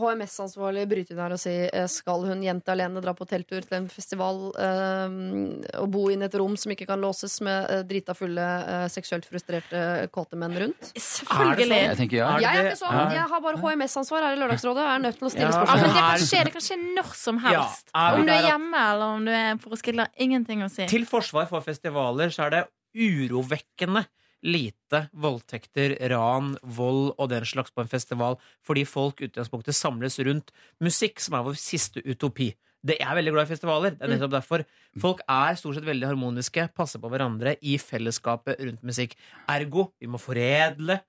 [0.00, 3.76] HMS-ansvarlig bryte inn her og si eh, skal hun jente alene dra på telttur til
[3.82, 5.16] en festival eh,
[5.82, 8.86] og bo inn i et rom som ikke kan låses med eh, drita fulle, eh,
[8.92, 9.82] seksuelt frustrerte
[10.14, 10.90] kåte menn rundt?
[10.96, 11.82] Selvfølgelig.
[11.90, 12.30] Jeg tenker ja.
[12.30, 13.14] Er det Jeg er ikke sånn.
[13.18, 14.86] Jeg har bare HMS-ansvar her i Lørdagsrådet.
[14.86, 15.64] og er nødt til å stille Ja.
[15.66, 17.90] Ja, men det kan skje, det kan skje når som helst.
[17.92, 20.86] Ja, om du er hjemme eller om du er på Roskilde, har ingenting å si.
[20.90, 22.62] Til forsvar for festivaler så er det
[22.96, 24.06] urovekkende
[24.46, 30.54] lite voldtekter, ran, vold og den slags på en festival, fordi folk utgangspunktet samles rundt
[30.82, 32.52] musikk, som er vår siste utopi.
[32.86, 33.96] Det er veldig glad i festivaler.
[33.96, 34.62] Det er nettopp derfor.
[35.02, 39.16] Folk er stort sett veldig harmoniske, passer på hverandre i fellesskapet rundt musikk.
[39.50, 41.00] Ergo, vi må foredle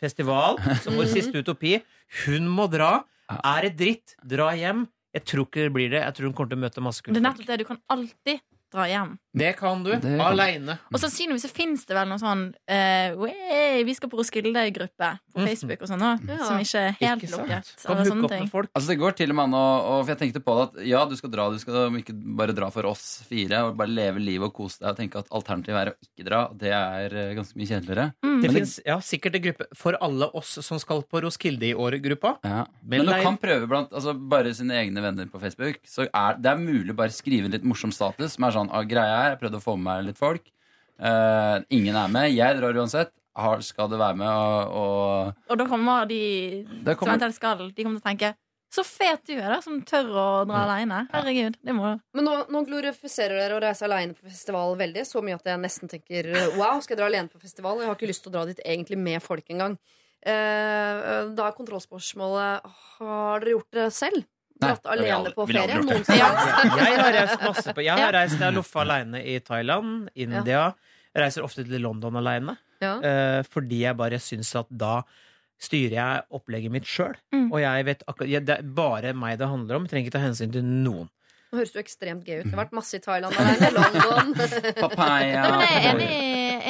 [0.00, 1.76] festival som vår siste utopi.
[2.24, 3.02] Hun må dra.
[3.36, 4.86] Er det dritt, dra hjem.
[5.16, 6.02] Jeg tror ikke det blir det.
[6.04, 7.60] Jeg tror hun kommer til å møte masse Det er nettopp det.
[7.62, 8.42] Du kan alltid
[8.72, 9.18] dra hjem.
[9.36, 9.90] Det kan du.
[9.92, 10.78] Det kan- Aleine.
[10.92, 15.46] Og sannsynligvis så finnes det vel noe sånn uh, Vi skal på Roskilde-gruppe på Mhm.
[15.46, 16.44] Facebook og sånn òg, Ja.
[16.44, 17.72] som ikke er helt Ikke lukket.
[17.84, 18.50] Eller sånne ting.
[18.74, 20.86] Altså Det går til og med an å og For jeg tenkte på det at
[20.86, 24.18] ja, du skal dra, du skal ikke bare dra for oss fire og bare leve
[24.20, 26.48] livet og kose deg og tenke at alternativet er å ikke dra.
[26.56, 28.14] Det er eh, ganske mye kjedeligere.
[28.24, 28.40] Mm.
[28.42, 32.38] Det fins ja, sikkert en gruppe for alle oss som skal på Roskilde i år-gruppa.
[32.44, 32.64] Ja.
[32.82, 35.78] Men Men du kan prøve blant altså, bare sine egne venner på Facebook.
[35.86, 38.65] Så er, det er mulig å bare skrive en litt morsom status som er sånn
[38.72, 40.46] ah, greia er, jeg prøvde å få med meg litt folk.
[40.96, 42.30] Uh, ingen er med.
[42.32, 43.12] Jeg drar uansett.
[43.36, 44.28] Har, skal du være med?
[44.32, 46.20] Og, og Og da kommer de
[46.86, 48.30] da kommer- som eventuelt skal, de kommer til å tenke
[48.72, 51.02] Så fet du er, da, som tør å dra alene.
[51.12, 51.54] Herregud.
[51.64, 55.04] Det må Men nå, nå glorifiserer dere å reise alene på festival veldig.
[55.06, 57.78] Så mye at jeg nesten tenker wow, skal jeg dra alene på festival?
[57.80, 59.76] Jeg har ikke lyst til å dra dit egentlig med folk engang.
[60.26, 62.66] Eh, da er kontrollspørsmålet
[62.96, 64.24] har dere gjort det selv?
[64.60, 65.80] Dratt alene aldri- på ferie?
[65.84, 66.16] Noensinne?
[66.80, 70.62] Jeg har reist masse på Jeg har reist, jeg har loffa aleine i Thailand, India.
[71.14, 72.56] Jeg reiser ofte til London aleine.
[72.80, 72.94] Ja.
[73.00, 74.98] eh, fordi jeg bare syns at da
[75.60, 77.14] styrer jeg opplegget mitt sjøl.
[77.32, 77.46] Mm.
[77.52, 79.84] Og jeg vet akkurat Det er bare meg det handler om.
[79.86, 81.08] Jeg trenger ikke ta hensyn til noen.
[81.46, 82.44] Nå høres du ekstremt gøy ut.
[82.50, 83.70] Det har vært masse i Thailand alene.
[83.72, 84.34] London.
[84.84, 86.10] papaya Nei, men jeg er enig,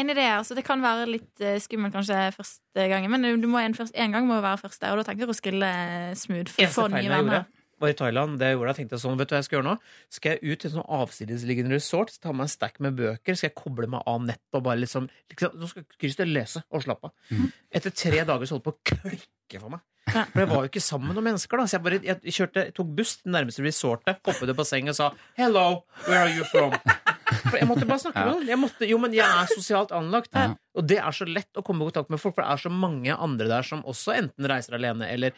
[0.03, 0.27] enig i det.
[0.37, 3.97] Altså, det kan være litt eh, skummelt kanskje første gangen, men du må en, først,
[3.99, 6.53] en gang må være første, og da tenker du Roskilde eh, smooth.
[6.55, 7.47] For for nye venner.
[7.83, 8.39] Var i Thailand.
[8.41, 9.75] Det gjorde, jeg tenkte sånn, vet du hva jeg skal gjøre nå?
[10.17, 13.51] Skal jeg ut til en sånn avsidesliggende resort, ta meg en stack med bøker, skal
[13.51, 17.11] jeg koble meg av nettet og bare liksom, liksom Nå skal Christer lese og slappe
[17.11, 17.15] av.
[17.31, 17.51] Mm.
[17.81, 19.85] Etter tre dager så holdt det på å klikke for meg.
[20.07, 21.67] For jeg var jo ikke sammen med noen mennesker, da.
[21.67, 25.11] Så jeg bare jeg kjørte, tok buss til nærmeste resortet, hoppet på sengen og sa
[25.37, 27.05] 'Hello, where are you from?'
[27.45, 28.51] For jeg måtte bare snakke med noen.
[28.51, 30.33] Jeg måtte, jo, men jeg er sosialt anlagt.
[30.37, 30.53] Ja.
[30.77, 32.73] Og det er så lett å komme i kontakt med folk, for det er så
[32.73, 35.37] mange andre der som også enten reiser alene eller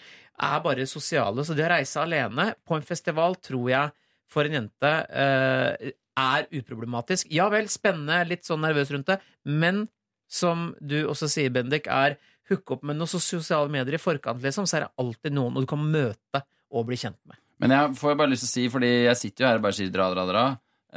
[0.48, 1.44] er bare sosiale.
[1.46, 3.94] Så det å reise alene på en festival tror jeg
[4.28, 7.30] for en jente eh, er uproblematisk.
[7.32, 9.86] Ja vel, spennende, litt sånn nervøs rundt det, men
[10.28, 12.18] som du også sier, Bendik, er
[12.50, 15.64] hooke opp med noen sosiale medier i forkant, liksom, så er det alltid noen og
[15.64, 17.38] du kan møte og bli kjent med.
[17.58, 19.76] Men jeg får bare lyst til å si, fordi jeg sitter jo her og bare
[19.78, 20.44] sier dra, dra, dra.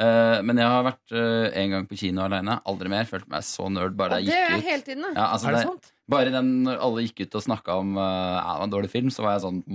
[0.02, 2.58] Eh, men jeg har vært eh, en gang på kino alene.
[2.70, 3.10] Aldri mer.
[3.10, 4.70] Følte meg så nerd bare jeg det er gikk ut.
[4.72, 5.06] hele tiden.
[5.14, 5.92] Ja, altså er det det, sant?
[6.12, 8.92] Bare den når alle gikk ut og snakka om uh, ja, det var en dårlig
[8.92, 9.60] film, så var jeg sånn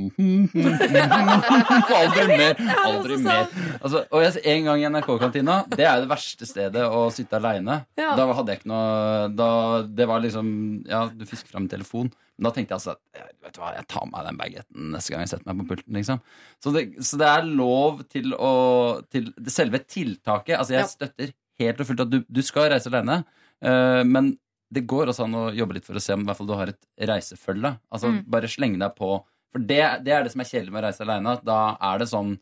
[1.96, 2.54] Aldri mer!
[2.84, 3.44] Aldri mer.
[3.80, 7.38] Altså, og jeg, en gang i NRK-kantina, det er jo det verste stedet å sitte
[7.40, 7.74] aleine.
[7.98, 8.12] Ja.
[8.18, 9.48] Da hadde jeg ikke noe da,
[9.98, 10.46] Det var liksom
[10.88, 12.12] Ja, du fisker fram en telefon.
[12.36, 13.02] Men da tenkte jeg altså at
[13.46, 15.92] vet du hva, jeg tar meg den bagetten neste gang jeg setter meg på pulten.
[15.96, 16.18] liksom
[16.60, 18.52] Så det, så det er lov til å
[19.12, 20.90] til Selve tiltaket Altså, jeg Ja.
[20.92, 21.32] støtter
[21.62, 23.22] helt og fullt at du, du skal reise alene,
[23.64, 24.34] uh, men
[24.72, 26.72] det går også an å jobbe litt for å se om hvert fall du har
[26.72, 27.70] et reisefølge.
[27.92, 28.18] Altså Mm.
[28.30, 29.10] Bare sleng deg på.
[29.52, 31.36] For det, det er det som er kjedelig med å reise alene.
[31.46, 32.36] Da er det sånn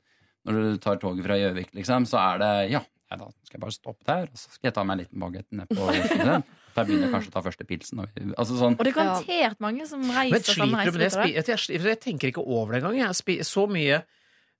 [0.44, 2.80] når du tar toget fra Gjøvik, liksom, så er det ja,
[3.10, 5.22] nei, da skal jeg bare stoppe der, og så skal jeg ta meg en liten
[5.22, 6.34] bagett ned på Oslo.
[6.74, 8.02] Jeg begynner kanskje å ta første pilsen.
[8.02, 11.00] Og, altså sånn, Og det er garantert mange som reiser reiser Men sliter du med
[11.04, 11.10] det?
[11.38, 13.14] Jeg, jeg, jeg tenker ikke over det engang.
[13.46, 14.02] Så mye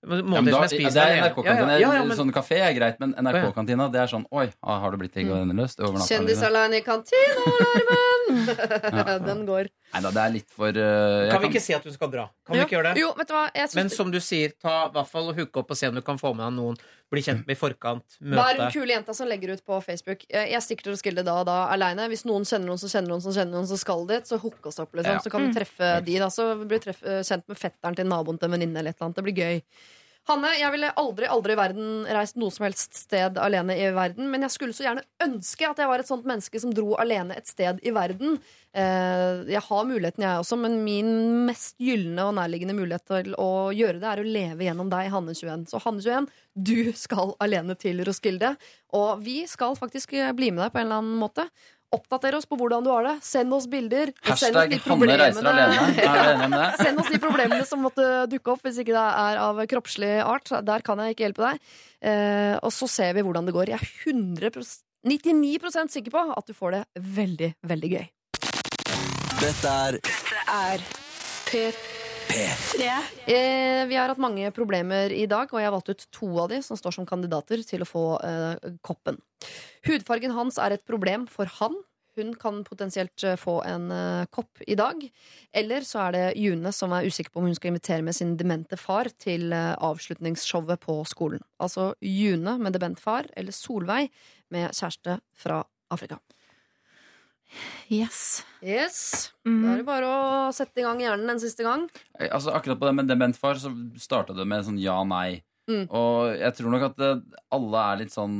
[0.05, 1.21] ja, da, som jeg spiser det er.
[1.29, 1.71] NRK-kantina.
[1.71, 4.79] Ja, ja, ja, men- Sånn kafé er greit, men NRK-kantina det er sånn Oi, ah,
[4.79, 5.79] har det blitt digg og endeløst?
[5.79, 6.55] Overnatta, Kjendis liksom.
[6.55, 6.81] alene
[9.27, 9.69] Den går.
[9.95, 12.25] Nei da, det er litt for uh, Kan vi ikke si at du skal dra?
[12.45, 13.01] Kan vi ikke gjøre det?
[13.03, 13.45] Jo, vet du hva?
[13.55, 15.95] Jeg Men som du sier, ta i hvert fall og hooke opp og se om
[15.97, 16.79] du kan få med deg noen.
[17.13, 18.17] Bli kjent med i forkant.
[18.19, 18.69] Vær den Møte.
[18.73, 20.25] kule jenta som legger ut på Facebook.
[20.27, 22.09] Jeg stikker til Roskilde da og da aleine.
[22.11, 24.71] Hvis noen kjenner noen som kjenner noen som kjenner noen som skal dit, så hook
[24.71, 24.95] oss opp.
[24.97, 25.19] Liksom.
[25.19, 25.21] Ja.
[25.23, 26.17] Så kan du treffe de.
[26.23, 28.99] da Så blir du treff, kjent med fetteren til naboen til en venninne eller et
[28.99, 29.21] eller annet.
[29.21, 29.61] Det blir gøy.
[30.25, 34.25] Hanne, jeg ville aldri aldri i verden reist noe som helst sted alene i verden.
[34.31, 37.37] Men jeg skulle så gjerne ønske at jeg var et sånt menneske som dro alene
[37.37, 38.39] et sted i verden.
[38.73, 41.11] Eh, jeg har muligheten, jeg også, men min
[41.45, 45.69] mest gylne og nærliggende mulighet til å gjøre det, er å leve gjennom deg, Hanne21.
[45.69, 48.55] Så Hanne21, du skal alene til Roskilde.
[48.97, 51.45] Og vi skal faktisk bli med deg på en eller annen måte.
[51.95, 53.15] Oppdater oss på hvordan du har det.
[53.25, 54.11] Send oss bilder.
[54.35, 54.65] send oss?
[56.83, 60.51] Send oss de problemene som måtte dukke opp hvis ikke det er av kroppslig art.
[60.67, 61.71] Der kan jeg ikke hjelpe deg.
[62.05, 63.73] Eh, og så ser vi hvordan det går.
[63.75, 64.51] Jeg er 100
[65.05, 66.83] 99% sikker på at du får det
[67.15, 68.05] veldig, veldig gøy.
[69.35, 69.99] Dette er
[70.55, 70.79] er
[71.45, 71.94] P3.
[73.25, 76.51] Eh, vi har hatt mange problemer i dag, og jeg har valgt ut to av
[76.51, 79.19] de som står som kandidater til å få eh, koppen.
[79.87, 81.77] Hudfargen hans er et problem for han.
[82.15, 85.01] Hun kan potensielt eh, få en eh, kopp i dag.
[85.51, 88.35] Eller så er det June som er usikker på om hun skal invitere med sin
[88.39, 91.43] demente far til eh, avslutningsshowet på skolen.
[91.59, 94.07] Altså June med dement far, eller Solveig
[94.53, 96.21] med kjæreste fra Afrika.
[97.93, 98.43] Yes.
[98.65, 98.99] Yes.
[99.45, 99.61] Mm.
[99.63, 101.87] Da er det bare å sette i gang hjernen en siste gang.
[102.19, 103.71] Eh, Altså Akkurat på det med dementfar så
[104.01, 105.41] starta det med sånn ja-nei.
[105.69, 105.87] Mm.
[105.89, 107.21] Og jeg tror nok at eh,
[107.57, 108.37] alle er litt sånn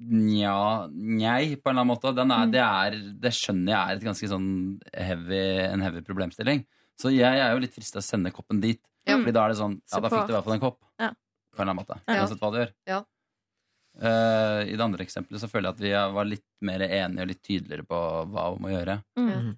[0.00, 2.14] nja, njei, på en eller annen måte.
[2.16, 2.52] Den er, Mm.
[2.52, 4.48] det, er, det skjønner jeg er et ganske sånn
[4.94, 6.64] heavy, en heavy problemstilling.
[7.00, 8.80] Så jeg, er jo litt frista til å sende koppen dit.
[9.08, 9.16] Ja.
[9.18, 10.78] Fordi da er det sånn Ja, da fikk du i hvert fall en kopp.
[11.00, 11.10] Ja.
[11.54, 12.00] På en eller annen måte.
[12.06, 12.26] Ja.
[12.26, 12.72] Hva du gjør.
[12.86, 12.98] Ja.
[14.00, 17.32] Eh, I det andre eksempelet så føler jeg at vi var litt mer enige og
[17.32, 17.98] litt tydeligere på
[18.32, 19.00] hva hun må gjøre.
[19.20, 19.50] Mm.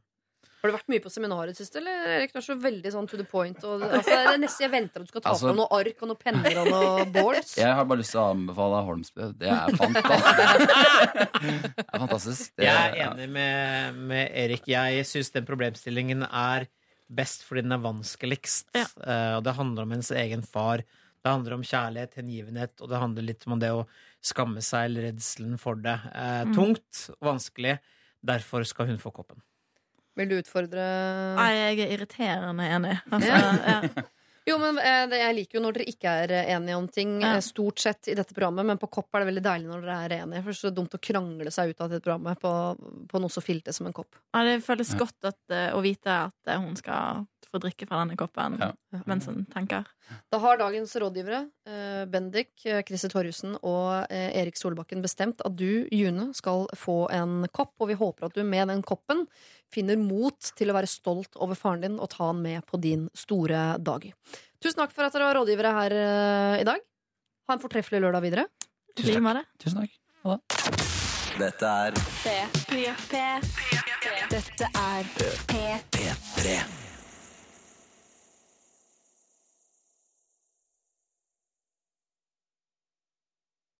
[0.63, 2.31] Har du vært mye på seminar i det siste, eller Erik?
[2.31, 3.59] Du er så veldig sånn to the point.
[3.67, 6.05] Og, altså, det er nesten jeg venter at du skal ta Altså- på noe ark
[6.05, 7.57] og noen penner og noe boards.
[7.59, 9.27] Jeg har bare lyst til å anbefale Holmsbø.
[9.41, 10.63] Det er fantastisk.
[11.43, 12.53] det er fantastisk.
[12.55, 14.71] Det, Jeg er enig med, med Erik.
[14.71, 16.69] Jeg syns den problemstillingen er
[17.13, 18.71] best fordi den er vanskeligst.
[18.79, 18.87] Ja.
[19.03, 20.87] Uh, og det handler om ens egen far.
[21.23, 23.83] Det handler om kjærlighet, hengivenhet, og det handler litt om det å
[24.23, 25.99] skamme seg eller redselen for det.
[26.15, 26.55] Eh, Mm.
[26.55, 27.79] Tungt og vanskelig.
[28.25, 29.41] Derfor skal hun få koppen.
[30.17, 30.83] Vil du utfordre
[31.39, 32.97] Nei, jeg er irriterende enig.
[33.13, 33.53] Altså, Ja.
[33.67, 34.03] ja.
[34.45, 37.37] Jo, men eh, Jeg liker jo når dere ikke er eh, enige om ting, Ja.
[37.37, 38.67] eh, stort sett i dette programmet.
[38.67, 40.43] Men på kopp er det veldig deilig når dere er enige.
[40.43, 42.53] For det er så dumt å krangle seg ut av dette programmet på,
[43.09, 44.19] på noe så filte som en kopp.
[44.35, 44.99] Ja, det føles Ja.
[45.05, 45.39] godt at,
[45.77, 48.73] å vite at hun skal få drikke fra denne koppen Ja.
[49.07, 49.85] mens hun tenker.
[50.33, 52.51] Da har dagens rådgivere, eh, Bendik,
[52.89, 57.75] Christer Torjussen og Erik Solbakken, bestemt at du, June, skal få en kopp.
[57.79, 59.27] Og vi håper at du med den koppen
[59.73, 63.03] finner mot til å være stolt over faren din og ta han med på din
[63.17, 64.03] store dag.
[64.63, 66.81] Tusen takk for at dere var rådgivere her eh, i dag.
[67.49, 68.45] Ha en fortreffelig lørdag videre.
[68.95, 69.45] Tusen takk.
[69.65, 69.93] Tusen takk.
[70.23, 70.43] Ha det.
[71.41, 71.67] Dette
[74.69, 75.03] er
[75.49, 75.49] P3.
[75.49, 76.92] P3.